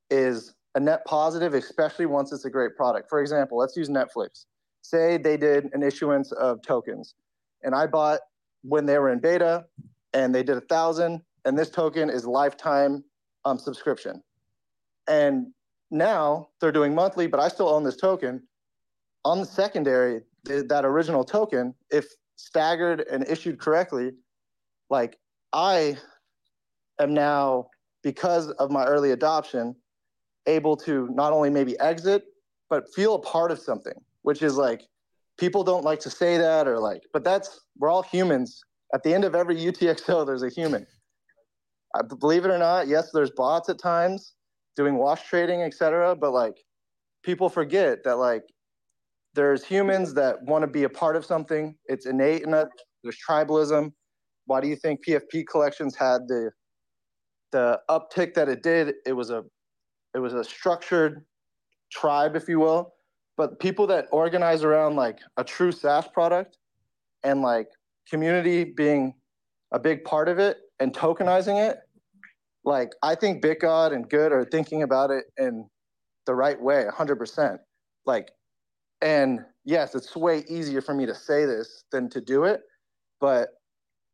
[0.09, 3.07] is a net positive especially once it's a great product.
[3.07, 4.45] For example let's use netflix.
[4.81, 7.13] Say they did an issuance of tokens
[7.63, 8.19] and i bought
[8.63, 9.65] when they were in beta
[10.13, 13.03] and they did a thousand and this token is lifetime
[13.45, 14.21] um, subscription
[15.07, 15.47] and
[15.91, 18.41] now they're doing monthly, but I still own this token.
[19.25, 22.07] On the secondary, that original token, if
[22.37, 24.13] staggered and issued correctly,
[24.89, 25.19] like
[25.53, 25.97] I
[26.99, 27.67] am now,
[28.03, 29.75] because of my early adoption,
[30.47, 32.23] able to not only maybe exit,
[32.69, 33.93] but feel a part of something,
[34.23, 34.87] which is like
[35.41, 38.61] people don't like to say that or like, but that's, we're all humans.
[38.93, 40.85] At the end of every UTXO, there's a human.
[41.95, 44.35] I, believe it or not, yes, there's bots at times,
[44.75, 46.15] doing wash trading, etc.
[46.15, 46.53] But like
[47.23, 48.43] people forget that like
[49.33, 51.75] there's humans that want to be a part of something.
[51.85, 52.67] It's innate in us.
[53.03, 53.91] There's tribalism.
[54.45, 56.51] Why do you think PFP collections had the
[57.51, 58.93] the uptick that it did?
[59.07, 59.43] It was a
[60.13, 61.25] it was a structured
[61.91, 62.93] tribe, if you will.
[63.41, 66.59] But people that organize around like a true SaaS product
[67.23, 67.69] and like
[68.07, 69.15] community being
[69.71, 71.79] a big part of it and tokenizing it
[72.63, 75.67] like I think BitGod and Good are thinking about it in
[76.27, 77.57] the right way, 100%.
[78.05, 78.29] Like,
[79.01, 82.61] and yes, it's way easier for me to say this than to do it,
[83.19, 83.49] but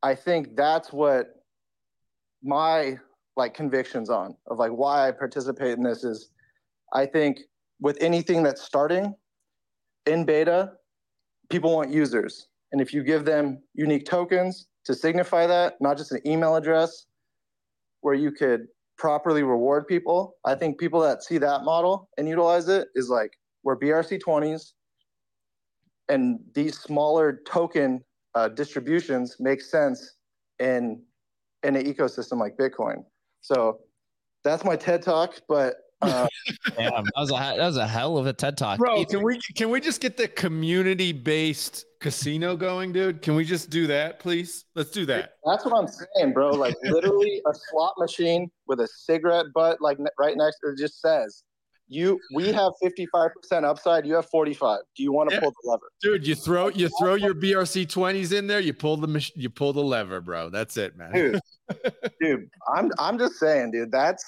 [0.04, 1.28] I think that's what
[2.42, 2.98] my
[3.36, 6.32] like convictions on of like why I participate in this is
[6.94, 7.40] I think
[7.80, 9.16] with anything that's starting
[10.06, 10.74] in beta,
[11.50, 12.48] people want users.
[12.72, 17.06] And if you give them unique tokens to signify that, not just an email address,
[18.02, 18.68] where you could
[18.98, 20.38] properly reward people.
[20.46, 24.74] I think people that see that model and utilize it is like where BRC20s
[26.10, 30.16] and these smaller token uh, distributions make sense
[30.60, 31.02] in
[31.64, 33.04] in an ecosystem like Bitcoin.
[33.42, 33.80] So
[34.44, 36.28] that's my TED talk, but uh,
[36.78, 39.04] Damn, that was a that was a hell of a TED talk, bro.
[39.06, 43.22] Can we can we just get the community based casino going, dude?
[43.22, 44.66] Can we just do that, please?
[44.76, 45.34] Let's do that.
[45.46, 46.52] That's what I'm saying, bro.
[46.52, 51.02] Like literally a slot machine with a cigarette butt, like right next to it, just
[51.02, 51.44] says
[51.88, 54.06] You we have 55% upside.
[54.06, 54.80] You have 45.
[54.96, 55.40] Do you want to Yeah.
[55.42, 55.90] pull the lever?
[56.02, 59.74] Dude, you throw you throw your BRC 20s in there, you pull the you pull
[59.74, 60.50] the lever, bro.
[60.50, 61.12] That's it, man.
[61.14, 61.40] Dude,
[62.22, 63.92] dude, I'm I'm just saying, dude.
[63.92, 64.24] That's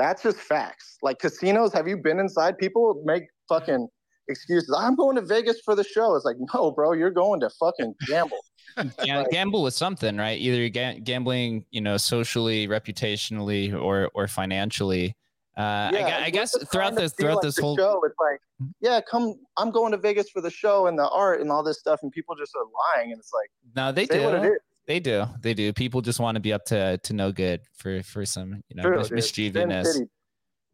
[0.00, 0.96] that's just facts.
[1.02, 2.56] Like casinos, have you been inside?
[2.58, 3.86] People make fucking
[4.28, 4.74] excuses.
[4.76, 6.14] I'm going to Vegas for the show.
[6.16, 8.38] It's like, no, bro, you're going to fucking gamble.
[9.04, 10.40] Ga- gamble with something, right?
[10.40, 15.16] Either you're ga- gambling, you know, socially, reputationally, or or financially.
[15.58, 18.40] Uh, I, I guess throughout this throughout like this whole show, it's like,
[18.80, 19.34] yeah, come.
[19.56, 22.12] I'm going to Vegas for the show and the art and all this stuff, and
[22.12, 22.64] people just are
[22.96, 24.58] lying, and it's like, no, they say what it do.
[24.80, 24.86] Is.
[24.86, 25.24] They do.
[25.40, 25.72] They do.
[25.72, 28.82] People just want to be up to to no good for for some you know
[28.82, 30.00] True, mis- mischievousness.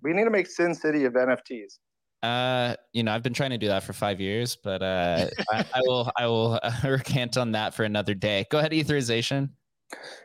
[0.02, 1.78] We need to make Sin City of NFTs.
[2.22, 5.64] Uh, you know, I've been trying to do that for five years, but uh, I,
[5.74, 8.46] I will I will uh, recant on that for another day.
[8.50, 9.50] Go ahead, Etherization.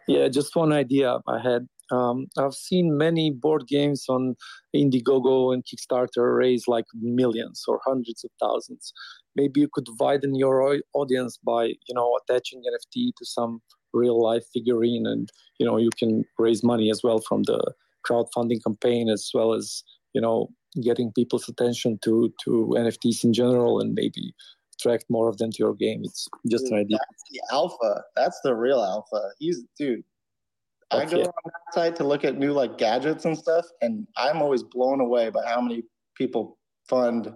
[0.08, 1.68] Yeah, just one idea I had.
[1.92, 4.36] Um, I've seen many board games on
[4.76, 8.94] Indiegogo and Kickstarter raise like millions or hundreds of thousands.
[9.36, 13.62] Maybe you could widen your audience by, you know, attaching NFT to some
[13.94, 17.74] real life figurine, and you know you can raise money as well from the
[18.08, 20.50] crowdfunding campaign, as well as you know
[20.82, 24.34] getting people's attention to to NFTs in general, and maybe
[24.76, 26.02] attract more of them to your game.
[26.04, 26.98] It's just an idea.
[26.98, 28.04] That's the alpha.
[28.16, 29.30] That's the real alpha.
[29.40, 30.04] He's dude.
[30.92, 31.26] I go yeah.
[31.26, 35.00] on that site to look at new like gadgets and stuff, and I'm always blown
[35.00, 35.84] away by how many
[36.16, 36.58] people
[36.88, 37.32] fund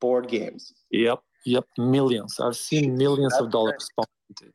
[0.00, 0.72] board games.
[0.90, 2.38] Yep, yep, millions.
[2.40, 4.54] I've seen millions of dollars pumped into it.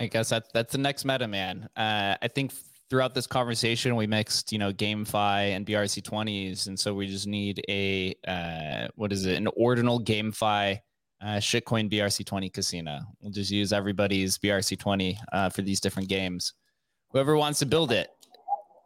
[0.00, 1.68] I guess that's that's the next meta, man.
[1.76, 2.52] Uh, I think
[2.88, 7.26] throughout this conversation we mixed, you know, GameFi and BRC twenties, and so we just
[7.26, 10.80] need a uh, what is it, an ordinal GameFi
[11.22, 13.00] uh, shitcoin BRC twenty casino.
[13.20, 16.54] We'll just use everybody's BRC twenty uh, for these different games.
[17.10, 18.08] Whoever wants to build it,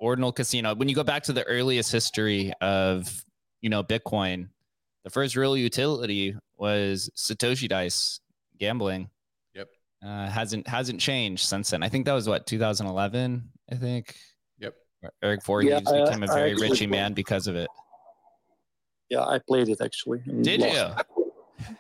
[0.00, 0.74] ordinal casino.
[0.74, 3.24] When you go back to the earliest history of
[3.60, 4.48] you know Bitcoin,
[5.04, 8.20] the first real utility was Satoshi dice
[8.58, 9.08] gambling
[9.54, 9.68] Yep.
[10.04, 11.82] uh, hasn't hasn't changed since then.
[11.82, 13.48] I think that was what 2011.
[13.70, 14.14] I think.
[14.58, 14.74] Yep.
[15.22, 17.68] Eric Voorhees Yeah, I- became a very actually- richy man because of it.
[19.08, 20.20] Yeah, I played it actually.
[20.42, 20.74] Did lost.
[21.16, 21.24] you?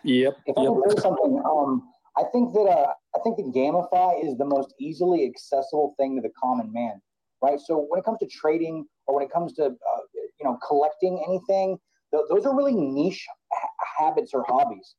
[0.04, 0.38] Yep.
[0.46, 0.72] If I yep.
[0.72, 4.72] can say something, um, I think that uh, I think that GameFi is the most
[4.80, 7.00] easily accessible thing to the common man,
[7.42, 7.60] right?
[7.60, 11.22] So when it comes to trading or when it comes to uh, you know collecting
[11.26, 11.78] anything,
[12.12, 14.94] th- those are really niche ha- habits or hobbies.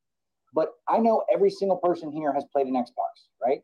[0.54, 3.60] But I know every single person here has played an Xbox, right?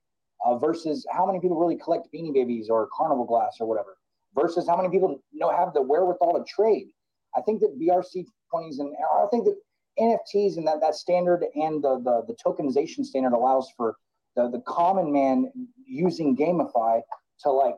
[0.46, 3.98] Uh, versus how many people really collect Beanie Babies or Carnival Glass or whatever.
[4.36, 6.88] Versus how many people know have the wherewithal to trade.
[7.36, 9.56] I think that BRC 20s and I think that
[10.00, 13.96] NFTs and that, that standard and the, the, the tokenization standard allows for
[14.36, 15.52] the, the common man
[15.86, 17.02] using GameFi
[17.42, 17.76] to like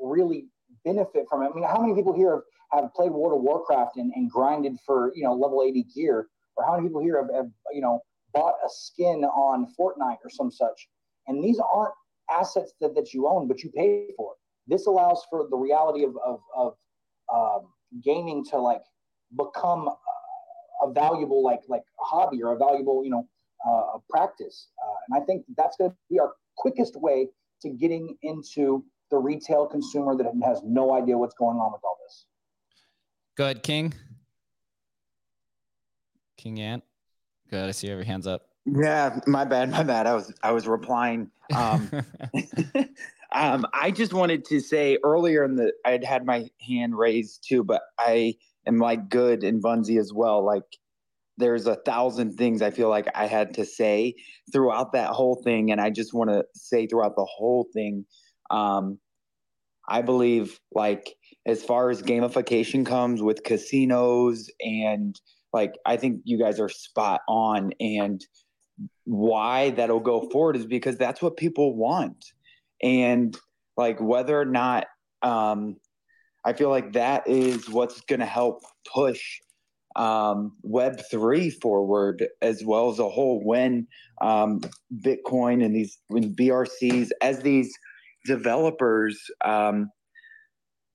[0.00, 0.46] really
[0.84, 1.50] benefit from it.
[1.52, 2.42] I mean, how many people here
[2.72, 6.28] have, have played World of Warcraft and, and grinded for, you know, level 80 gear?
[6.56, 8.00] Or how many people here have, have, you know,
[8.32, 10.88] bought a skin on Fortnite or some such?
[11.26, 11.94] And these aren't
[12.30, 14.34] assets that, that you own, but you pay for.
[14.66, 16.74] This allows for the reality of, of, of
[17.32, 17.68] um,
[18.02, 18.82] gaming to like
[19.36, 19.88] become
[20.82, 23.26] a valuable like like hobby or a valuable you know
[23.68, 27.28] uh, practice uh, and i think that's going to be our quickest way
[27.60, 31.96] to getting into the retail consumer that has no idea what's going on with all
[32.04, 32.26] this
[33.34, 33.94] Go ahead, King.
[36.36, 36.84] King Ant.
[37.50, 37.68] Good.
[37.68, 38.42] I see every hands up.
[38.66, 40.06] Yeah, my bad, my bad.
[40.06, 41.30] I was I was replying.
[41.54, 41.90] Um,
[43.32, 47.64] um, I just wanted to say earlier in the I'd had my hand raised too,
[47.64, 48.36] but I
[48.66, 50.44] am like good and Bunzy as well.
[50.44, 50.62] Like
[51.38, 54.14] there's a thousand things I feel like I had to say
[54.52, 58.04] throughout that whole thing, and I just want to say throughout the whole thing,
[58.50, 58.98] um,
[59.88, 61.14] I believe like
[61.46, 65.20] as far as gamification comes with casinos and
[65.52, 68.24] like I think you guys are spot on and
[69.04, 72.24] why that'll go forward is because that's what people want
[72.82, 73.36] and
[73.76, 74.86] like whether or not
[75.22, 75.76] um
[76.44, 78.62] i feel like that is what's going to help
[78.92, 79.20] push
[79.96, 83.86] um web 3 forward as well as a whole when
[84.20, 84.60] um
[85.04, 87.72] bitcoin and these when brcs as these
[88.24, 89.90] developers um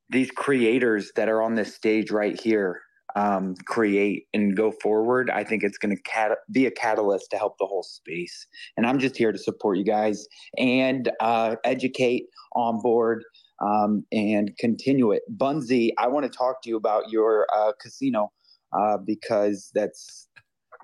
[0.10, 2.82] these creators that are on this stage right here
[3.18, 7.38] um, create and go forward, I think it's going to cat- be a catalyst to
[7.38, 8.46] help the whole space.
[8.78, 13.24] And I'm just here to support you guys and uh, educate on board
[13.62, 15.24] um, and continue it.
[15.36, 18.32] Bunzy, I want to talk to you about your uh, casino
[18.78, 20.28] uh, because that's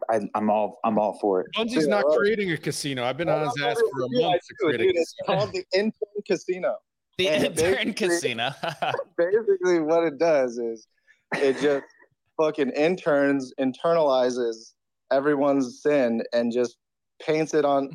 [0.10, 1.48] I, I'm all I'm all for it.
[1.56, 3.04] Bunzy's not creating a casino.
[3.04, 5.54] I've been on his ass for a Yeah, month to create a dude, it's called
[5.54, 5.94] the intern
[6.28, 6.78] casino.
[7.20, 8.50] The And intern casino.
[9.18, 10.88] basically what it does is
[11.36, 11.86] it just
[12.42, 14.74] fucking interns internalizes
[15.12, 16.78] everyone's sin and just
[17.22, 17.92] paints it on.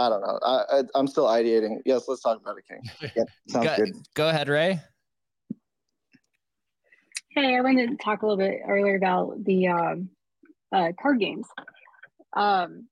[0.00, 0.38] I don't know.
[0.42, 1.82] I, I I'm still ideating.
[1.84, 3.10] Yes, let's talk about it, King.
[3.14, 3.94] Yeah, sounds go, good.
[4.14, 4.80] go ahead, Ray.
[7.32, 10.08] Hey, I wanted to talk a little bit earlier about the um,
[10.72, 11.46] uh, card games.
[12.32, 12.88] Um,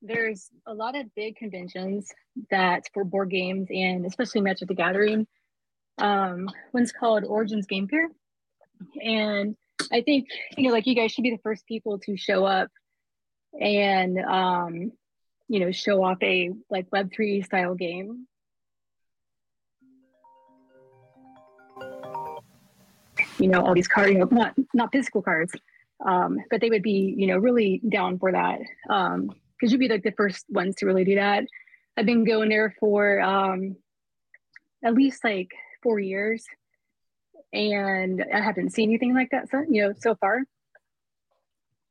[0.00, 2.10] there's a lot of big conventions
[2.50, 5.26] that for board games and especially Magic the Gathering.
[5.98, 8.08] Um, one's called Origins Game Fair,
[9.02, 9.54] and
[9.92, 12.70] I think you know, like you guys should be the first people to show up
[13.60, 14.92] and um,
[15.48, 18.26] you know show off a like Web three style game.
[23.38, 25.52] You know, all these cards, you know, not not physical cards,
[26.04, 29.30] um, but they would be you know really down for that because um,
[29.60, 31.44] you'd be like the first ones to really do that.
[31.96, 33.76] I've been going there for um,
[34.84, 35.50] at least like
[35.82, 36.44] four years,
[37.52, 40.42] and I haven't seen anything like that so you know so far.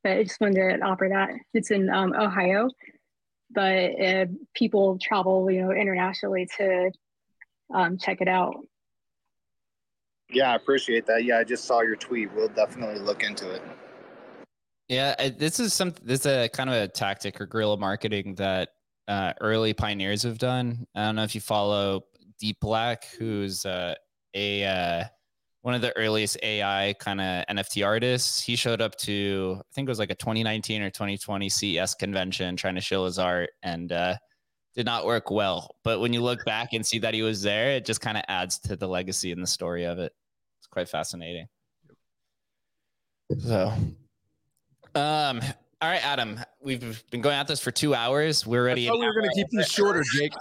[0.03, 1.31] But I just wanted to offer that.
[1.53, 2.69] It's in um, Ohio,
[3.52, 6.91] but uh, people travel you know internationally to
[7.74, 8.56] um, check it out.
[10.30, 11.24] Yeah, I appreciate that.
[11.24, 12.34] Yeah, I just saw your tweet.
[12.34, 13.61] We'll definitely look into it.
[14.90, 15.94] Yeah, I- this is some.
[16.03, 18.69] This is a kind of a tactic or guerrilla marketing that
[19.07, 20.86] uh, early pioneers have done.
[20.95, 22.06] I don't know if you follow
[22.40, 23.95] Deep Black, who's uh,
[24.34, 25.03] a uh,
[25.61, 28.41] one of the earliest AI kind of NFT artists.
[28.41, 32.55] He showed up to I think it was like a 2019 or 2020 CES convention
[32.55, 34.15] trying to show his art and uh,
[34.75, 35.75] did not work well.
[35.84, 38.23] But when you look back and see that he was there, it just kind of
[38.27, 40.13] adds to the legacy and the story of it.
[40.59, 41.47] It's quite fascinating.
[43.39, 43.73] So,
[44.95, 45.41] um,
[45.81, 48.45] all right, Adam, we've been going at this for two hours.
[48.45, 48.88] We're ready.
[48.88, 50.34] I thought we were going to keep these shorter, Jake.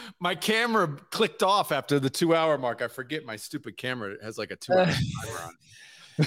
[0.20, 2.82] my camera clicked off after the two hour mark.
[2.82, 4.86] I forget my stupid camera has like a two hour
[5.24, 5.54] timer on.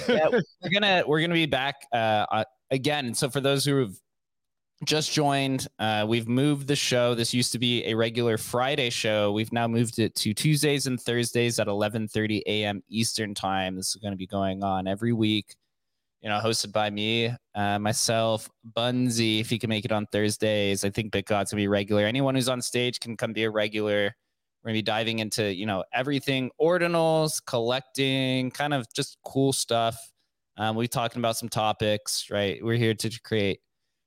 [0.07, 3.13] yeah, we're gonna we're gonna be back uh, uh, again.
[3.13, 3.95] So for those who have
[4.85, 7.13] just joined, uh, we've moved the show.
[7.13, 9.33] This used to be a regular Friday show.
[9.33, 12.81] We've now moved it to Tuesdays and Thursdays at 11:30 a.m.
[12.87, 13.75] Eastern time.
[13.75, 15.55] This is going to be going on every week.
[16.21, 19.39] You know, hosted by me, uh, myself, Bunzy.
[19.39, 22.05] If he can make it on Thursdays, I think God's gonna be regular.
[22.05, 24.15] Anyone who's on stage can come be a regular.
[24.63, 29.97] We're gonna be diving into you know everything ordinals, collecting, kind of just cool stuff.
[30.57, 32.63] Um, we're talking about some topics, right?
[32.63, 33.59] We're here to create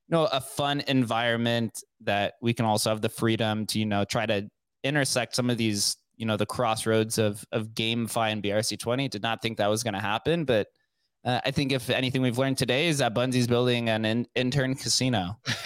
[0.07, 4.05] you know a fun environment that we can also have the freedom to you know
[4.05, 4.47] try to
[4.83, 9.09] intersect some of these you know the crossroads of of GameFi and BRC20.
[9.09, 10.67] Did not think that was to happen, but
[11.25, 14.75] uh, I think if anything we've learned today is that Bunzy's building an in- intern
[14.75, 15.37] casino.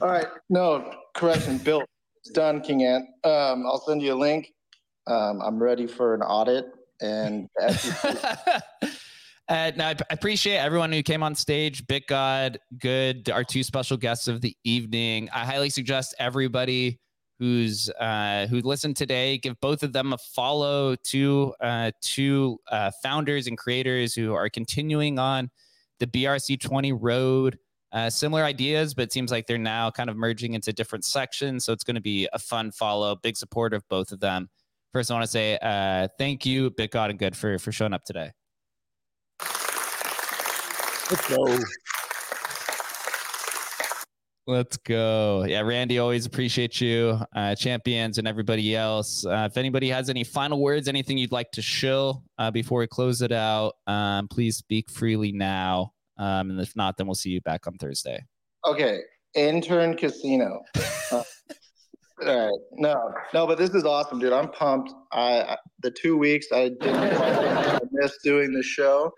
[0.00, 0.26] All right.
[0.48, 1.58] No, correction.
[1.58, 1.84] built.
[2.20, 3.06] it's done, King Ant.
[3.24, 4.52] Um, I'll send you a link.
[5.06, 6.66] Um, I'm ready for an audit.
[7.00, 8.62] And the
[9.48, 11.86] Uh, no, I I appreciate everyone who came on stage.
[11.86, 15.30] BitGod, good, our two special guests of the evening.
[15.32, 17.00] I highly suggest everybody
[17.38, 22.90] who's uh, who listened today give both of them a follow to uh, two uh,
[23.02, 25.50] founders and creators who are continuing on
[25.98, 27.58] the BRC twenty road.
[27.90, 31.64] Uh, similar ideas, but it seems like they're now kind of merging into different sections.
[31.64, 33.16] So it's going to be a fun follow.
[33.16, 34.50] Big support of both of them.
[34.92, 38.04] First, I want to say uh, thank you, BitGod and Good, for for showing up
[38.04, 38.32] today.
[41.10, 41.58] Let's go.
[44.48, 45.44] Let's go.
[45.46, 49.26] Yeah, Randy, always appreciate you, uh, champions, and everybody else.
[49.26, 52.86] Uh, if anybody has any final words, anything you'd like to shill uh, before we
[52.86, 55.92] close it out, um, please speak freely now.
[56.16, 58.24] Um, and if not, then we'll see you back on Thursday.
[58.66, 59.00] Okay,
[59.34, 60.62] intern casino.
[61.12, 61.24] All
[62.26, 64.32] right, no, no, but this is awesome, dude.
[64.32, 64.94] I'm pumped.
[65.12, 69.12] I, I the two weeks I didn't I missed doing the show,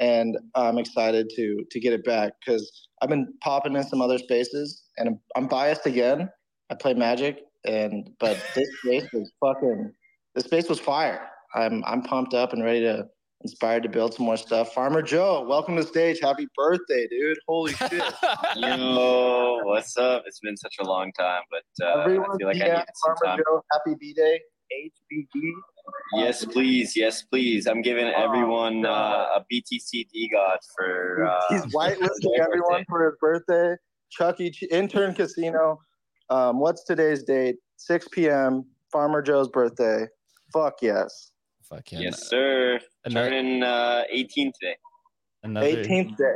[0.00, 4.18] and I'm excited to to get it back because I've been popping in some other
[4.18, 6.28] spaces, and I'm, I'm biased again.
[6.70, 9.92] I play Magic, and but this space was fucking.
[10.34, 11.28] This space was fire.
[11.54, 13.06] I'm I'm pumped up and ready to
[13.42, 14.72] inspired to build some more stuff.
[14.72, 16.18] Farmer Joe, welcome to stage.
[16.20, 17.36] Happy birthday, dude!
[17.46, 17.92] Holy shit!
[18.56, 20.22] Yo, what's up?
[20.26, 23.14] It's been such a long time, but uh, I feel like I yeah, needed some
[23.16, 23.44] Farmer time.
[23.46, 24.40] Joe, happy B Day,
[25.12, 25.50] HBD.
[26.14, 26.96] Yes, please.
[26.96, 27.66] Yes, please.
[27.66, 31.24] I'm giving everyone uh, a BTC God for.
[31.26, 33.76] Uh, He's for whitelisting everyone for his birthday.
[34.10, 34.50] Chuck E.
[34.50, 35.80] Ch- Intern Casino.
[36.30, 37.56] Um, what's today's date?
[37.76, 38.64] 6 p.m.
[38.90, 40.06] Farmer Joe's birthday.
[40.52, 41.30] Fuck yes.
[41.62, 42.78] Fuck Yes, sir.
[43.04, 44.76] Another- Turning uh, 18 today.
[45.42, 46.34] Another 18th day.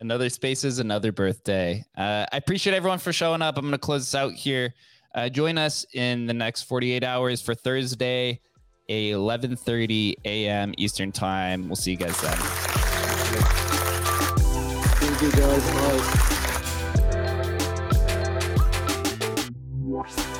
[0.00, 1.84] Another spaces, another birthday.
[1.96, 3.56] Uh, I appreciate everyone for showing up.
[3.56, 4.74] I'm going to close this out here.
[5.14, 8.40] Uh, join us in the next 48 hours for Thursday.
[8.90, 10.74] 11:30 a.m.
[10.76, 11.68] Eastern Time.
[11.68, 12.36] We'll see you guys then.
[14.98, 15.62] Thank you guys.
[19.92, 20.38] Bye.